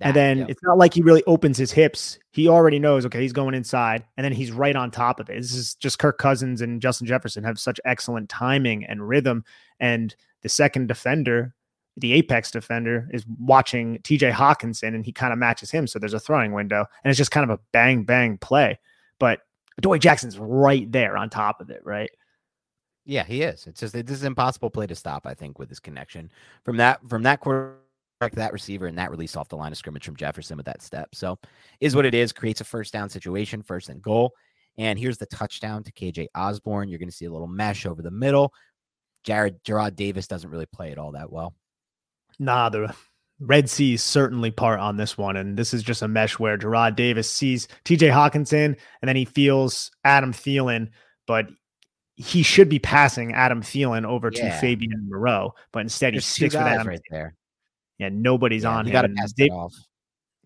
[0.00, 0.50] that, and then yep.
[0.50, 2.18] it's not like he really opens his hips.
[2.32, 5.36] He already knows, okay, he's going inside, and then he's right on top of it.
[5.36, 9.44] This is just Kirk Cousins and Justin Jefferson have such excellent timing and rhythm.
[9.78, 11.54] And the second defender,
[11.98, 15.86] the apex defender, is watching TJ Hockenson, and he kind of matches him.
[15.86, 18.78] So there's a throwing window, and it's just kind of a bang bang play.
[19.18, 19.40] But
[19.82, 22.10] Doy Jackson's right there on top of it, right?
[23.04, 23.66] Yeah, he is.
[23.66, 25.26] It's just this is an impossible play to stop.
[25.26, 26.30] I think with his connection
[26.64, 27.76] from that from that quarter
[28.28, 31.14] that receiver and that release off the line of scrimmage from Jefferson with that step.
[31.14, 31.38] So
[31.80, 32.32] is what it is.
[32.32, 34.32] Creates a first down situation, first and goal.
[34.76, 36.88] And here's the touchdown to KJ Osborn.
[36.88, 38.52] You're going to see a little mesh over the middle.
[39.24, 41.54] Jared Jarrad Davis doesn't really play it all that well.
[42.38, 42.94] Nah, the
[43.40, 45.36] Red Sea is certainly part on this one.
[45.36, 49.24] And this is just a mesh where Jarrad Davis sees TJ Hockenson and then he
[49.24, 50.90] feels Adam Thielen,
[51.26, 51.48] but
[52.16, 54.50] he should be passing Adam Thielen over yeah.
[54.50, 57.34] to Fabian Moreau, but instead There's he sticks with Adam right there.
[58.00, 58.94] Yeah, nobody's yeah, on you him.
[58.94, 59.74] Got to pass that off.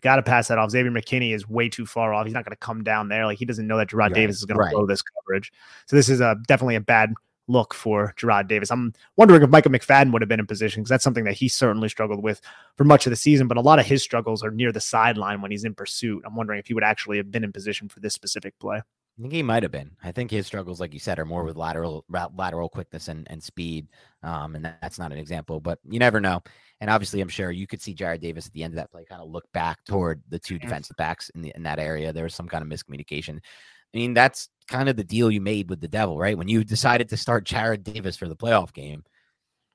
[0.01, 0.71] Got to pass that off.
[0.71, 2.25] Xavier McKinney is way too far off.
[2.25, 3.25] He's not going to come down there.
[3.25, 4.71] Like he doesn't know that Jarrad right, Davis is going right.
[4.71, 5.53] to blow this coverage.
[5.87, 7.13] So this is a definitely a bad
[7.47, 8.71] look for Jarrad Davis.
[8.71, 11.47] I'm wondering if Micah McFadden would have been in position because that's something that he
[11.47, 12.41] certainly struggled with
[12.75, 13.47] for much of the season.
[13.47, 16.23] But a lot of his struggles are near the sideline when he's in pursuit.
[16.25, 18.81] I'm wondering if he would actually have been in position for this specific play.
[19.17, 19.91] I think he might have been.
[20.03, 23.41] I think his struggles, like you said, are more with lateral lateral quickness and, and
[23.41, 23.87] speed.
[24.23, 26.43] Um, and that's not an example, but you never know.
[26.81, 29.05] And obviously, I'm sure you could see Jarrad Davis at the end of that play
[29.05, 32.11] kind of look back toward the two defensive backs in the in that area.
[32.11, 33.37] There was some kind of miscommunication.
[33.37, 36.37] I mean, that's kind of the deal you made with the devil, right?
[36.37, 39.05] When you decided to start Jarrad Davis for the playoff game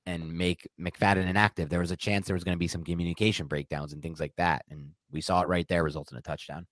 [0.04, 3.46] and make McFadden inactive, there was a chance there was going to be some communication
[3.46, 4.66] breakdowns and things like that.
[4.68, 6.66] And we saw it right there, result in a touchdown.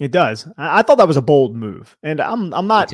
[0.00, 0.48] It does.
[0.56, 2.92] I, I thought that was a bold move, and I'm I'm not.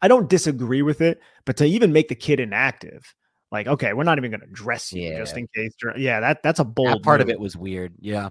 [0.00, 3.12] I don't disagree with it, but to even make the kid inactive,
[3.50, 5.18] like okay, we're not even going to dress you yeah.
[5.18, 5.74] just in case.
[5.96, 6.88] Yeah, that that's a bold.
[6.88, 7.28] That part move.
[7.28, 7.92] of it was weird.
[7.98, 8.30] Yeah,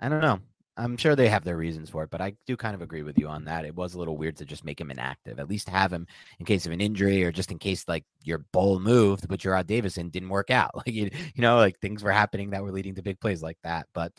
[0.00, 0.40] I don't know.
[0.76, 3.18] I'm sure they have their reasons for it, but I do kind of agree with
[3.18, 3.66] you on that.
[3.66, 5.38] It was a little weird to just make him inactive.
[5.38, 6.06] At least have him
[6.38, 9.40] in case of an injury or just in case like your bold move to put
[9.40, 10.70] Jarrad Davis in didn't work out.
[10.76, 13.58] Like you, you know, like things were happening that were leading to big plays like
[13.62, 13.88] that.
[13.92, 14.12] But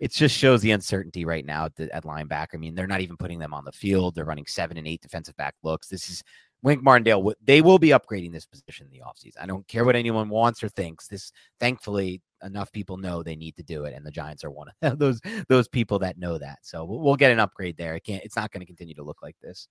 [0.00, 2.54] it just shows the uncertainty right now at, the, at linebacker.
[2.54, 4.14] I mean, they're not even putting them on the field.
[4.14, 5.88] They're running seven and eight defensive back looks.
[5.88, 6.22] This is
[6.62, 7.32] Wink Martindale.
[7.44, 9.42] They will be upgrading this position in the offseason.
[9.42, 11.06] I don't care what anyone wants or thinks.
[11.06, 14.68] This, thankfully, enough people know they need to do it, and the Giants are one
[14.82, 16.58] of those those people that know that.
[16.62, 17.94] So we'll, we'll get an upgrade there.
[17.94, 18.24] It can't.
[18.24, 19.68] It's not going to continue to look like this.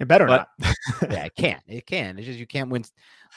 [0.00, 0.74] It better but, not.
[1.10, 1.60] yeah, it can.
[1.66, 2.18] It can.
[2.18, 2.84] It's just you can't win.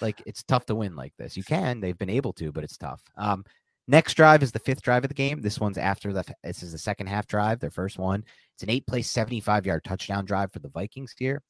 [0.01, 1.35] Like it's tough to win like this.
[1.35, 1.79] You can.
[1.79, 3.01] They've been able to, but it's tough.
[3.17, 3.43] Um,
[3.87, 5.41] Next drive is the fifth drive of the game.
[5.41, 8.23] This one's after the this is the second half drive, their first one.
[8.53, 11.41] It's an eight play, 75 yard touchdown drive for the Vikings here.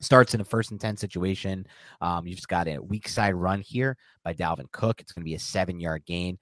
[0.00, 1.66] Starts in a first and 10 situation.
[2.00, 5.00] Um, you've just got a weak side run here by Dalvin Cook.
[5.00, 6.38] It's going to be a seven yard gain.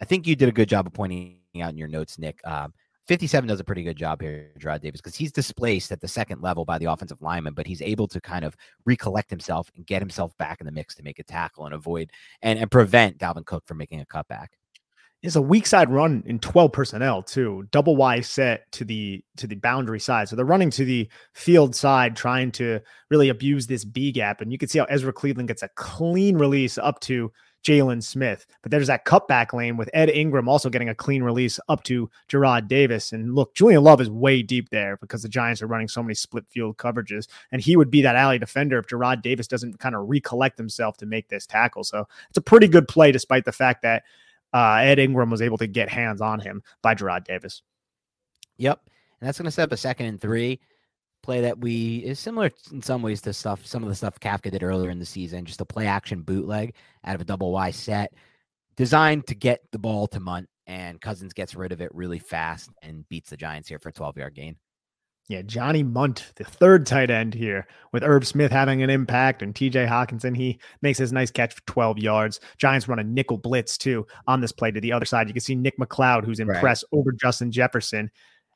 [0.00, 2.40] I think you did a good job of pointing out in your notes, Nick.
[2.44, 2.74] Um,
[3.08, 6.42] 57 does a pretty good job here, Jarrad Davis, because he's displaced at the second
[6.42, 10.02] level by the offensive lineman, but he's able to kind of recollect himself and get
[10.02, 12.10] himself back in the mix to make a tackle and avoid
[12.42, 14.48] and, and prevent Dalvin Cook from making a cutback.
[15.22, 17.66] It's a weak side run in 12 personnel too.
[17.70, 20.28] Double Y set to the to the boundary side.
[20.28, 22.80] So they're running to the field side, trying to
[23.10, 24.40] really abuse this B gap.
[24.40, 27.32] And you can see how Ezra Cleveland gets a clean release up to
[27.64, 28.46] Jaylon Smith.
[28.62, 32.10] But there's that cutback lane with Ed Ingram also getting a clean release up to
[32.28, 33.12] Jarrad Davis.
[33.12, 36.14] And look, Julian Love is way deep there because the Giants are running so many
[36.14, 37.26] split field coverages.
[37.52, 40.96] And he would be that alley defender if Jarrad Davis doesn't kind of recollect himself
[40.98, 41.84] to make this tackle.
[41.84, 44.04] So it's a pretty good play, despite the fact that
[44.52, 47.62] uh, Ed Ingram was able to get hands on him by Jarrad Davis.
[48.58, 48.80] Yep.
[49.20, 50.60] And that's going to set up a second and three
[51.26, 54.50] play that we is similar in some ways to stuff, some of the stuff Kafka
[54.50, 56.74] did earlier in the season, just a play action bootleg
[57.04, 58.12] out of a double Y set
[58.76, 62.70] designed to get the ball to Mundt and Cousins gets rid of it really fast
[62.80, 64.56] and beats the Giants here for a 12 yard gain.
[65.28, 69.52] Yeah, Johnny Mundt, the third tight end here, with Irv Smith having an impact and
[69.52, 72.38] TJ Hockenson, he makes his nice catch for 12 yards.
[72.58, 75.26] Giants run a nickel blitz too on this play to the other side.
[75.26, 76.98] You can see Nick McCloud, who's impressed right.
[77.00, 78.08] over Justin Jefferson,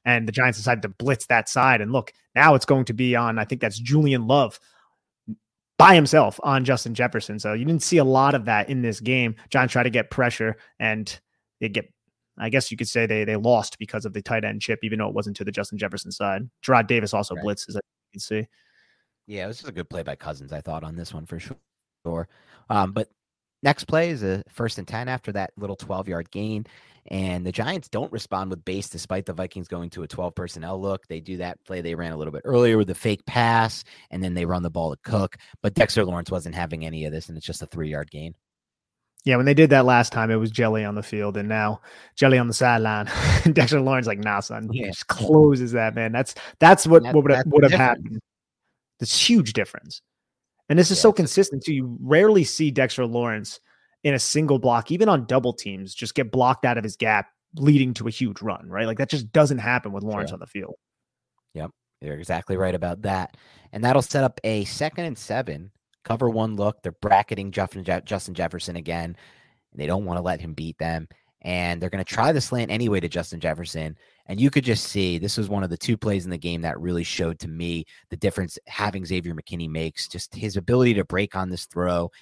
[0.05, 1.81] and the Giants decided to blitz that side.
[1.81, 4.59] And look, now it's going to be on, I think that's Julian Love
[5.79, 7.39] by himself on Justin Jefferson.
[7.39, 9.35] So you didn't see a lot of that in this game.
[9.51, 11.19] Giants try to get pressure and
[11.61, 11.93] they get
[12.41, 14.99] I guess you could say they they lost because of the tight end chip, even
[14.99, 16.49] though it wasn't to the Justin Jefferson side.
[16.65, 17.45] Jarrad Davis also right.
[17.45, 18.49] blitzes, as you can see.
[19.27, 22.29] Yeah, it was a good play by Cousins, I thought, on this one for sure.
[22.71, 23.09] Um, but
[23.63, 26.67] next play is a first and 10 after that little 12 yard gain.
[27.07, 30.81] And the Giants don't respond with base despite the Vikings going to a 12 personnel
[30.81, 31.07] look.
[31.07, 34.23] They do that play they ran a little bit earlier with the fake pass, and
[34.23, 35.37] then they run the ball to Cook.
[35.63, 38.35] But Dexter Lawrence wasn't having any of this, and it's just a three yard gain.
[39.25, 41.81] Yeah, when they did that last time, it was Jelly on the field, and now
[42.17, 43.09] Jelly on the sideline.
[43.53, 44.87] Dexter Lawrence like, nah, son, yeah.
[44.87, 46.13] just closes that man.
[46.13, 48.21] That's that's what that, what would, would have happened.
[48.99, 50.01] This huge difference,
[50.71, 51.75] and this is yeah, so consistent too.
[51.75, 53.61] You rarely see Dexter Lawrence
[54.03, 57.27] in a single block, even on double teams, just get blocked out of his gap,
[57.57, 58.67] leading to a huge run.
[58.67, 60.37] Right, like that just doesn't happen with Lawrence sure.
[60.37, 60.77] on the field.
[61.53, 63.37] Yep, you're exactly right about that,
[63.75, 65.71] and that'll set up a second and seven
[66.05, 66.83] cover one look.
[66.83, 69.17] They're bracketing Justin Jefferson again.
[69.75, 71.09] They don't want to let him beat them.
[71.43, 73.97] And they're going to try the slant anyway to Justin Jefferson.
[74.31, 76.61] And you could just see this was one of the two plays in the game
[76.61, 80.07] that really showed to me the difference having Xavier McKinney makes.
[80.07, 82.13] Just his ability to break on this throw,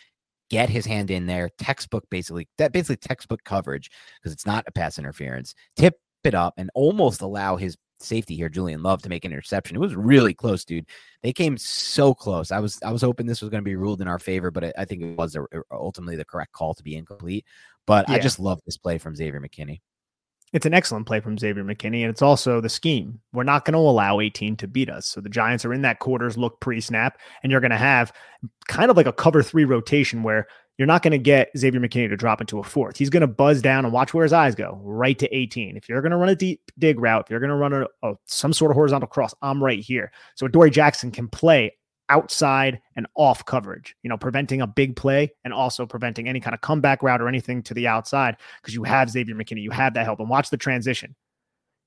[0.49, 4.73] get his hand in there, textbook basically, that basically textbook coverage because it's not a
[4.73, 9.27] pass interference, tip it up and almost allow his safety here, Julian Love, to make
[9.27, 9.77] an interception.
[9.77, 10.87] It was really close, dude.
[11.23, 12.51] They came so close.
[12.51, 14.73] I was I was hoping this was going to be ruled in our favor, but
[14.79, 17.45] I, think it was a, ultimately the correct call to be incomplete.
[17.87, 18.15] But yeah.
[18.15, 19.81] I just love this play from Xavier McKinney.
[20.53, 23.21] It's an excellent play from Xavier McKinney, and it's also the scheme.
[23.33, 25.07] We're not going to allow 18 to beat us.
[25.07, 28.13] So the Giants are in that quarters look pre snap, and you're going to have
[28.67, 30.47] kind of like a cover three rotation where
[30.79, 32.97] you're not going to get Xavier McKinney to drop into a fourth.
[32.97, 35.77] He's going to buzz down and watch where his eyes go, right to 18.
[35.77, 37.87] If you're going to run a deep dig route, if you're going to run a,
[38.05, 40.13] a, some sort of horizontal cross, I'm right here.
[40.37, 41.77] So Adoree Jackson can play
[42.09, 46.55] outside and off coverage, you know, preventing a big play and also preventing any kind
[46.55, 49.95] of comeback route or anything to the outside because you have Xavier McKinney, you have
[49.95, 50.21] that help.
[50.21, 51.15] And watch the transition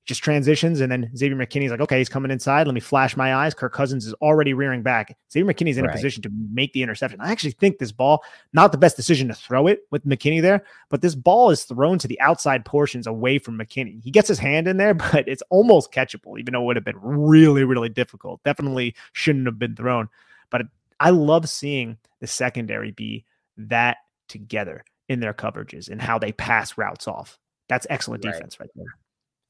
[0.06, 0.82] just transitions.
[0.82, 2.68] And then Xavier McKinney's like, okay, he's coming inside.
[2.68, 3.54] Let me flash my eyes.
[3.54, 5.16] Kirk Cousins is already rearing back.
[5.32, 5.94] Xavier McKinney's in right.
[5.94, 7.22] a position to make the interception.
[7.22, 8.24] I actually think this ball,
[8.54, 12.00] not the best decision to throw it with McKinney there, but this ball is thrown
[12.00, 14.02] to the outside portions away from McKinney.
[14.04, 16.86] He gets his hand in there, but it's almost catchable, even though it would have
[16.86, 18.44] been really, really difficult.
[18.44, 20.10] Definitely shouldn't have been thrown.
[20.50, 20.64] But
[21.00, 23.26] I love seeing the secondary be
[23.58, 23.98] that
[24.28, 27.38] together in their coverages and how they pass routes off.
[27.70, 28.34] That's excellent right.
[28.34, 28.96] defense right there.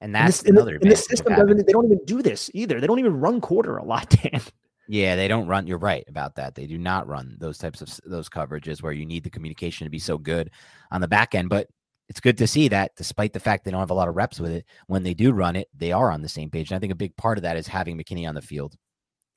[0.01, 0.77] And that's and this, another.
[0.81, 1.65] And, the system doesn't.
[1.65, 2.81] They don't even do this either.
[2.81, 4.41] They don't even run quarter a lot, Dan.
[4.87, 5.67] Yeah, they don't run.
[5.67, 6.55] You're right about that.
[6.55, 9.91] They do not run those types of those coverages where you need the communication to
[9.91, 10.49] be so good
[10.91, 11.49] on the back end.
[11.49, 11.67] But
[12.09, 14.39] it's good to see that, despite the fact they don't have a lot of reps
[14.39, 16.71] with it, when they do run it, they are on the same page.
[16.71, 18.75] And I think a big part of that is having McKinney on the field.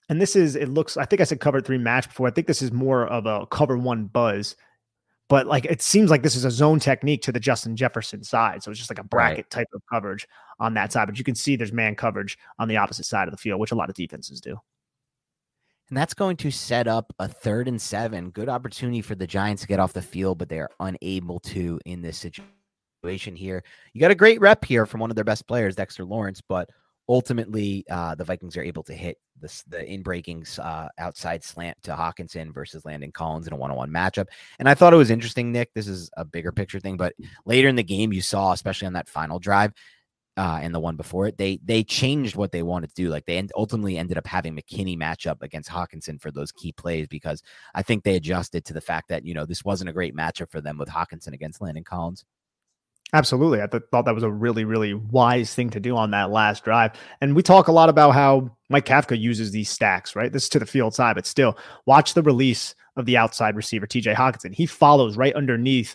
[0.08, 2.26] And this is, it looks, I think I said cover three match before.
[2.26, 4.56] I think this is more of a cover one buzz
[5.28, 8.62] but like it seems like this is a zone technique to the Justin Jefferson side.
[8.62, 9.50] So it's just like a bracket right.
[9.50, 10.26] type of coverage
[10.60, 11.06] on that side.
[11.06, 13.72] But you can see there's man coverage on the opposite side of the field, which
[13.72, 14.58] a lot of defenses do.
[15.88, 18.30] And that's going to set up a third and seven.
[18.30, 21.78] Good opportunity for the Giants to get off the field, but they are unable to
[21.84, 23.62] in this situation here.
[23.92, 26.70] You got a great rep here from one of their best players, Dexter Lawrence, but
[27.08, 31.76] ultimately uh, the Vikings are able to hit this, the in breaking uh, outside slant
[31.82, 34.26] to Hockenson versus Landon Collins in a one on one matchup.
[34.58, 35.72] And I thought it was interesting, Nick.
[35.74, 37.14] This is a bigger picture thing, but
[37.44, 39.72] later in the game, you saw, especially on that final drive.
[40.36, 43.08] Uh, and the one before it, they they changed what they wanted to do.
[43.08, 46.72] Like they end, ultimately ended up having McKinney match up against Hockenson for those key
[46.72, 47.40] plays because
[47.72, 50.50] I think they adjusted to the fact that you know this wasn't a great matchup
[50.50, 52.24] for them with Hockenson against Landon Collins.
[53.14, 53.62] Absolutely.
[53.62, 56.64] I th- thought that was a really, really wise thing to do on that last
[56.64, 56.90] drive.
[57.20, 60.32] And we talk a lot about how Mike Kafka uses these stacks, right?
[60.32, 63.86] This is to the field side, but still, watch the release of the outside receiver,
[63.86, 64.52] TJ Hockenson.
[64.52, 65.94] He follows right underneath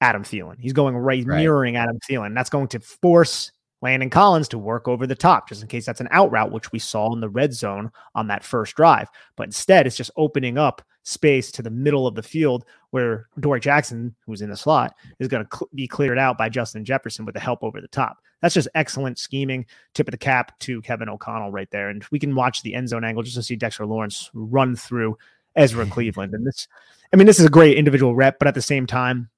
[0.00, 0.56] Adam Thielen.
[0.58, 1.36] He's going right, right.
[1.38, 2.34] mirroring Adam Thielen.
[2.34, 6.00] That's going to force Landon Collins to work over the top, just in case that's
[6.00, 9.08] an out route, which we saw in the red zone on that first drive.
[9.36, 13.60] But instead, it's just opening up space to the middle of the field where Adoree
[13.60, 17.24] Jackson, who's in the slot, is going to cl- be cleared out by Justin Jefferson
[17.24, 18.18] with the help over the top.
[18.42, 19.64] That's just excellent scheming.
[19.94, 21.88] Tip of the cap to Kevin O'Connell right there.
[21.88, 25.16] And we can watch the end zone angle just to see Dexter Lawrence run through
[25.56, 26.34] Ezra Cleveland.
[26.34, 26.68] And this,
[27.12, 29.30] I mean, this is a great individual rep, but at the same time,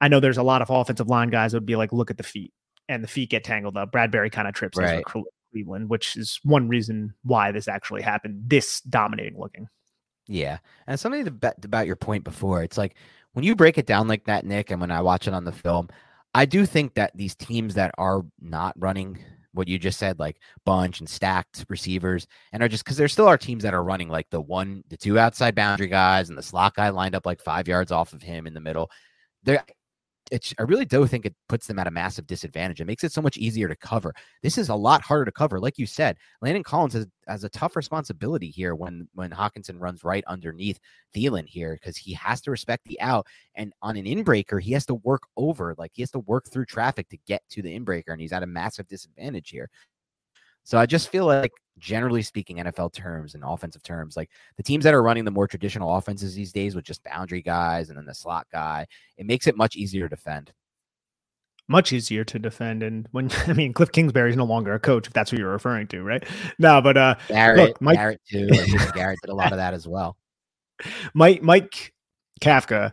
[0.00, 2.18] I know there's a lot of offensive line guys that would be like, look at
[2.18, 2.52] the feet
[2.88, 3.92] and the feet get tangled up.
[3.92, 5.04] Bradbury kind of trips right.
[5.52, 8.42] Cleveland, which is one reason why this actually happened.
[8.46, 9.68] This dominating looking.
[10.28, 12.96] Yeah, and something to bet about your point before, it's like
[13.32, 15.52] when you break it down like that, Nick, and when I watch it on the
[15.52, 15.88] film,
[16.34, 19.18] I do think that these teams that are not running
[19.52, 23.26] what you just said, like bunch and stacked receivers, and are just because there still
[23.26, 26.42] are teams that are running like the one, the two outside boundary guys, and the
[26.42, 28.90] slot guy lined up like five yards off of him in the middle.
[29.44, 29.64] There,
[30.30, 32.80] it's I really do think it puts them at a massive disadvantage.
[32.80, 34.14] It makes it so much easier to cover.
[34.42, 35.60] This is a lot harder to cover.
[35.60, 40.04] Like you said, Landon Collins has, has a tough responsibility here when when Hockenson runs
[40.04, 40.78] right underneath
[41.14, 43.26] Thielen here because he has to respect the out.
[43.54, 46.66] And on an inbreaker, he has to work over, like he has to work through
[46.66, 49.70] traffic to get to the inbreaker, and he's at a massive disadvantage here.
[50.66, 54.82] So I just feel like generally speaking, NFL terms and offensive terms, like the teams
[54.82, 58.04] that are running the more traditional offenses these days with just boundary guys and then
[58.04, 58.84] the slot guy,
[59.16, 60.52] it makes it much easier to defend.
[61.68, 62.82] Much easier to defend.
[62.82, 65.52] And when I mean Kliff Kingsbury is no longer a coach, if that's who you're
[65.52, 66.24] referring to, right?
[66.58, 68.48] No, but uh Garrett, look, Mike Garrett too.
[68.92, 70.16] Garrett did a lot of that as well.
[71.14, 71.92] Mike Mike
[72.40, 72.92] Kafka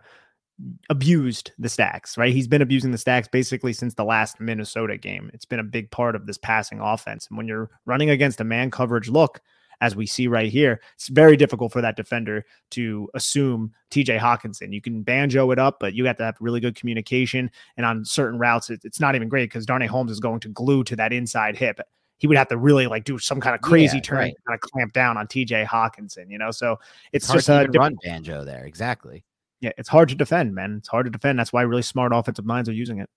[0.90, 2.34] abused the stacks, right?
[2.34, 5.32] He's been abusing the stacks basically since the last Minnesota game.
[5.34, 7.28] It's been a big part of this passing offense.
[7.28, 9.42] And when you're running against a man coverage look,
[9.82, 14.72] as we see right here, it's very difficult for that defender to assume TJ Hockenson.
[14.72, 17.52] You can banjo it up, but you have to have really good communication.
[17.76, 20.84] And on certain routes, it's not even great because Darnay Holmes is going to glue
[20.86, 21.82] to that inside hip.
[22.18, 24.36] He would have to really like do some kind of crazy yeah, turn right.
[24.48, 26.52] kind of clamp down on TJ Hockenson, you know?
[26.52, 26.80] So
[27.12, 28.64] it's, it's just a run banjo there.
[28.64, 29.26] Exactly
[29.64, 30.76] yeah, it's hard to defend, man.
[30.80, 31.40] It's hard to defend.
[31.40, 33.10] That's why really smart offensive minds are using it.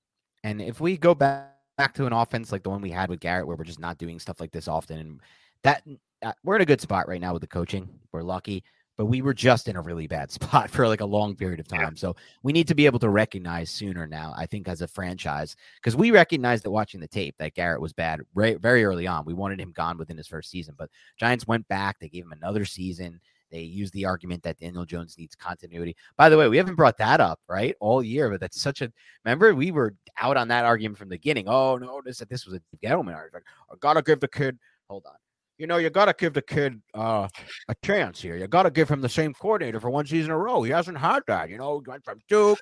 [0.44, 3.20] And if we go back back to an offense like the one we had with
[3.20, 5.20] Garrett, where we're just not doing stuff like this often, and
[5.64, 5.82] that
[6.22, 7.88] uh, we're in a good spot right now with the coaching.
[8.12, 8.62] We're lucky,
[8.96, 11.66] but we were just in a really bad spot for like a long period of
[11.66, 11.80] time.
[11.80, 11.90] Yeah.
[11.96, 14.32] So we need to be able to recognize sooner now.
[14.36, 17.92] I think as a franchise, because we recognized that watching the tape that Garrett was
[17.92, 19.24] bad right, very early on.
[19.24, 21.98] We wanted him gone within his first season, but Giants went back.
[21.98, 23.20] They gave him another season.
[23.50, 25.96] They use the argument that Daniel Jones needs continuity.
[26.16, 27.74] By the way, we haven't brought that up, right?
[27.80, 28.92] All year, but that's such a
[29.24, 31.48] remember, we were out on that argument from the beginning.
[31.48, 33.44] Oh, no, this this was a Gettleman argument.
[33.70, 34.58] I gotta give the kid
[34.88, 35.14] hold on.
[35.58, 37.28] You know, you gotta give the kid uh,
[37.68, 38.36] a chance here.
[38.36, 40.62] You gotta give him the same coordinator for one season in a row.
[40.62, 41.48] He hasn't had that.
[41.48, 42.58] You know, he went from Duke.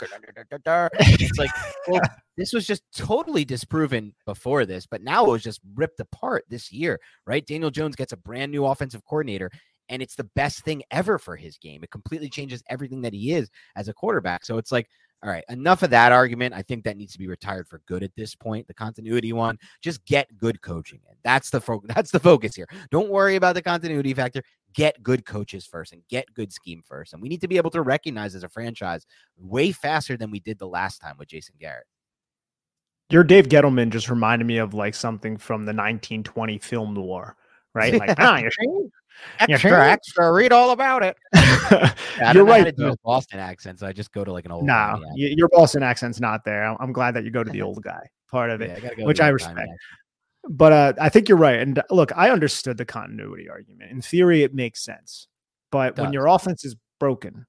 [1.00, 1.50] it's like,
[1.88, 2.00] well,
[2.36, 6.70] this was just totally disproven before this, but now it was just ripped apart this
[6.70, 7.44] year, right?
[7.44, 9.50] Daniel Jones gets a brand new offensive coordinator,
[9.88, 11.82] and it's the best thing ever for his game.
[11.82, 14.44] It completely changes everything that he is as a quarterback.
[14.44, 14.88] So it's like,
[15.22, 16.54] all right, enough of that argument.
[16.54, 18.66] I think that needs to be retired for good at this point.
[18.66, 21.16] The continuity one, just get good coaching in.
[21.24, 22.66] That's the fo- that's the focus here.
[22.90, 24.42] Don't worry about the continuity factor.
[24.74, 27.14] Get good coaches first and get good scheme first.
[27.14, 29.06] And we need to be able to recognize as a franchise
[29.38, 31.86] way faster than we did the last time with Jason Garrett.
[33.10, 37.36] Your Dave Gettleman just reminded me of like something from the 1920 film noir,
[37.74, 37.94] right?
[37.94, 38.50] Like, ah, you're
[39.38, 40.32] Extra, yeah, extra.
[40.32, 41.16] Read all about it.
[41.34, 42.64] yeah, You're right.
[42.64, 44.64] to do Boston accent, so I just go to like an old.
[44.64, 46.64] No, your Boston accent's not there.
[46.80, 49.28] I'm glad that you go to the old guy part of it, yeah, which I
[49.28, 49.70] respect.
[50.48, 51.58] But uh, I think you're right.
[51.58, 53.90] And look, I understood the continuity argument.
[53.90, 55.26] In theory, it makes sense.
[55.70, 57.46] But when your offense is broken,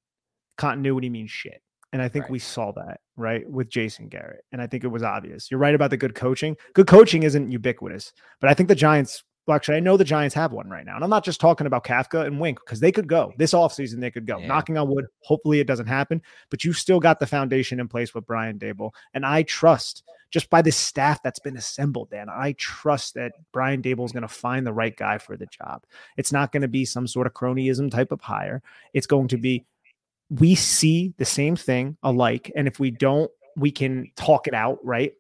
[0.58, 1.62] continuity means shit.
[1.94, 2.32] And I think right.
[2.32, 4.44] we saw that, right, with Jason Garrett.
[4.52, 5.50] And I think it was obvious.
[5.50, 6.56] You're right about the good coaching.
[6.74, 8.12] Good coaching isn't ubiquitous,
[8.42, 10.96] but I think the Giants well, actually, I know the Giants have one right now.
[10.96, 14.00] And I'm not just talking about Kafka and Wink because they could go this offseason,
[14.00, 14.40] they could go.
[14.40, 14.48] Yeah.
[14.48, 16.22] Knocking on wood, hopefully it doesn't happen.
[16.50, 18.92] But you've still got the foundation in place with Brian Daboll.
[19.14, 23.82] And I trust just by the staff that's been assembled, Dan, I trust that Brian
[23.82, 25.84] Daboll is going to find the right guy for the job.
[26.18, 28.64] It's not going to be some sort of cronyism type of hire.
[28.94, 29.66] It's going to be
[30.30, 32.52] we see the same thing alike.
[32.56, 35.14] And if we don't, we can talk it out, right?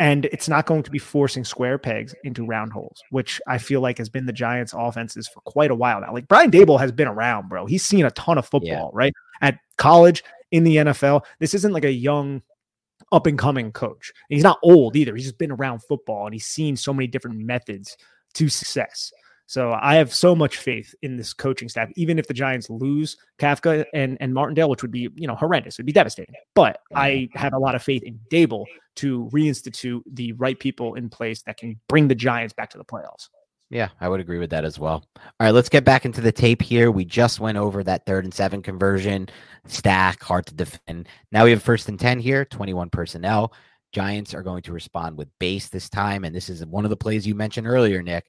[0.00, 3.80] And it's not going to be forcing square pegs into round holes, which I feel
[3.80, 6.12] like has been the Giants' offenses for quite a while now.
[6.12, 7.66] Like Brian Daboll has been around, bro.
[7.66, 8.98] He's seen a ton of football, yeah.
[8.98, 9.12] right?
[9.40, 11.22] At college, in the NFL.
[11.40, 12.40] This isn't like a young,
[13.10, 14.12] up and coming coach.
[14.28, 15.14] he's not old either.
[15.14, 17.96] He's just been around football and he's seen so many different methods
[18.34, 19.12] to success.
[19.46, 23.16] So I have so much faith in this coaching staff, even if the Giants lose
[23.38, 25.74] Kafka and, and Martindale, which would be, you know, horrendous.
[25.74, 26.34] It would be devastating.
[26.54, 28.64] But I have a lot of faith in Daboll
[28.96, 32.84] to reinstitute the right people in place that can bring the Giants back to the
[32.84, 33.28] playoffs.
[33.70, 35.04] Yeah, I would agree with that as well.
[35.16, 36.90] All right, let's get back into the tape here.
[36.90, 39.28] We just went over that third and seven conversion,
[39.66, 41.08] stack, hard to defend.
[41.32, 43.52] Now we have first and 10 here, 21 personnel.
[43.92, 46.24] Giants are going to respond with base this time.
[46.24, 48.26] And this is one of the plays you mentioned earlier, Nick.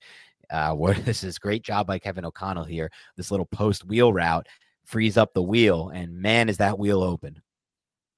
[0.49, 2.91] Uh, where this is great job by Kevin O'Connell here.
[3.17, 4.47] This little post wheel route
[4.85, 7.41] frees up the wheel, and man, is that wheel open.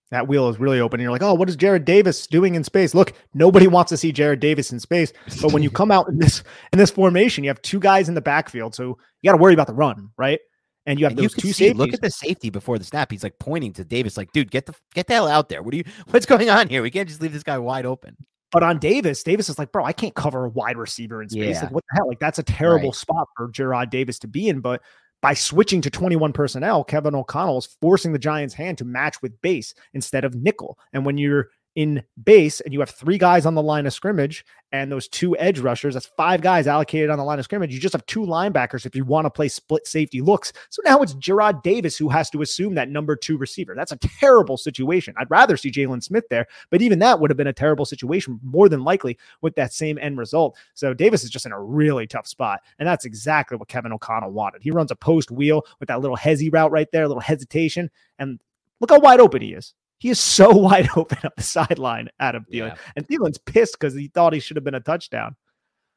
[0.10, 1.00] That wheel is really open.
[1.00, 2.94] And you're like, oh, what is Jarrad Davis doing in space?
[2.94, 5.12] Look, nobody wants to see Jarrad Davis in space.
[5.42, 8.16] But when you come out in this in this formation, you have two guys in
[8.16, 10.40] the backfield, so you got to worry about the run, right?
[10.86, 11.78] And you have and those you two see, safeties.
[11.78, 13.12] Look at the safety before the snap.
[13.12, 15.62] He's like pointing to Davis, like, dude, get the get the hell out there.
[15.62, 15.84] What are you?
[16.10, 16.82] What's going on here?
[16.82, 18.16] We can't just leave this guy wide open.
[18.52, 21.56] But on Davis, Davis is like, bro, I can't cover a wide receiver in space.
[21.56, 21.64] Yeah.
[21.64, 22.08] Like, what the hell?
[22.08, 22.96] Like, that's a terrible right.
[22.96, 24.62] spot for Jarrad Davis to be in.
[24.62, 24.82] But
[25.22, 29.42] by switching to 21 personnel, Kevin O'Connell is forcing the Giants' hand to match with
[29.42, 30.78] base instead of nickel.
[30.94, 34.44] And when you're in base and you have three guys on the line of scrimmage
[34.72, 37.72] and those two edge rushers, that's five guys allocated on the line of scrimmage.
[37.72, 40.52] You just have two linebackers if you want to play split safety looks.
[40.72, 43.76] So now it's Jarrad Davis who has to assume that number two receiver.
[43.76, 45.14] That's a terrible situation.
[45.20, 48.40] I'd rather see Jaylon Smith there, but even that would have been a terrible situation,
[48.42, 50.58] more than likely with that same end result.
[50.74, 52.62] So Davis is just in a really tough spot.
[52.80, 54.64] And that's exactly what Kevin O'Connell wanted.
[54.64, 57.92] He runs a post wheel with that little hezzy route right there, a little hesitation.
[58.18, 58.40] And
[58.80, 59.76] look how wide open he is.
[60.00, 62.70] He is so wide open up the sideline, Adam Thielen.
[62.70, 62.76] Yeah.
[62.96, 65.36] And Thielen's pissed because he thought he should have been a touchdown.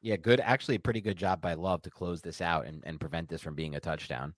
[0.01, 0.39] Yeah, good.
[0.39, 3.41] Actually, a pretty good job by Love to close this out and, and prevent this
[3.41, 4.33] from being a touchdown.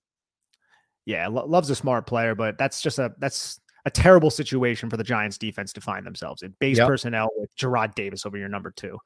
[1.06, 5.04] Yeah, Love's a smart player, but that's just a that's a terrible situation for the
[5.04, 6.88] Giants defense to find themselves in base yep.
[6.88, 8.98] personnel with Jarrad Davis over your number two.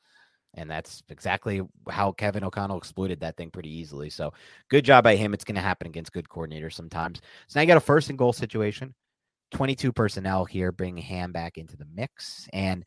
[0.53, 4.09] And that's exactly how Kevin O'Connell exploited that thing pretty easily.
[4.09, 4.34] So
[4.69, 5.34] good job by him.
[5.34, 7.21] It's going to happen against good coordinators sometimes.
[7.47, 8.93] So now you got a first and goal situation.
[9.51, 12.47] 22 personnel here, bringing Ham back into the mix.
[12.53, 12.83] And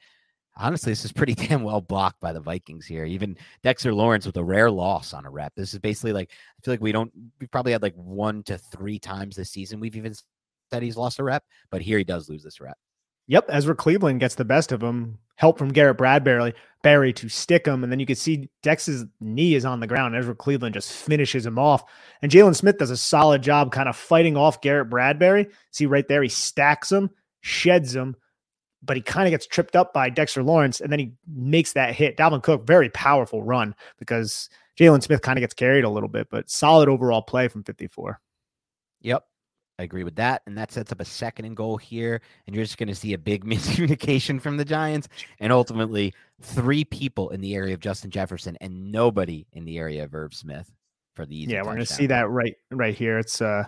[0.57, 3.05] honestly, this is pretty damn well blocked by the Vikings here.
[3.05, 5.53] Even Dexter Lawrence with a rare loss on a rep.
[5.57, 8.59] This is basically like, I feel like we don't, we probably had like one to
[8.59, 10.15] three times this season we've even
[10.71, 12.79] said he's lost a rep, but here he does lose this rep.
[13.31, 15.17] Yep, Ezra Cleveland gets the best of him.
[15.37, 16.53] Help from Garrett Bradbury,
[16.83, 20.17] Barry to stick him, and then you can see Dex's knee is on the ground.
[20.17, 21.85] Ezra Cleveland just finishes him off,
[22.23, 25.47] and Jaylon Smith does a solid job, kind of fighting off Garrett Bradbury.
[25.71, 27.09] See right there, he stacks him,
[27.41, 28.17] sheds him,
[28.83, 31.95] but he kind of gets tripped up by Dexter Lawrence, and then he makes that
[31.95, 32.17] hit.
[32.17, 36.27] Dalvin Cook, very powerful run because Jaylon Smith kind of gets carried a little bit,
[36.31, 38.21] but solid overall play from 54.
[39.03, 39.25] Yep.
[39.81, 40.43] I agree with that.
[40.47, 42.21] And that sets up a second and goal here.
[42.47, 45.09] And you're just going to see a big miscommunication from the Giants
[45.41, 46.13] and ultimately
[46.43, 50.35] three people in the area of Justin Jefferson and nobody in the area of Irv
[50.35, 50.71] Smith
[51.15, 53.19] for the Yeah, we're going to see that right right here.
[53.19, 53.65] It's uh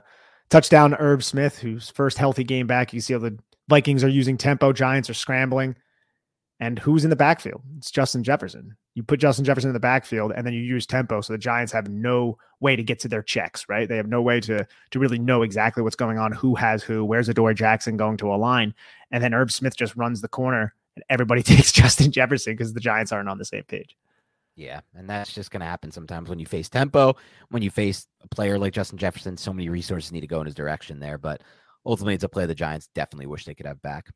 [0.51, 2.93] touchdown Irv Smith, whose first healthy game back.
[2.93, 3.39] You see how the
[3.71, 5.77] Vikings are using tempo, Giants are scrambling.
[6.61, 7.63] And who's in the backfield?
[7.79, 8.77] It's Justin Jefferson.
[8.95, 11.21] You put Justin Jefferson in the backfield and then you use tempo.
[11.23, 13.89] So the Giants have no way to get to their checks, right?
[13.89, 17.05] They have no way to to really know exactly what's going on, who has who,
[17.05, 18.75] where's Adoree Jackson going to align.
[19.11, 22.81] And then Irv Smith just runs the corner and everybody takes Justin Jefferson because the
[22.81, 23.97] Giants aren't on the same page.
[24.55, 27.17] Yeah, and that's just going to happen sometimes when you face tempo,
[27.49, 30.47] when you face a player like Justin Jefferson, so many resources need to go in
[30.47, 31.41] his direction there, but
[31.87, 34.11] ultimately it's a play the Giants definitely wish they could have back.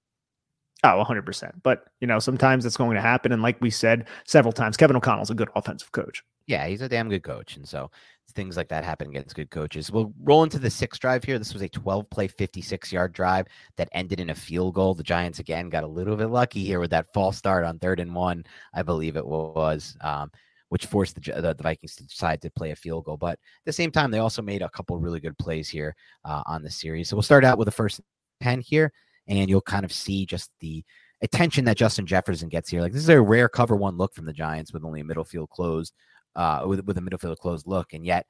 [0.84, 1.52] Oh, 100%.
[1.62, 3.32] But, you know, sometimes it's going to happen.
[3.32, 6.22] And like we said several times, Kevin O'Connell's a good offensive coach.
[6.46, 7.56] Yeah, he's a damn good coach.
[7.56, 7.90] And so
[8.34, 9.90] things like that happen against good coaches.
[9.90, 11.38] We'll roll into the sixth drive here.
[11.38, 13.46] This was a 12 play, 56 yard drive
[13.78, 14.94] that ended in a field goal.
[14.94, 17.98] The Giants, again, got a little bit lucky here with that false start on third
[17.98, 18.44] and one,
[18.74, 19.96] I believe it was.
[20.02, 20.30] Um,
[20.68, 23.16] which forced the, the, the, Vikings to decide to play a field goal.
[23.16, 25.94] But at the same time, they also made a couple really good plays here
[26.24, 27.08] uh, on the series.
[27.08, 28.00] So we'll start out with the first
[28.42, 28.92] 10 here
[29.28, 30.84] and you'll kind of see just the
[31.22, 32.80] attention that Justin Jefferson gets here.
[32.80, 35.24] Like this is a rare cover one look from the Giants with only a middle
[35.24, 35.94] field closed,
[36.34, 38.26] uh, with with a middle field closed look, and yet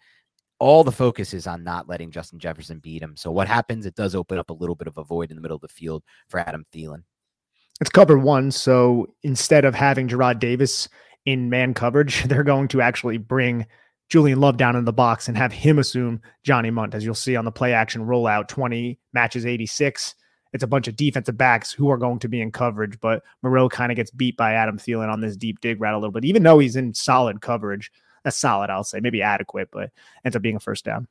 [0.59, 3.15] all the focus is on not letting Justin Jefferson beat him.
[3.17, 3.85] So what happens?
[3.85, 5.69] It does open up a little bit of a void in the middle of the
[5.69, 7.03] field for Adam Thielen.
[7.81, 10.89] It's cover one, so instead of having Jarrad Davis
[11.27, 13.67] in man coverage, they're going to actually bring
[14.09, 17.37] Julian Love down in the box and have him assume Johnny Mundt, as you'll see
[17.37, 18.49] on the play action rollout.
[18.49, 20.15] Twenty matches eighty six
[20.57, 23.69] it's a bunch of defensive backs who are going to be in coverage, but Moreau
[23.69, 26.25] kind of gets beat by Adam Thielen on this deep dig route a little bit,
[26.25, 27.93] even though he's in solid coverage.
[28.25, 29.91] That's solid, I'll say, maybe adequate, but
[30.25, 31.09] ends up being a first down.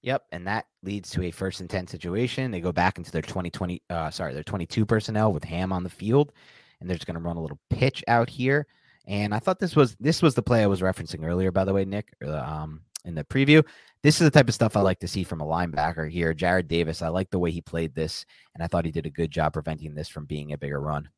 [0.00, 2.50] Yep, and that leads to a first and ten situation.
[2.50, 5.90] They go back into their 2020, uh, sorry, their 22 personnel with Ham on the
[5.90, 6.32] field,
[6.80, 8.66] and they're just going to run a little pitch out here.
[9.06, 11.74] And I thought this was this was the play I was referencing earlier, by the
[11.74, 13.64] way, Nick, um, in the preview.
[14.06, 16.32] This is the type of stuff I like to see from a linebacker here.
[16.32, 18.24] Jarrad Davis, I like the way he played this,
[18.54, 21.08] and I thought he did a good job preventing this from being a bigger run.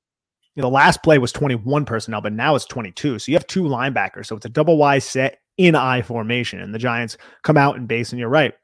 [0.57, 3.19] the last play was 21 personnel, but now it's 22.
[3.19, 4.25] So you have two linebackers.
[4.25, 7.87] So it's a double Y set in I formation, and the Giants come out and
[7.87, 8.11] base.
[8.11, 8.55] And you're right,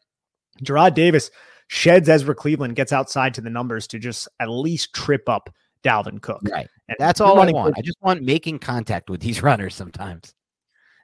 [0.62, 1.30] Jarrad Davis
[1.68, 5.50] sheds Ezra Cleveland, gets outside to the numbers to just at least trip up
[5.82, 6.40] Dalvin Cook.
[6.50, 6.68] Right.
[6.88, 7.76] And that's all I want.
[7.76, 10.34] I just want making contact with these runners sometimes.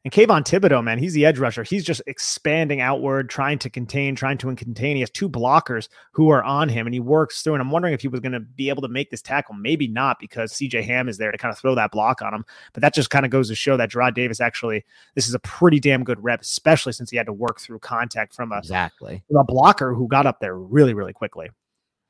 [0.03, 1.63] And Kayvon Thibodeaux, man, he's the edge rusher.
[1.63, 4.97] He's just expanding outward, trying to contain, trying to contain.
[4.97, 7.55] He has two blockers who are on him, and he works through.
[7.55, 9.55] And I'm wondering if he was going to be able to make this tackle.
[9.57, 12.47] Maybe not, because CJ Ham is there to kind of throw that block on him.
[12.73, 15.39] But that just kind of goes to show that Jarrad Davis actually, this is a
[15.41, 19.23] pretty damn good rep, especially since he had to work through contact from a exactly
[19.29, 21.51] from a blocker who got up there really, really quickly.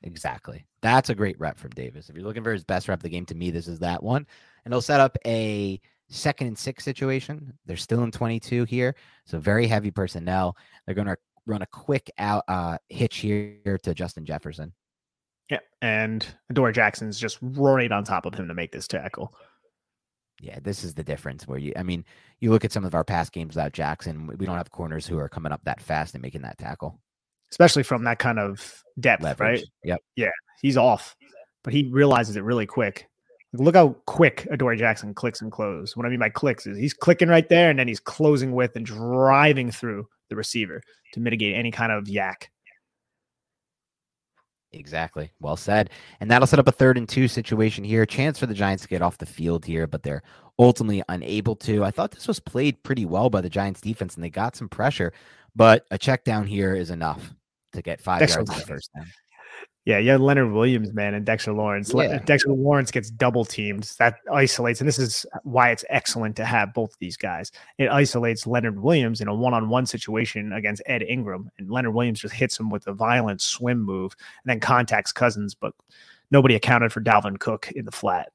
[0.02, 0.64] Exactly.
[0.80, 2.08] That's a great rep from Davis.
[2.08, 4.02] If you're looking for his best rep of the game, to me, this is that
[4.02, 4.26] one.
[4.64, 5.80] And he'll set up a
[6.10, 7.54] second and six situation.
[7.64, 8.94] They're still in 22 here.
[9.24, 10.56] So very heavy personnel.
[10.84, 11.16] They're going to
[11.46, 14.74] run a quick out uh, hitch here to Justin Jefferson.
[15.48, 15.60] Yeah.
[15.80, 19.34] And Adoree Jackson's just right on top of him to make this tackle.
[20.40, 22.04] Yeah, this is the difference where you, I mean,
[22.40, 25.18] you look at some of our past games without Jackson, we don't have corners who
[25.18, 26.98] are coming up that fast and making that tackle.
[27.50, 29.60] Especially from that kind of depth, Leverage.
[29.60, 29.64] right?
[29.84, 30.00] Yep.
[30.16, 30.30] Yeah.
[30.62, 31.14] He's off,
[31.62, 33.09] but he realizes it really quick.
[33.52, 35.96] Look how quick Adoree Jackson clicks and closes.
[35.96, 38.76] What I mean by clicks is he's clicking right there and then he's closing with
[38.76, 40.80] and driving through the receiver
[41.14, 42.46] to mitigate any kind of YAC.
[44.72, 45.32] Exactly.
[45.40, 45.90] Well said.
[46.20, 48.06] And that'll set up a third and two situation here.
[48.06, 50.22] Chance for the Giants to get off the field here, but they're
[50.58, 51.82] ultimately unable to.
[51.82, 54.68] I thought this was played pretty well by the Giants defense and they got some
[54.68, 55.12] pressure,
[55.56, 57.34] but a check down here is enough
[57.72, 59.06] to get five yards the first down.
[59.86, 61.90] Yeah, yeah, Leonard Williams, man, and Dexter Lawrence.
[61.94, 62.18] Yeah.
[62.18, 63.90] Dexter Lawrence gets double teamed.
[63.98, 67.50] That isolates, and this is why it's excellent to have both these guys.
[67.78, 72.34] It isolates Leonard Williams in a one-on-one situation against Ed Ingram, and Leonard Williams just
[72.34, 75.72] hits him with a violent swim move, and then contacts Cousins, but
[76.30, 78.32] nobody accounted for Dalvin Cook in the flat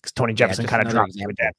[0.00, 1.54] because Tony Jefferson yeah, kind of drops to death.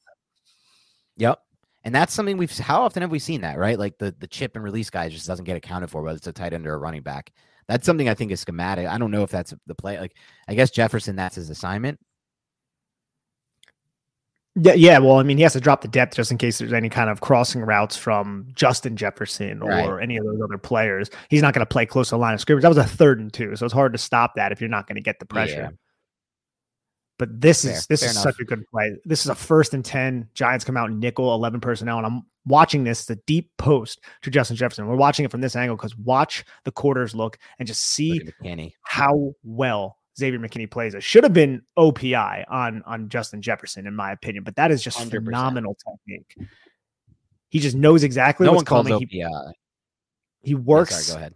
[1.18, 1.40] Yep.
[1.86, 3.78] And that's something we've how often have we seen that, right?
[3.78, 6.34] Like the the chip and release guy just doesn't get accounted for, whether it's a
[6.34, 7.32] tight end or a running back.
[7.68, 8.88] That's something I think is schematic.
[8.88, 10.00] I don't know if that's the play.
[10.00, 10.16] Like,
[10.48, 12.00] I guess Jefferson, that's his assignment.
[14.56, 15.00] Yeah, yeah.
[15.00, 17.10] Well, I mean, he has to drop the depth just in case there's any kind
[17.10, 20.04] of crossing routes from Justin Jefferson or right.
[20.04, 21.10] any of those other players.
[21.30, 22.62] He's not going to play close to the line of scrimmage.
[22.62, 24.86] That was a third and two, so it's hard to stop that if you're not
[24.88, 25.72] going to get the pressure.
[27.24, 27.72] But this Fair.
[27.72, 28.24] is this is enough.
[28.24, 28.94] such a good play.
[29.06, 30.28] This is a first and ten.
[30.34, 34.58] Giants come out nickel, eleven personnel, and I'm watching this, the deep post to Justin
[34.58, 34.88] Jefferson.
[34.88, 38.20] We're watching it from this angle because watch the quarters look and just see
[38.82, 40.96] how well Xavier McKinney plays.
[40.96, 44.84] It should have been OPI on on Justin Jefferson, in my opinion, but that is
[44.84, 45.24] just 100%.
[45.24, 46.50] phenomenal technique.
[47.48, 48.96] He just knows exactly no what's coming.
[49.00, 49.54] OPI.
[50.42, 51.06] He, he works.
[51.06, 51.36] Sorry, go ahead.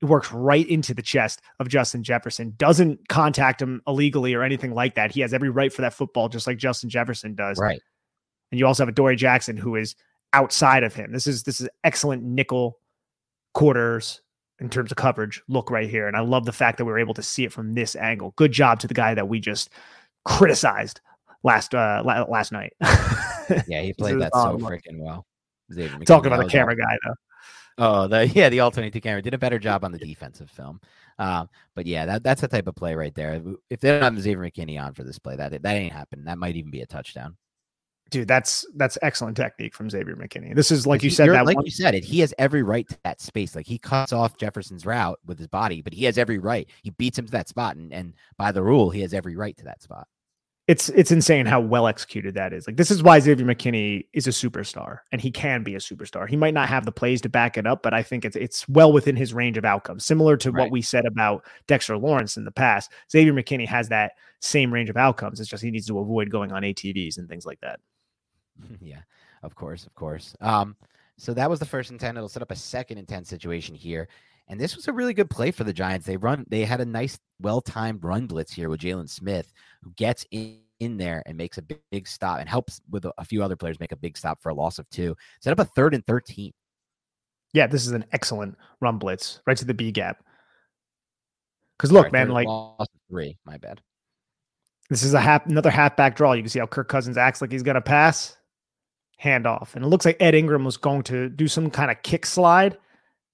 [0.00, 2.54] He works right into the chest of Justin Jefferson.
[2.56, 5.12] Doesn't contact him illegally or anything like that.
[5.12, 7.58] He has every right for that football, just like Justin Jefferson does.
[7.58, 7.80] Right.
[8.50, 9.94] And you also have Adoree Jackson, who is
[10.32, 11.12] outside of him.
[11.12, 12.78] This is this is excellent nickel
[13.52, 14.22] quarters
[14.60, 16.06] in terms of coverage look right here.
[16.06, 18.32] And I love the fact that we were able to see it from this angle.
[18.36, 19.70] Good job to the guy that we just
[20.24, 21.00] criticized
[21.42, 22.72] last uh last night.
[23.66, 25.26] yeah, he played that so freaking well.
[26.04, 27.14] Talking about the camera guy though.
[27.80, 30.80] Oh, the yeah, the alternating camera did a better job on the defensive film.
[31.18, 33.42] Um, but yeah, that, that's the type of play right there.
[33.68, 36.26] If they don't have Xavier McKinney on for this play, that that ain't happening.
[36.26, 37.36] That might even be a touchdown
[38.10, 40.54] dude, that's that's excellent technique from Xavier McKinney.
[40.54, 42.04] This is like you said, that like one- you said it.
[42.04, 43.56] He has every right to that space.
[43.56, 46.68] Like he cuts off Jefferson's route with his body, but he has every right.
[46.82, 49.56] He beats him to that spot, and and by the rule, he has every right
[49.56, 50.06] to that spot.
[50.70, 52.64] It's it's insane how well executed that is.
[52.68, 56.28] Like this is why Xavier McKinney is a superstar, and he can be a superstar.
[56.28, 58.68] He might not have the plays to back it up, but I think it's it's
[58.68, 60.06] well within his range of outcomes.
[60.06, 60.62] Similar to right.
[60.62, 64.90] what we said about Dexter Lawrence in the past, Xavier McKinney has that same range
[64.90, 65.40] of outcomes.
[65.40, 67.80] It's just he needs to avoid going on ATVs and things like that.
[68.80, 69.00] yeah,
[69.42, 70.36] of course, of course.
[70.40, 70.76] Um,
[71.16, 72.16] so that was the first intent.
[72.16, 74.08] It'll set up a second intent situation here.
[74.50, 76.06] And this was a really good play for the Giants.
[76.06, 80.26] They run, they had a nice, well-timed run blitz here with Jaylon Smith, who gets
[80.32, 83.44] in, in there and makes a big, big stop and helps with a, a, few
[83.44, 85.16] other players make a big stop for a loss of two.
[85.40, 86.52] Set up a third and 13.
[87.52, 90.24] Yeah, this is an excellent run blitz right to the B gap.
[91.78, 92.48] Because look, man, like
[93.08, 93.80] three, my bad.
[94.88, 96.32] This is a half another halfback draw.
[96.32, 98.36] You can see how Kirk Cousins acts like he's gonna pass
[99.22, 99.76] handoff.
[99.76, 102.76] And it looks like Ed Ingram was going to do some kind of kick slide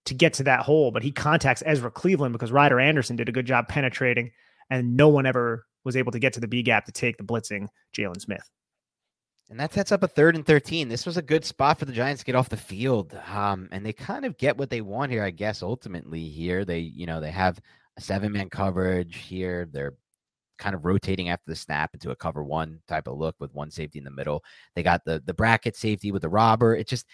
[0.07, 3.33] to get to that hole, but he contacts Ezra Cleveland because Ryder Anderson did a
[3.33, 4.31] good job penetrating,
[4.70, 7.24] and no one ever was able to get to the B gap to take the
[7.24, 8.49] blitzing Jaylon Smith.
[9.49, 10.89] And that sets up a third and 13.
[10.89, 13.16] This was a good spot for the Giants to get off the field.
[13.33, 16.65] Um, and they kind of get what they want here, I guess, ultimately here.
[16.65, 17.61] They, you know, they have
[17.97, 19.69] a seven man coverage here.
[19.70, 19.95] They're
[20.59, 23.70] kind of rotating after the snap into a cover one type of look with one
[23.70, 24.43] safety in the middle.
[24.74, 26.74] They got the the bracket safety with the robber.
[26.74, 27.07] It just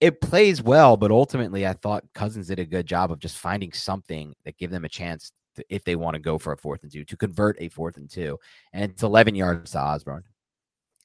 [0.00, 3.72] it plays well, but ultimately I thought Cousins did a good job of just finding
[3.72, 6.82] something that give them a chance to, if they want to go for a fourth
[6.82, 8.38] and two to convert a fourth and two.
[8.72, 10.24] And it's 11 yards to Osborn.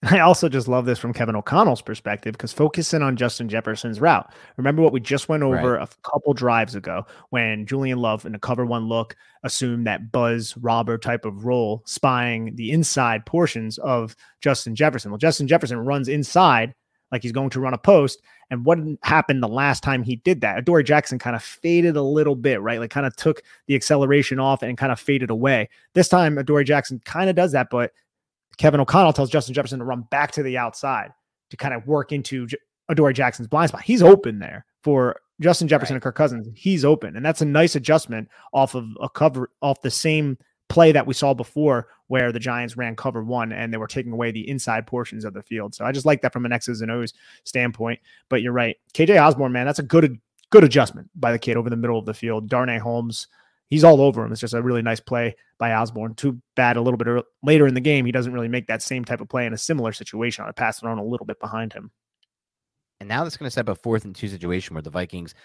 [0.04, 4.32] I also just love this from Kevin O'Connell's perspective because focusing on Justin Jefferson's route.
[4.56, 5.84] Remember what we just went over right.
[5.84, 10.56] a couple drives ago when Julian Love in a cover one look assumed that buzz
[10.58, 15.12] robber type of role, spying the inside portions of Justin Jefferson.
[15.12, 16.76] Well, Justin Jefferson runs inside
[17.16, 18.22] like he's going to run a post.
[18.50, 20.58] And what happened the last time he did that?
[20.58, 22.80] Adoree Jackson kind of faded a little bit, right?
[22.80, 25.70] Like kind of took the acceleration off and kind of faded away.
[25.94, 27.92] This time, Adoree Jackson kind of does that, but
[28.58, 31.12] Kevin O'Connell tells Justin Jefferson to run back to the outside
[31.50, 32.48] to kind of work into
[32.90, 33.82] Adoree Jackson's blind spot.
[33.82, 35.98] He's open there for Justin Jefferson right.
[35.98, 36.48] and Kirk Cousins.
[36.54, 40.38] He's open, and that's a nice adjustment off of a cover off the same
[40.70, 44.12] play that we saw before where the Giants ran cover one and they were taking
[44.12, 45.76] away the inside portions of the field.
[45.76, 47.14] So I just like that from an X's and O's
[47.44, 48.00] standpoint.
[48.30, 48.78] But you're right.
[48.94, 50.20] KJ Osborn, man, that's a good
[50.52, 52.50] good adjustment by the kid over the middle of the field.
[52.50, 53.28] Darnay Holmes
[53.70, 54.32] he's all over him.
[54.32, 56.16] It's just a really nice play by Osborn.
[56.16, 58.82] Too bad a little bit early, later in the game, he doesn't really make that
[58.82, 61.40] same type of play in a similar situation on a pass thrown a little bit
[61.40, 61.92] behind him.
[63.00, 65.36] And now that's going to set up a fourth and two situation where the Vikings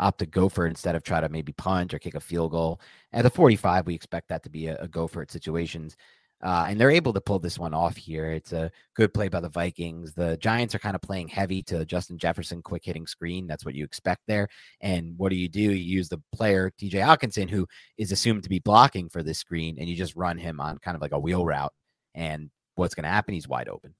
[0.00, 2.50] opt to go for it instead of try to maybe punt or kick a field
[2.50, 2.80] goal.
[3.12, 5.96] At the 45, we expect that to be a, a go for it situations.
[6.42, 8.30] Uh, and they're able to pull this one off here.
[8.32, 10.14] It's a good play by the Vikings.
[10.14, 13.46] The Giants are kind of playing heavy to Justin Jefferson, quick hitting screen.
[13.46, 14.48] That's what you expect there.
[14.80, 15.60] And what do you do?
[15.60, 17.66] You use the player, TJ Hockenson, who
[17.98, 20.94] is assumed to be blocking for this screen, and you just run him on kind
[20.94, 21.74] of like a wheel route.
[22.14, 23.34] And what's going to happen?
[23.34, 23.94] He's wide open.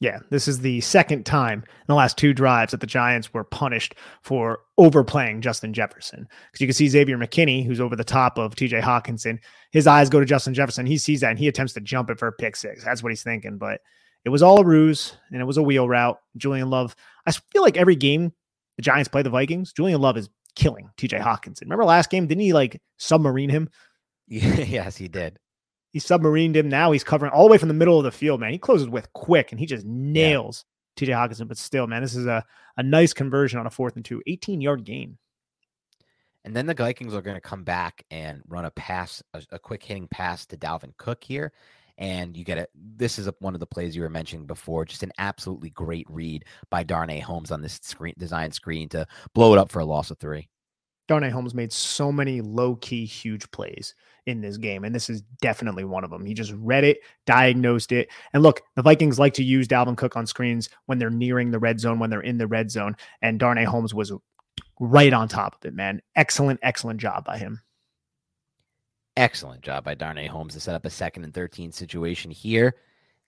[0.00, 3.42] Yeah, this is the second time in the last two drives that the Giants were
[3.42, 6.28] punished for overplaying Justin Jefferson.
[6.46, 9.40] Because you can see Xavier McKinney, who's over the top of TJ Hockenson,
[9.72, 10.86] his eyes go to Justin Jefferson.
[10.86, 12.84] He sees that and he attempts to jump it for a pick six.
[12.84, 13.58] That's what he's thinking.
[13.58, 13.80] But
[14.24, 16.18] it was all a ruse and it was a wheel route.
[16.36, 16.94] Julian Love,
[17.26, 18.32] I feel like every game
[18.76, 21.62] the Giants play the Vikings, Julian Love is killing TJ Hockenson.
[21.62, 22.28] Remember last game?
[22.28, 23.68] Didn't he like submarine him?
[24.28, 25.38] yes, he did.
[25.90, 26.68] He submarined him.
[26.68, 28.52] Now he's covering all the way from the middle of the field, man.
[28.52, 30.64] He closes with quick and he just nails
[30.98, 31.06] yeah.
[31.06, 31.48] TJ Hockenson.
[31.48, 32.44] But still, man, this is a,
[32.76, 35.16] a nice conversion on a fourth and two, 18 yard gain.
[36.44, 39.58] And then the Vikings are going to come back and run a pass, a, a
[39.58, 41.52] quick hitting pass to Dalvin Cook here.
[41.96, 42.70] And you get it.
[42.74, 44.84] This is a, one of the plays you were mentioning before.
[44.84, 49.52] Just an absolutely great read by Darnay Holmes on this screen design screen to blow
[49.52, 50.48] it up for a loss of three.
[51.08, 53.94] Darnay Holmes made so many low key, huge plays
[54.26, 54.84] in this game.
[54.84, 56.24] And this is definitely one of them.
[56.24, 58.08] He just read it, diagnosed it.
[58.32, 61.58] And look, the Vikings like to use Dalvin Cook on screens when they're nearing the
[61.58, 62.94] red zone, when they're in the red zone.
[63.22, 64.12] And Darnay Holmes was
[64.78, 66.02] right on top of it, man.
[66.14, 67.62] Excellent, excellent job by him.
[69.16, 72.76] Excellent job by Darnay Holmes to set up a second and 13 situation here.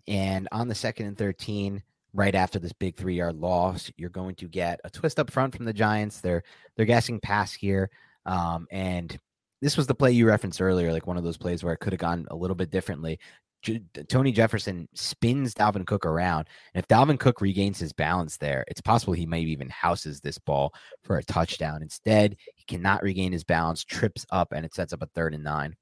[0.06, 1.82] And on the second and 13,
[2.12, 5.54] right after this big three yard loss, you're going to get a twist up front
[5.54, 6.20] from the Giants.
[6.20, 6.42] They're
[6.76, 7.90] they're guessing pass here.
[8.26, 9.16] Um, and
[9.62, 11.92] this was the play you referenced earlier, like one of those plays where it could
[11.92, 13.18] have gone a little bit differently.
[13.62, 16.48] J- Tony Jefferson spins Dalvin Cook around.
[16.74, 20.38] And if Dalvin Cook regains his balance there, it's possible he maybe even houses this
[20.38, 20.72] ball
[21.02, 21.82] for a touchdown.
[21.82, 25.44] Instead, he cannot regain his balance, trips up, and it sets up a third and
[25.44, 25.76] nine.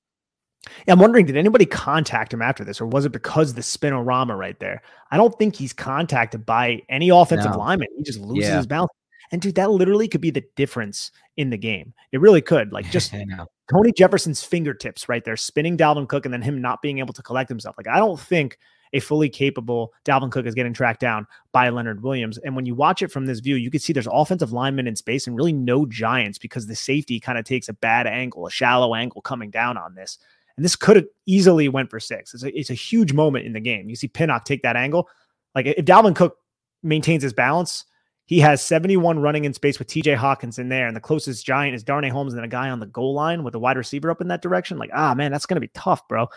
[0.86, 4.36] Yeah, I'm wondering, did anybody contact him after this, or was it because the spinorama
[4.36, 4.82] right there?
[5.10, 7.58] I don't think he's contacted by any offensive no.
[7.58, 7.88] lineman.
[7.96, 8.56] He just loses yeah.
[8.56, 8.90] his balance.
[9.30, 11.92] And dude, that literally could be the difference in the game.
[12.12, 12.72] It really could.
[12.72, 13.14] Like just
[13.70, 17.22] Tony Jefferson's fingertips right there, spinning Dalvin Cook and then him not being able to
[17.22, 17.76] collect himself.
[17.76, 18.58] Like, I don't think
[18.94, 22.38] a fully capable Dalvin Cook is getting tracked down by Leonard Williams.
[22.38, 24.96] And when you watch it from this view, you can see there's offensive linemen in
[24.96, 28.50] space and really no giants because the safety kind of takes a bad angle, a
[28.50, 30.18] shallow angle coming down on this.
[30.58, 32.34] And this could have easily went for six.
[32.34, 33.88] It's a, it's a huge moment in the game.
[33.88, 35.08] You see Pinnock take that angle.
[35.54, 36.36] Like if Dalvin Cook
[36.82, 37.84] maintains his balance,
[38.26, 41.84] he has 71 running in space with TJ Hockenson there, and the closest giant is
[41.84, 44.26] Darnay Holmes and a guy on the goal line with a wide receiver up in
[44.28, 44.78] that direction.
[44.78, 46.28] Like, ah, man, that's going to be tough, bro.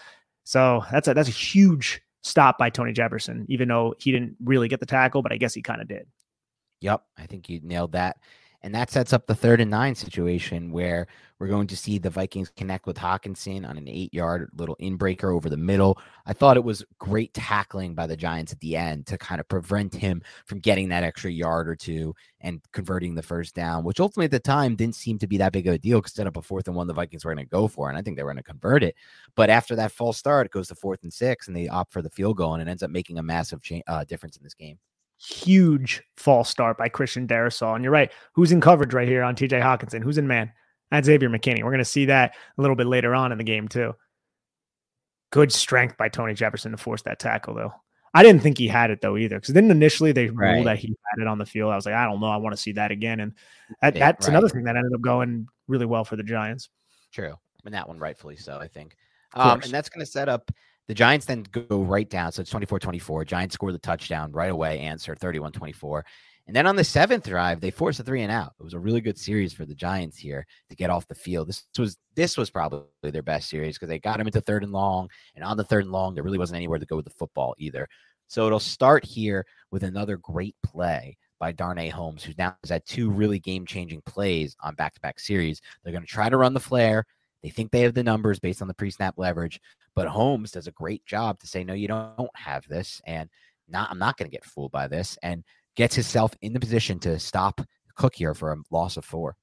[0.43, 4.67] So that's a that's a huge stop by Tony Jefferson, even though he didn't really
[4.67, 6.05] get the tackle, but I guess he kind of did.
[6.81, 8.17] Yep, I think you nailed that.
[8.63, 11.07] And that sets up the third and nine situation where
[11.39, 15.33] we're going to see the Vikings connect with Hockenson on an eight yard little inbreaker
[15.33, 15.97] over the middle.
[16.27, 19.47] I thought it was great tackling by the Giants at the end to kind of
[19.47, 23.99] prevent him from getting that extra yard or two and converting the first down, which
[23.99, 26.27] ultimately at the time didn't seem to be that big of a deal because set
[26.27, 27.89] up a fourth and one, the Vikings were going to go for.
[27.89, 28.95] And I think they were going to convert it.
[29.35, 32.03] But after that false start, it goes to fourth and six and they opt for
[32.03, 34.53] the field goal and it ends up making a massive cha- uh, difference in this
[34.53, 34.77] game
[35.21, 37.75] huge false start by Christian Darrisaw.
[37.75, 38.11] And you're right.
[38.33, 40.03] Who's in coverage right here on TJ Hockenson?
[40.03, 40.51] Who's in man?
[40.89, 41.63] That's Xavier McKinney.
[41.63, 43.95] We're going to see that a little bit later on in the game, too.
[45.31, 47.73] Good strength by Tony Jefferson to force that tackle, though.
[48.13, 50.53] I didn't think he had it though either, because then initially they right.
[50.53, 51.71] ruled that he had it on the field.
[51.71, 53.33] I was like, I don't know, I want to see that again, and
[53.81, 54.33] that, that's right.
[54.33, 56.69] another thing that ended up going really well for the Giants.
[57.13, 58.97] True, and that one rightfully so, I think.
[59.33, 60.51] Um, and that's going to set up
[60.87, 62.31] the Giants then go right down.
[62.31, 63.25] So it's 24 24.
[63.25, 66.05] Giants score the touchdown right away, answer 31 24.
[66.47, 68.53] And then on the seventh drive, they force a three and out.
[68.59, 71.47] It was a really good series for the Giants here to get off the field.
[71.47, 74.71] This was this was probably their best series because they got them into third and
[74.71, 77.11] long, and on the third and long, there really wasn't anywhere to go with the
[77.11, 77.87] football either.
[78.27, 82.85] So it'll start here with another great play by Darnay Holmes, who now has had
[82.85, 85.59] two really game-changing plays on back-to-back series.
[85.83, 87.05] They're going to try to run the flare.
[87.43, 89.59] They think they have the numbers based on the pre-snap leverage,
[89.95, 93.29] but Holmes does a great job to say, no, you don't have this, and
[93.67, 95.43] not I'm not going to get fooled by this, and
[95.75, 97.61] gets himself in the position to stop
[97.95, 99.35] Cook here for a loss of four.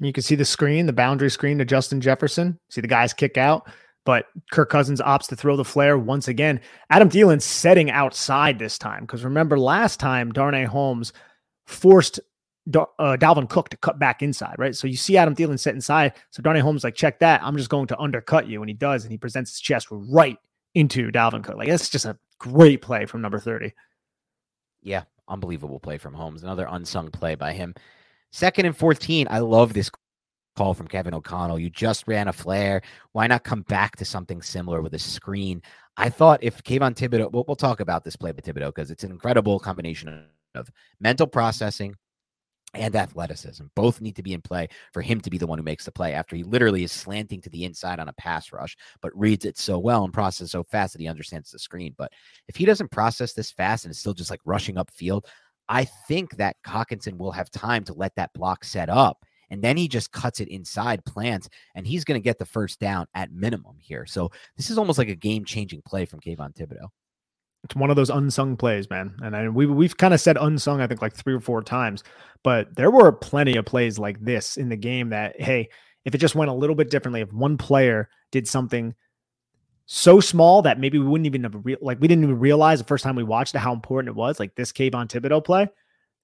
[0.00, 2.58] You can see the screen, the boundary screen to Justin Jefferson.
[2.70, 3.68] See the guys kick out,
[4.04, 6.60] but Kirk Cousins opts to throw the flare once again.
[6.90, 11.12] Adam Thielen setting outside this time because remember last time Darnay Holmes
[11.66, 12.20] forced
[12.72, 14.74] uh, Dalvin Cook to cut back inside, right?
[14.74, 16.14] So you see Adam Thielen set inside.
[16.30, 17.42] So Darnay Holmes like, check that.
[17.42, 18.62] I'm just going to undercut you.
[18.62, 19.04] And he does.
[19.04, 20.38] And he presents his chest right
[20.74, 21.56] into Dalvin Cook.
[21.56, 23.72] Like, that's just a great play from number 30.
[24.82, 25.04] Yeah.
[25.28, 26.42] Unbelievable play from Holmes.
[26.42, 27.74] Another unsung play by him.
[28.30, 29.26] Second and 14.
[29.30, 29.90] I love this
[30.56, 31.58] call from Kevin O'Connell.
[31.58, 32.82] You just ran a flare.
[33.12, 35.62] Why not come back to something similar with a screen?
[35.96, 39.04] I thought if Kayvon Thibodeaux, we'll, we'll talk about this play by Thibodeaux because it's
[39.04, 40.24] an incredible combination
[40.54, 40.70] of
[41.00, 41.96] mental processing,
[42.74, 43.64] and athleticism.
[43.74, 45.92] Both need to be in play for him to be the one who makes the
[45.92, 49.44] play after he literally is slanting to the inside on a pass rush, but reads
[49.44, 51.94] it so well and processes so fast that he understands the screen.
[51.96, 52.12] But
[52.48, 55.26] if he doesn't process this fast and is still just like rushing up field,
[55.68, 59.24] I think that Hockenson will have time to let that block set up.
[59.50, 62.80] And then he just cuts it inside, plants, and he's going to get the first
[62.80, 64.06] down at minimum here.
[64.06, 66.88] So this is almost like a game changing play from Kayvon Thibodeaux.
[67.64, 69.16] It's one of those unsung plays, man.
[69.22, 72.04] And I, we we've kind of said unsung, I think, like three or four times.
[72.42, 75.70] But there were plenty of plays like this in the game that, hey,
[76.04, 78.94] if it just went a little bit differently, if one player did something
[79.86, 82.86] so small that maybe we wouldn't even have re- like we didn't even realize the
[82.86, 85.68] first time we watched it how important it was, like this Kayvon Thibodeaux play,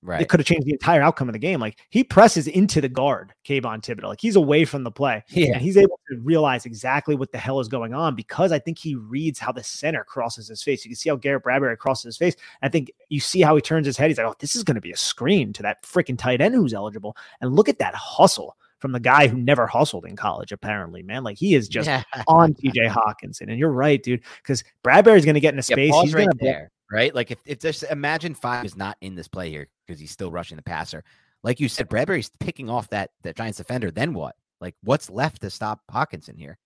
[0.02, 0.22] Right.
[0.22, 1.60] It could have changed the entire outcome of the game.
[1.60, 4.08] Like he presses into the guard, Kayvon Thibodeaux.
[4.08, 5.22] Like he's away from the play.
[5.28, 5.52] Yeah.
[5.52, 8.78] And he's able to realize exactly what the hell is going on because I think
[8.78, 10.84] he reads how the center crosses his face.
[10.84, 12.34] You can see how Garrett Bradbury crosses his face.
[12.62, 14.08] I think you see how he turns his head.
[14.08, 16.54] He's like, oh, this is going to be a screen to that freaking tight end
[16.54, 17.14] who's eligible.
[17.42, 21.24] And look at that hustle from the guy who never hustled in college, apparently, man.
[21.24, 22.04] Like he is just yeah.
[22.26, 23.50] on TJ Hockenson.
[23.50, 25.94] And you're right, dude, because Bradbury's going to get in a space.
[26.00, 27.14] He's right gonna, there right?
[27.14, 30.30] Like if, if just imagine five is not in this play here because he's still
[30.30, 31.04] rushing the passer.
[31.42, 33.90] Like you said, Bradbury's picking off that that Giants defender.
[33.90, 34.36] Then what?
[34.60, 36.58] Like what's left to stop Hockenson here?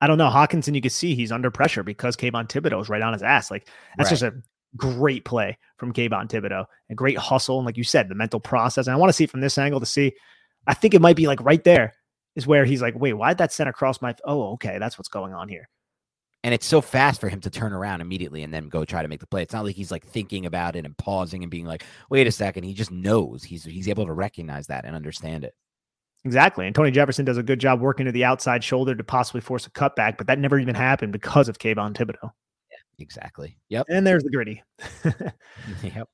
[0.00, 0.30] I don't know.
[0.30, 3.50] Hockenson, you can see he's under pressure because Kayvon Thibodeaux is right on his ass.
[3.50, 4.18] Like that's right.
[4.18, 4.34] just a
[4.76, 6.66] great play from Kayvon Thibodeaux.
[6.90, 7.58] A great hustle.
[7.58, 8.86] And like you said, the mental process.
[8.86, 10.12] And I want to see from this angle to see.
[10.66, 11.94] I think it might be like right there
[12.36, 14.14] is where he's like, wait, why did that center cross my?
[14.24, 15.68] Oh, okay, that's what's going on here
[16.44, 19.08] and it's so fast for him to turn around immediately and then go try to
[19.08, 19.42] make the play.
[19.42, 22.32] It's not like he's like thinking about it and pausing and being like, "Wait a
[22.32, 22.64] second.
[22.64, 23.44] He just knows.
[23.44, 25.54] He's he's able to recognize that and understand it.
[26.24, 26.66] Exactly.
[26.66, 29.66] And Tony Jefferson does a good job working to the outside shoulder to possibly force
[29.66, 32.30] a cutback, but that never even happened because of Kayvon Thibodeaux.
[32.70, 33.58] Yeah, exactly.
[33.70, 33.86] Yep.
[33.88, 34.62] And there's the gritty.
[35.82, 36.08] yep.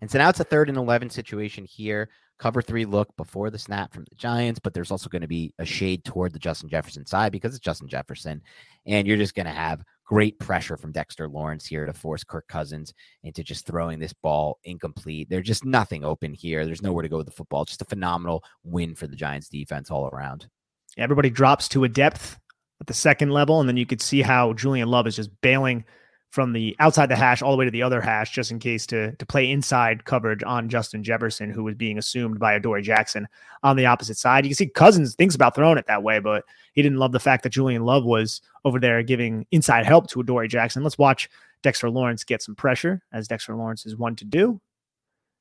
[0.00, 3.58] And so now it's a third and 11 situation here cover three look before the
[3.58, 6.68] snap from the Giants, but there's also going to be a shade toward the Justin
[6.68, 8.42] Jefferson side because it's Justin Jefferson.
[8.86, 12.46] And you're just going to have great pressure from Dexter Lawrence here to force Kirk
[12.48, 12.94] Cousins
[13.24, 15.28] into just throwing this ball incomplete.
[15.28, 16.64] There's just nothing open here.
[16.64, 17.64] There's nowhere to go with the football.
[17.64, 20.48] Just a phenomenal win for the Giants defense all around.
[20.96, 22.38] Everybody drops to a depth
[22.80, 25.84] at the second level, and then you could see how Julian Love is just bailing
[26.30, 28.86] from the outside the hash all the way to the other hash, just in case
[28.86, 33.26] to to play inside coverage on Justin Jefferson, who was being assumed by Adoree Jackson
[33.62, 34.44] on the opposite side.
[34.44, 36.44] You can see Cousins thinks about throwing it that way, but
[36.74, 40.20] he didn't love the fact that Julian Love was over there giving inside help to
[40.20, 40.82] Adoree Jackson.
[40.82, 41.30] Let's watch
[41.62, 44.60] Dexter Lawrence get some pressure, as Dexter Lawrence is one to do.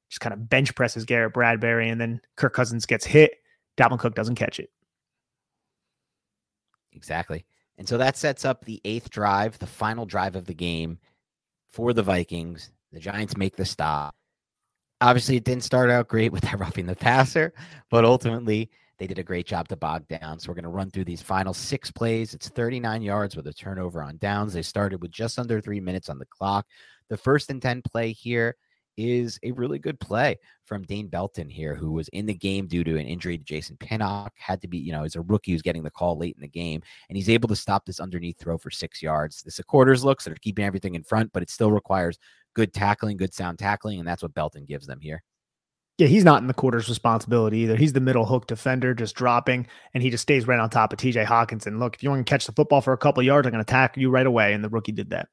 [0.09, 3.35] just kind of bench presses Garrett Bradbury, and then Kirk Cousins gets hit.
[3.77, 4.71] Dalvin Cook doesn't catch it.
[6.93, 7.45] Exactly.
[7.77, 10.97] And so that sets up the eighth drive, the final drive of the game
[11.69, 12.71] for the Vikings.
[12.91, 14.15] The Giants make the stop.
[14.99, 17.53] Obviously, it didn't start out great with that roughing the passer,
[17.89, 20.39] but ultimately they did a great job to bog down.
[20.39, 22.33] So we're going to run through these final six plays.
[22.33, 24.53] It's 39 yards with a turnover on downs.
[24.53, 26.65] They started with just under three minutes on the clock.
[27.09, 28.55] The first and 10 play here
[28.97, 32.83] is a really good play from Dane Belton here, who was in the game due
[32.83, 34.33] to an injury to Jason Pinnock.
[34.37, 36.47] Had to be, you know, as a rookie who's getting the call late in the
[36.47, 39.41] game, and he's able to stop this underneath throw for six yards.
[39.43, 42.17] This a quarters look, so they're keeping everything in front, but it still requires
[42.53, 45.23] good tackling, good sound tackling, and that's what Belton gives them here.
[45.97, 47.75] Yeah, he's not in the quarter's responsibility either.
[47.75, 49.65] He's the middle hook defender, just dropping,
[49.95, 51.79] and he just stays right on top of TJ Hockenson.
[51.79, 53.69] Look, if you want to catch the football for a couple yards, I'm going to
[53.69, 54.53] tackle you right away.
[54.53, 55.27] And the rookie did that.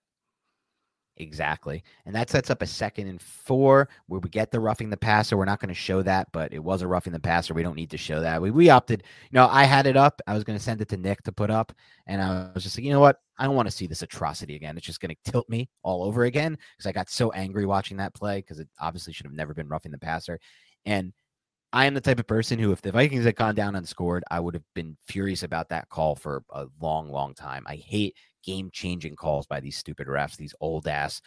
[1.16, 1.84] Exactly.
[2.06, 5.36] And that sets up a second and four where we get the roughing the passer.
[5.36, 7.54] We're not going to show that, but it was a roughing the passer.
[7.54, 8.42] We don't need to show that.
[8.42, 10.20] We, we opted, you know, I had it up.
[10.26, 11.72] I was going to send it to Nick to put up.
[12.08, 13.20] And I was just like, you know what?
[13.38, 14.76] I don't want to see this atrocity again.
[14.76, 17.96] It's just going to tilt me all over again because I got so angry watching
[17.98, 20.40] that play because it obviously should have never been roughing the passer.
[20.84, 21.12] And
[21.74, 24.38] I am the type of person who, if the Vikings had gone down unscored, I
[24.38, 27.64] would have been furious about that call for a long, long time.
[27.66, 31.20] I hate game changing calls by these stupid refs, these old ass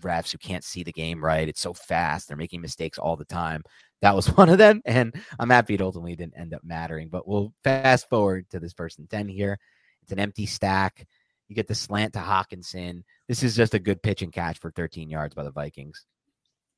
[0.00, 1.48] refs who can't see the game right.
[1.48, 2.26] It's so fast.
[2.26, 3.62] They're making mistakes all the time.
[4.00, 4.82] That was one of them.
[4.86, 7.08] And I'm happy it ultimately didn't end up mattering.
[7.08, 9.56] But we'll fast forward to this first and 10 here.
[10.02, 11.06] It's an empty stack.
[11.46, 13.04] You get the slant to Hockenson.
[13.28, 16.06] This is just a good pitch and catch for 13 yards by the Vikings.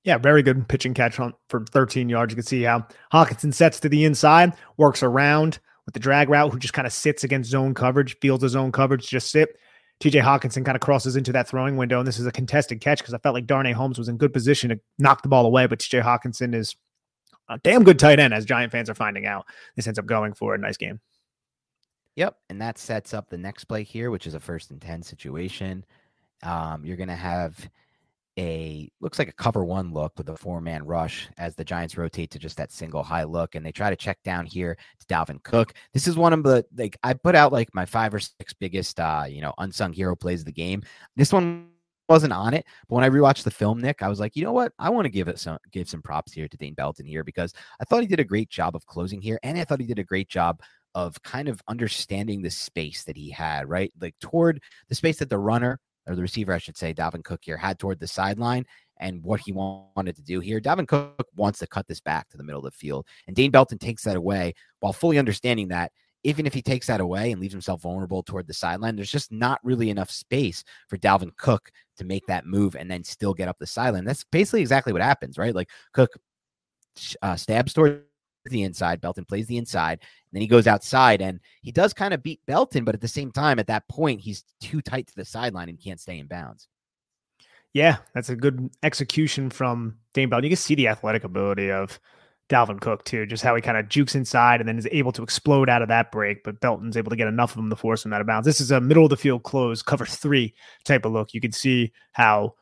[0.05, 2.31] Yeah, very good pitch and catch on, for 13 yards.
[2.31, 6.53] You can see how Hockenson sets to the inside, works around with the drag route,
[6.53, 9.57] who just kind of sits against zone coverage, feels his own coverage, just sit.
[10.01, 12.99] TJ Hockenson kind of crosses into that throwing window, and this is a contested catch
[12.99, 15.67] because I felt like Darnay Holmes was in good position to knock the ball away,
[15.67, 16.77] but TJ Hockenson is
[17.49, 19.47] a damn good tight end, as Giant fans are finding out.
[19.77, 21.01] This ends up going for a nice game.
[22.17, 25.03] Yep, and that sets up the next play here, which is a first and ten
[25.03, 25.85] situation.
[26.43, 27.69] Um, you're going to have
[28.39, 31.97] a looks like a cover one look with a four man rush as the Giants
[31.97, 35.07] rotate to just that single high look and they try to check down here to
[35.07, 35.75] Dalvin Cook.
[35.93, 38.99] This is one of the like I put out like my five or six biggest
[38.99, 40.83] uh you know unsung hero plays of the game.
[41.17, 41.69] This one
[42.09, 44.53] wasn't on it, but when I rewatched the film, Nick, I was like, you know
[44.53, 44.73] what?
[44.79, 47.55] I want to give it some give some props here to Dane Belton here because
[47.81, 49.99] I thought he did a great job of closing here, and I thought he did
[49.99, 50.61] a great job
[50.95, 53.93] of kind of understanding the space that he had, right?
[54.01, 57.41] Like toward the space that the runner or the receiver, I should say, Dalvin Cook
[57.43, 58.67] here had toward the sideline
[58.99, 60.61] and what he wanted to do here.
[60.61, 63.51] Dalvin Cook wants to cut this back to the middle of the field, and Dane
[63.51, 65.93] Belton takes that away while fully understanding that
[66.25, 69.31] even if he takes that away and leaves himself vulnerable toward the sideline, there's just
[69.31, 73.47] not really enough space for Dalvin Cook to make that move and then still get
[73.47, 74.05] up the sideline.
[74.05, 75.55] That's basically exactly what happens, right?
[75.55, 76.11] Like Cook
[77.21, 78.05] uh, stabs toward
[78.51, 79.01] the inside.
[79.01, 82.41] Belton plays the inside, and then he goes outside, and he does kind of beat
[82.47, 85.69] Belton, but at the same time, at that point, he's too tight to the sideline
[85.69, 86.69] and can't stay in bounds.
[87.73, 90.45] Yeah, that's a good execution from Dane Belton.
[90.45, 91.99] You can see the athletic ability of
[92.49, 95.23] Dalvin Cook too, just how he kind of jukes inside and then is able to
[95.23, 96.45] explode out of that break.
[96.45, 98.47] But Belton's able to get enough of him to force him out of bounds.
[98.47, 100.55] This is a middle of the field close, cover three
[100.85, 101.35] type of look.
[101.35, 102.55] You can see how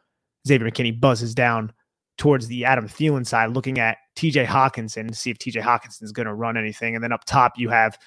[0.47, 1.73] Xavier McKinney buzzes down
[2.19, 6.13] towards the Adam Thielen side, looking at TJ Hockenson to see if TJ Hockenson is
[6.13, 6.95] going to run anything.
[6.95, 7.99] And then up top, you have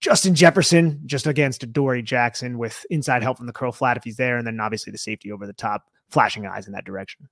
[0.00, 4.16] Justin Jefferson just against Adoree Jackson with inside help from the curl flat if he's
[4.16, 4.38] there.
[4.38, 7.28] And then obviously the safety over the top, flashing eyes in that direction.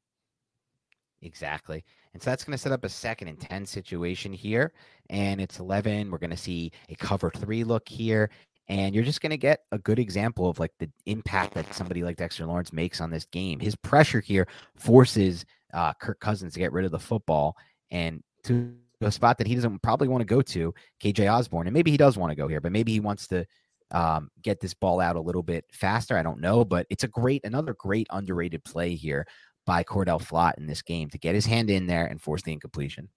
[1.23, 1.85] Exactly.
[2.13, 4.73] And so that's going to set up a second and 10 situation here.
[5.11, 6.11] And it's 11.
[6.11, 8.31] We're going to see a cover three look here.
[8.69, 12.03] And you're just going to get a good example of like the impact that somebody
[12.03, 13.61] like Dexter Lawrence makes on this game.
[13.61, 17.57] His pressure here forces uh, Kirk Cousins to get rid of the football
[17.91, 21.67] and to a spot that he doesn't probably want to go to, KJ Osborn.
[21.67, 23.45] And maybe he does want to go here, but maybe he wants to
[23.91, 26.17] um, get this ball out a little bit faster.
[26.17, 29.27] I don't know, but it's a great, another great underrated play here
[29.65, 32.53] by Cordell Flott in this game to get his hand in there and force the
[32.53, 33.09] incompletion.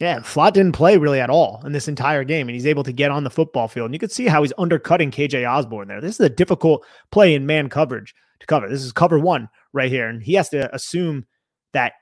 [0.00, 2.92] Yeah, Flott didn't play really at all in this entire game, and he's able to
[2.92, 3.86] get on the football field.
[3.86, 6.00] And you can see how he's undercutting KJ Osborn there.
[6.00, 8.68] This is a difficult play in man coverage to cover.
[8.68, 11.24] This is cover one right here, and he has to assume
[11.72, 11.92] that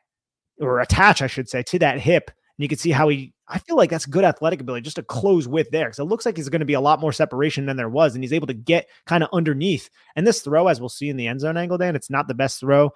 [0.61, 2.29] or attach, I should say, to that hip.
[2.29, 5.03] And you can see how he, I feel like that's good athletic ability just to
[5.03, 7.67] close with there because it looks like he's going to be a lot more separation
[7.67, 8.15] than there was.
[8.15, 9.89] And he's able to get kind of underneath.
[10.17, 12.35] And this throw, as we'll see in the end zone angle, Dan, it's not the
[12.35, 12.93] best throw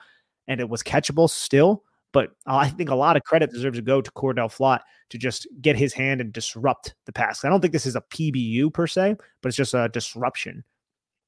[0.49, 1.83] and it was catchable still.
[2.15, 4.81] But I think a lot of credit deserves to go to Cordell Flott
[5.11, 7.45] to just get his hand and disrupt the pass.
[7.45, 10.65] I don't think this is a PBU per se, but it's just a disruption.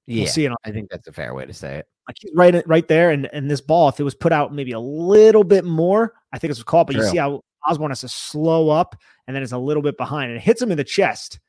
[0.07, 0.53] Yeah, we'll see it.
[0.65, 1.87] I think that's a fair way to say it.
[2.09, 4.71] Like he's right, right there, and and this ball, if it was put out maybe
[4.71, 7.05] a little bit more, I think it's called, but True.
[7.05, 8.97] you see how Osborn has to slow up
[9.27, 11.41] and then it's a little bit behind and it hits him in the chest.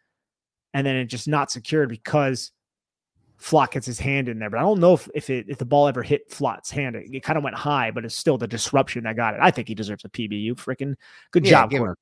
[0.74, 2.52] And then it just not secured because
[3.40, 4.50] Flott gets his hand in there.
[4.50, 6.96] But I don't know if, if it if the ball ever hit Flott's hand.
[6.96, 9.40] It, it kind of went high, but it's still the disruption that got it.
[9.42, 10.54] I think he deserves a PBU.
[10.56, 10.96] Freaking
[11.32, 11.70] good Yeah, job.
[11.70, 11.96] Give him,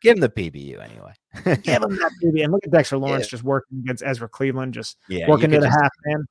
[0.00, 1.12] give him the PBU anyway.
[1.62, 2.44] Give him that PBU.
[2.44, 5.66] And look at Dexter Lawrence just working against Ezra Cleveland, just yeah, working to the
[5.66, 6.26] just- half man.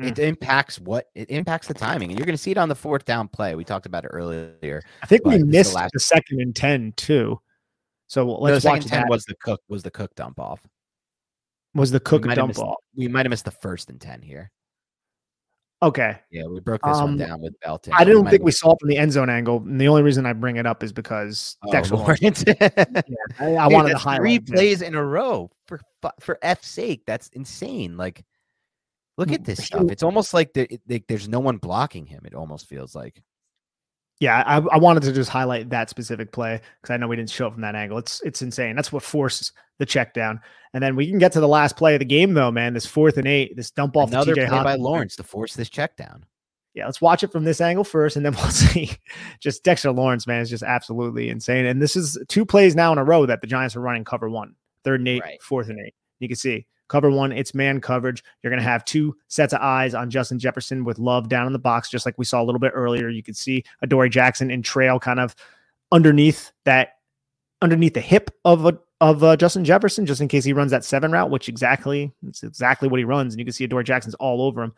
[0.00, 0.18] It mm.
[0.28, 3.04] impacts what it impacts the timing, and you're going to see it on the fourth
[3.04, 3.56] down play.
[3.56, 4.80] We talked about it earlier.
[5.02, 7.40] I think we is the missed last- the second and ten too.
[8.06, 9.10] So let's the watch second ten that.
[9.10, 10.60] was the cook was the cook dump off.
[11.78, 12.76] Was the cook a dump missed- off?
[12.96, 14.50] We might have missed the first and ten here.
[15.80, 16.18] Okay.
[16.32, 17.92] Yeah, we broke this Um, one down with Belton.
[17.92, 19.58] I didn't think we saw it from the end zone angle.
[19.58, 22.44] And the only reason I bring it up is because Oh, Dexter Lawrence.
[22.44, 22.44] Lawrence.
[23.38, 25.80] I, I Dude, wanted to highlight three plays in a row for
[26.18, 27.02] for F's sake.
[27.06, 27.96] That's insane.
[27.96, 28.24] Like,
[29.18, 29.84] look at this stuff.
[29.88, 32.22] It's almost like, there, it- like there's no one blocking him.
[32.24, 33.22] It almost feels like.
[34.20, 37.30] Yeah, I, I wanted to just highlight that specific play because I know we didn't
[37.30, 37.98] show it from that angle.
[37.98, 38.74] It's it's insane.
[38.74, 40.40] That's what forces the check down.
[40.74, 42.74] And then we can get to the last play of the game, though, man.
[42.74, 45.54] This fourth and eight, this dump off Another to TJ play by Lawrence to force
[45.54, 46.24] this check down.
[46.74, 48.90] Yeah, let's watch it from this angle first, and then we'll see.
[49.40, 51.66] Just Dexter Lawrence, man, is just absolutely insane.
[51.66, 54.28] And this is two plays now in a row that the Giants are running cover
[54.28, 54.54] one,
[54.84, 55.42] third and eight, Right.
[55.42, 55.94] fourth and eight.
[56.18, 58.22] You can see cover one, it's man coverage.
[58.42, 61.52] You're going to have two sets of eyes on Justin Jefferson with Love down in
[61.52, 63.08] the box, just like we saw a little bit earlier.
[63.08, 65.34] You could see Adoree Jackson and Trail kind of
[65.92, 66.94] underneath that,
[67.62, 70.84] underneath the hip of a, of uh, Justin Jefferson, just in case he runs that
[70.84, 73.34] seven route, which exactly it's exactly what he runs.
[73.34, 74.72] And you can see Adoree Jackson's all over him.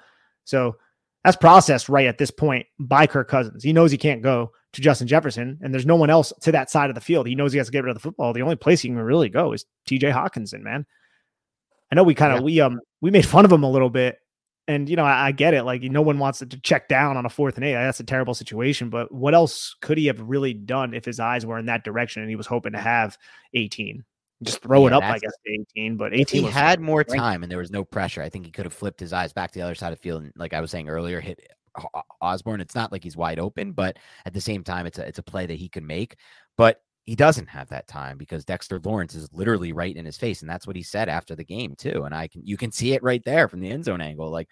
[0.45, 0.77] So
[1.25, 3.63] that's processed right at this point by Kirk Cousins.
[3.63, 6.71] He knows he can't go to Justin Jefferson, and there's no one else to that
[6.71, 7.27] side of the field.
[7.27, 8.33] He knows he has to get rid of the football.
[8.33, 10.87] The only place he can really go is TJ Hockenson, man.
[11.91, 12.45] I know we kind of Yeah.
[12.45, 14.19] we um we made fun of him a little bit,
[14.69, 15.65] and you know I, I get it.
[15.65, 17.75] Like no one wants to check down on a fourth and eight.
[17.75, 18.91] That's a terrible situation.
[18.91, 22.23] But what else could he have really done if his eyes were in that direction
[22.23, 23.17] and he was hoping to have
[23.55, 24.05] 18?
[24.43, 25.33] Just throw it up, I guess,
[25.77, 25.99] 18.
[25.99, 27.19] But If 18 he had more great.
[27.19, 29.51] time and there was no pressure, I think he could have flipped his eyes back
[29.53, 30.23] to the other side of the field.
[30.23, 31.47] And like I was saying earlier, hit
[32.23, 32.61] Osborn.
[32.61, 35.23] It's not like he's wide open, but at the same time, it's a it's a
[35.23, 36.17] play that he can make.
[36.57, 40.43] But he doesn't have that time because Dexter Lawrence is literally right in his face,
[40.43, 42.05] and that's what he said after the game too.
[42.05, 44.31] And I can you can see it right there from the end zone angle.
[44.31, 44.49] Like,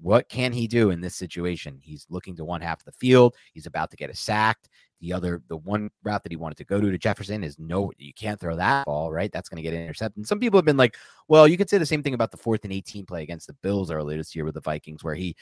[0.00, 1.78] what can he do in this situation?
[1.82, 3.34] He's looking to one half of the field.
[3.52, 4.68] He's about to get a sacked.
[5.00, 7.90] The other, the one route that he wanted to go to to Jefferson is no,
[7.96, 9.30] you can't throw that ball, right?
[9.32, 10.18] That's going to get intercepted.
[10.18, 10.96] And some people have been like,
[11.28, 13.54] well, you could say the same thing about the fourth and 18 play against the
[13.62, 15.36] Bills earlier this year with the Vikings, where he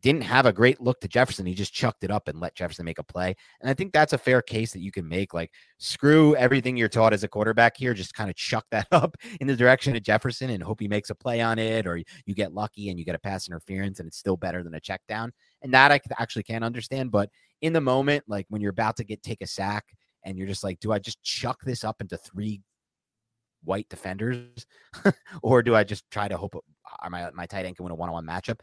[0.00, 1.46] didn't have a great look to Jefferson.
[1.46, 3.34] He just chucked it up and let Jefferson make a play.
[3.60, 5.34] And I think that's a fair case that you can make.
[5.34, 7.94] Like, screw everything you're taught as a quarterback here.
[7.94, 11.10] Just kind of chuck that up in the direction of Jefferson and hope he makes
[11.10, 11.96] a play on it, or
[12.26, 14.80] you get lucky and you get a pass interference and it's still better than a
[14.80, 15.32] check down.
[15.62, 17.10] And that I actually can understand.
[17.10, 17.30] But
[17.60, 19.84] in the moment, like when you're about to get take a sack
[20.24, 22.60] and you're just like, do I just chuck this up into three
[23.64, 24.66] white defenders,
[25.42, 27.96] or do I just try to hope uh, my my tight end can win a
[27.96, 28.60] one on one matchup?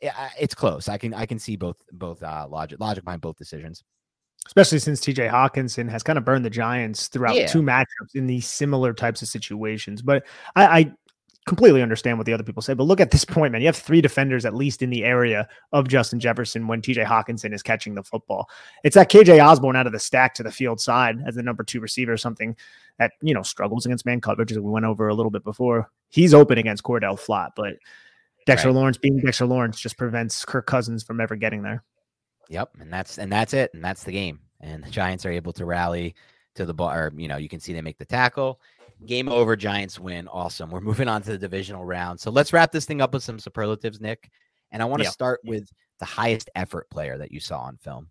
[0.00, 0.88] Yeah, it's close.
[0.88, 3.82] I can I can see both both uh, logic logic behind both decisions.
[4.46, 7.46] especially since TJ Hockenson has kind of burned the Giants throughout Yeah.
[7.48, 10.00] two matchups in these similar types of situations.
[10.00, 10.24] But
[10.56, 10.92] I, I
[11.46, 12.74] completely understand what the other people say.
[12.74, 13.60] But look at this point, man.
[13.62, 17.52] You have three defenders at least in the area of Justin Jefferson when TJ Hockenson
[17.52, 18.48] is catching the football.
[18.84, 21.64] It's that KJ Osborn out of the stack to the field side as the number
[21.64, 22.54] two receiver, something
[22.98, 25.90] that, you know, struggles against man coverage as we went over a little bit before.
[26.10, 27.74] He's open against Cordell Flott, but
[28.48, 28.74] Dexter Right.
[28.76, 31.84] Lawrence being Dexter Lawrence just prevents Kirk Cousins from ever getting there.
[32.48, 34.40] Yep, and that's and that's it, and that's the game.
[34.60, 36.14] And the Giants are able to rally
[36.54, 37.12] to the bar.
[37.14, 38.60] You know, you can see they make the tackle.
[39.04, 39.54] Game over.
[39.54, 40.26] Giants win.
[40.28, 40.70] Awesome.
[40.70, 42.18] We're moving on to the divisional round.
[42.20, 44.30] So let's wrap this thing up with some superlatives, Nick.
[44.72, 45.10] And I want to Yeah.
[45.10, 48.08] start with the highest effort player that you saw on film.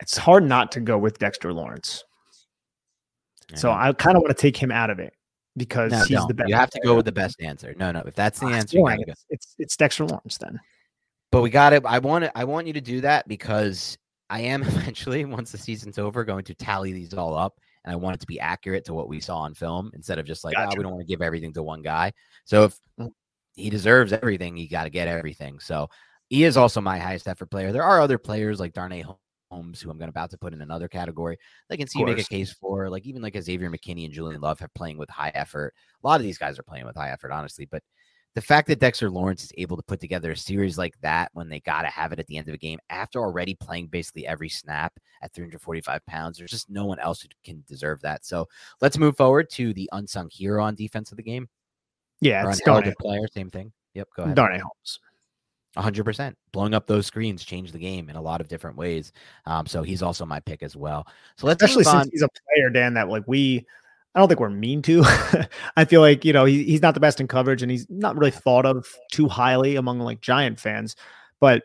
[0.00, 2.04] It's hard not to go with Dexter Lawrence.
[3.54, 3.68] So.
[3.68, 3.82] Mm-hmm.
[3.82, 5.13] I kind of want to take him out of it
[5.56, 6.48] because No, he's the best.
[6.48, 7.74] You have to go with the best answer.
[7.76, 8.02] No, no.
[8.06, 8.96] If that's the Ah, it's answer, go.
[9.06, 10.60] It's, it's it's Dexter Lawrence then.
[11.30, 11.84] But we got it.
[11.84, 12.32] I want it.
[12.34, 13.98] I want you to do that because
[14.30, 17.96] I am eventually, once the season's over, going to tally these all up, and I
[17.96, 20.56] want it to be accurate to what we saw on film instead of just like,
[20.58, 22.12] oh, we don't want to give everything to one guy.
[22.44, 23.10] So if Mm.
[23.54, 25.58] he deserves everything, he got to get everything.
[25.60, 25.88] So
[26.28, 27.72] he is also my highest effort player.
[27.72, 29.04] There are other players like Darnay
[29.54, 31.38] Holmes, who I'm going to about to put in another category.
[31.70, 34.12] I can see you make a case for, like even like a Xavier McKinney and
[34.12, 35.74] Julian Love have playing with high effort.
[36.02, 37.82] A lot of these guys are playing with high effort, honestly, but
[38.34, 41.48] the fact that Dexter Lawrence is able to put together a series like that when
[41.48, 44.26] they got to have it at the end of a game after already playing basically
[44.26, 48.24] every snap at 345 pounds, there's just no one else who can deserve that.
[48.24, 48.48] So
[48.80, 51.48] let's move forward to the unsung hero on defense of the game.
[52.20, 53.72] Yeah, or it's Darnay, player, same thing.
[53.94, 54.34] Yep, go ahead.
[54.34, 54.98] Darnay Holmes.
[55.76, 56.34] 100%.
[56.52, 59.12] Blowing up those screens changed the game in a lot of different ways.
[59.46, 61.06] Um, so he's also my pick as well.
[61.36, 63.64] So let's especially since he's a player, Dan, that like we
[64.14, 65.02] I don't think we're mean to.
[65.76, 68.16] I feel like, you know, he, he's not the best in coverage and he's not
[68.16, 70.94] really thought of too highly among like Giant fans.
[71.40, 71.64] But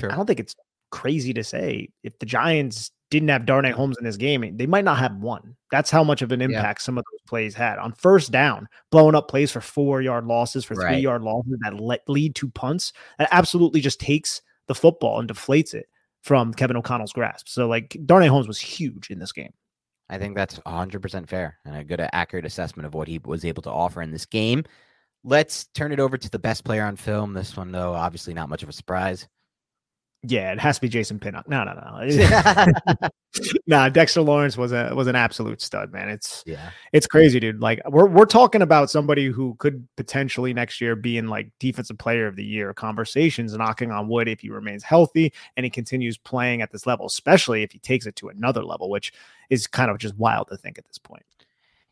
[0.00, 0.54] I don't think it's
[0.90, 4.84] crazy to say if the Giants didn't have Darnay Holmes in this game, they might
[4.84, 5.54] not have won.
[5.70, 6.84] That's how much of an impact yeah.
[6.84, 10.64] some of those plays had on first down, blowing up plays for four yard losses,
[10.64, 10.94] for right.
[10.94, 12.94] three yard losses that let, lead to punts.
[13.18, 15.86] That absolutely just takes the football and deflates it
[16.22, 17.48] from Kevin O'Connell's grasp.
[17.48, 19.52] So, like, Darnay Holmes was huge in this game.
[20.08, 23.62] I think that's 100% fair and a good, accurate assessment of what he was able
[23.62, 24.64] to offer in this game.
[25.22, 27.34] Let's turn it over to the best player on film.
[27.34, 29.28] This one, though, obviously not much of a surprise.
[30.24, 31.48] Yeah, it has to be Jason Pinnock.
[31.48, 33.08] No, no, no.
[33.66, 36.08] nah, Dexter Lawrence was a was an absolute stud, man.
[36.08, 37.60] It's yeah, it's crazy, dude.
[37.60, 41.98] Like we're we're talking about somebody who could potentially next year be in like defensive
[41.98, 46.16] player of the year conversations, knocking on wood if he remains healthy and he continues
[46.18, 49.12] playing at this level, especially if he takes it to another level, which
[49.50, 51.24] is kind of just wild to think at this point.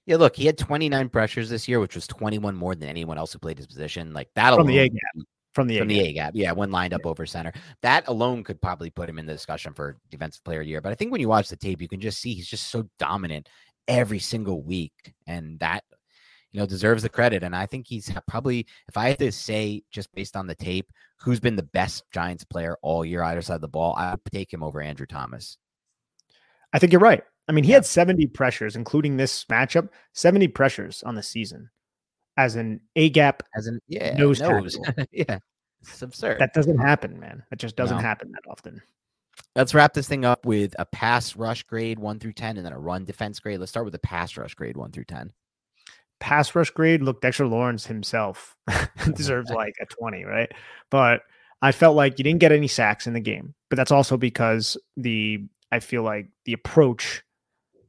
[0.07, 3.33] Yeah, look, he had 29 pressures this year, which was 21 more than anyone else
[3.33, 4.13] who played his position.
[4.13, 6.33] Like that from alone, the A gap from the from A the A gap.
[6.35, 7.11] Yeah, when lined up yeah.
[7.11, 7.53] over center.
[7.83, 10.81] That alone could probably put him in the discussion for defensive player of the year.
[10.81, 12.89] But I think when you watch the tape, you can just see he's just so
[12.99, 13.49] dominant
[13.89, 15.85] every single week, and that
[16.53, 17.43] you know deserves the credit.
[17.43, 20.91] And I think he's probably, if I had to say, just based on the tape,
[21.19, 24.21] who's been the best Giants player all year either side of the ball, I would
[24.33, 25.59] take him over Andrew Thomas.
[26.73, 27.23] I think you're right.
[27.49, 27.79] I mean, he yeah.
[27.79, 31.71] had 70 pressures, including this matchup, 70 pressures on the season
[32.37, 34.79] as an A gap, as an yeah nose, nose.
[35.13, 35.39] yeah,
[35.81, 36.39] it's absurd.
[36.39, 37.43] That doesn't happen, man.
[37.51, 38.03] That just doesn't no.
[38.03, 38.81] happen that often.
[39.57, 42.73] Let's wrap this thing up with a pass rush grade one through ten, and then
[42.73, 43.61] a run defense grade.
[43.61, 45.33] Let's start with a pass rush grade one through ten.
[46.21, 47.03] Pass rush grade.
[47.03, 48.57] Look, Dexter Lawrence himself
[49.15, 50.51] deserves like a twenty, right?
[50.91, 51.23] But
[51.63, 54.77] I felt like you didn't get any sacks in the game, but that's also because
[54.97, 57.23] the I feel like the approach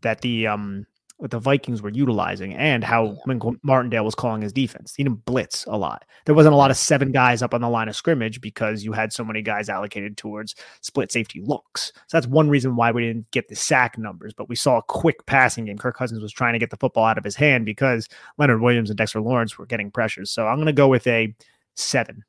[0.01, 0.85] that the um
[1.29, 3.17] the Vikings were utilizing and how
[3.61, 4.95] Martindale was calling his defense.
[4.95, 6.03] He didn't blitz a lot.
[6.25, 8.91] There wasn't a lot of seven guys up on the line of scrimmage because you
[8.91, 11.91] had so many guys allocated towards split safety looks.
[12.07, 14.83] So that's one reason why we didn't get the sack numbers, but we saw a
[14.83, 15.77] quick passing game.
[15.77, 18.89] Kirk Cousins was trying to get the football out of his hand because Leonard Williams
[18.89, 20.31] and Dexter Lawrence were getting pressures.
[20.31, 21.35] So I'm going to go with a
[21.75, 22.23] seven,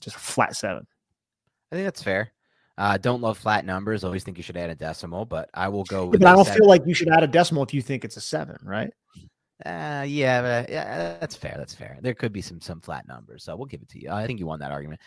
[0.00, 0.86] just a flat seven.
[1.70, 2.32] I think that's fair.
[2.78, 4.04] Uh, don't love flat numbers.
[4.04, 6.20] Always think you should add a decimal, but I will go with.
[6.20, 6.60] but I don't seven.
[6.60, 8.90] feel like you should add a decimal if you think it's a seven, right?
[9.64, 11.54] Uh, yeah, but, yeah, that's fair.
[11.58, 11.98] That's fair.
[12.00, 14.10] There could be some some flat numbers, so we'll give it to you.
[14.10, 15.00] I think you won that argument.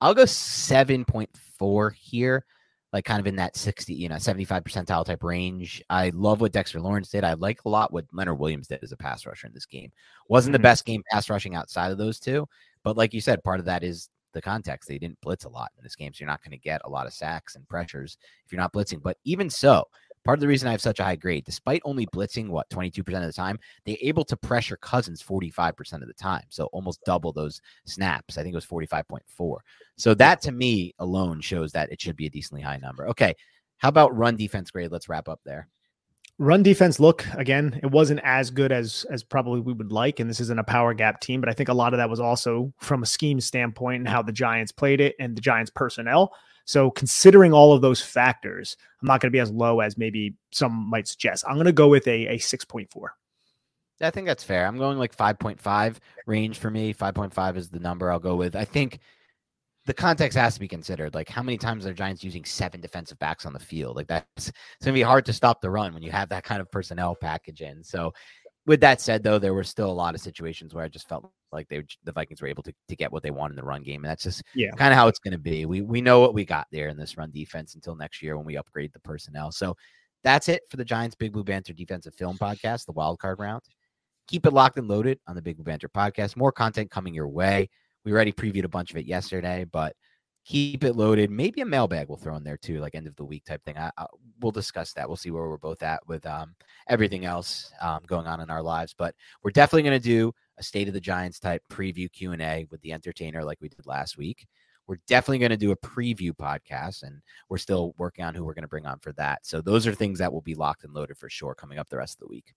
[0.00, 2.44] I'll go seven point four here,
[2.92, 5.80] like kind of in that sixty, you know, seventy five percentile type range.
[5.88, 7.22] I love what Dexter Lawrence did.
[7.22, 9.92] I like a lot what Leonard Williams did as a pass rusher in this game.
[10.28, 10.60] Wasn't mm-hmm.
[10.60, 12.48] the best game pass rushing outside of those two,
[12.82, 14.88] but like you said, part of that is the context.
[14.88, 16.90] They didn't blitz a lot in this game, so you're not going to get a
[16.90, 19.02] lot of sacks and pressures if you're not blitzing.
[19.02, 19.84] But even so,
[20.24, 22.98] part of the reason I have such a high grade, despite only blitzing what 22%
[22.98, 26.44] of the time, they're able to pressure Cousins 45% of the time.
[26.48, 28.38] So almost double those snaps.
[28.38, 29.56] I think it was 45.4.
[29.96, 33.08] So that to me alone shows that it should be a decently high number.
[33.08, 33.34] Okay.
[33.78, 34.92] How about run defense grade?
[34.92, 35.68] Let's wrap up there
[36.40, 40.30] run defense look again it wasn't as good as as probably we would like and
[40.30, 42.72] this isn't a power gap team but i think a lot of that was also
[42.78, 46.32] from a scheme standpoint and how the giants played it and the giants personnel
[46.64, 50.34] so considering all of those factors i'm not going to be as low as maybe
[50.50, 52.86] some might suggest i'm going to go with a, a 6.4
[54.02, 54.64] I think that's fair.
[54.64, 56.94] I'm going like 5.5 range for me.
[56.94, 58.56] 5.5 is the number I'll go with.
[58.56, 58.98] I think
[59.90, 61.16] the context has to be considered.
[61.16, 63.96] Like, how many times are Giants using seven defensive backs on the field?
[63.96, 64.52] Like, that's it's
[64.84, 67.60] gonna be hard to stop the run when you have that kind of personnel package
[67.60, 67.82] in.
[67.82, 68.12] So,
[68.66, 71.32] with that said, though, there were still a lot of situations where I just felt
[71.50, 73.82] like they the Vikings were able to, to get what they want in the run
[73.82, 74.70] game, and that's just yeah.
[74.76, 75.66] kind of how it's going to be.
[75.66, 78.46] We we know what we got there in this run defense until next year when
[78.46, 79.50] we upgrade the personnel.
[79.50, 79.74] So
[80.22, 83.62] that's it for the Giants Big Blue Banter Defensive Film Podcast, the wild card round.
[84.28, 86.36] Keep it locked and loaded on the Big Blue Banter Podcast.
[86.36, 87.68] More content coming your way.
[88.04, 89.94] We already previewed a bunch of it yesterday, but
[90.44, 91.30] keep it loaded.
[91.30, 93.76] Maybe a mailbag we'll throw in there too, like end of the week type thing.
[93.76, 94.06] I, I,
[94.40, 95.08] we'll discuss that.
[95.08, 96.54] We'll see where we're both at with um,
[96.88, 98.94] everything else um, going on in our lives.
[98.96, 102.42] But we're definitely going to do a state of the Giants type preview Q and
[102.42, 104.46] A with the entertainer, like we did last week.
[104.86, 108.54] We're definitely going to do a preview podcast, and we're still working on who we're
[108.54, 109.46] going to bring on for that.
[109.46, 111.98] So those are things that will be locked and loaded for sure coming up the
[111.98, 112.54] rest of the week.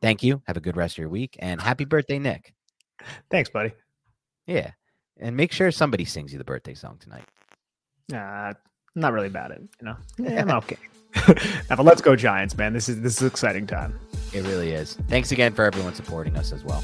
[0.00, 0.40] Thank you.
[0.46, 2.54] Have a good rest of your week, and happy birthday, Nick.
[3.30, 3.72] Thanks, buddy.
[4.50, 4.72] Yeah.
[5.18, 7.24] And make sure somebody sings you the birthday song tonight.
[8.12, 8.54] Uh,
[8.94, 9.96] not really bad at you know.
[10.18, 10.76] Yeah, I'm okay.
[11.68, 12.72] now, but let's go Giants, man.
[12.72, 13.98] This is this is exciting time.
[14.32, 14.94] It really is.
[15.08, 16.82] Thanks again for everyone supporting us as well.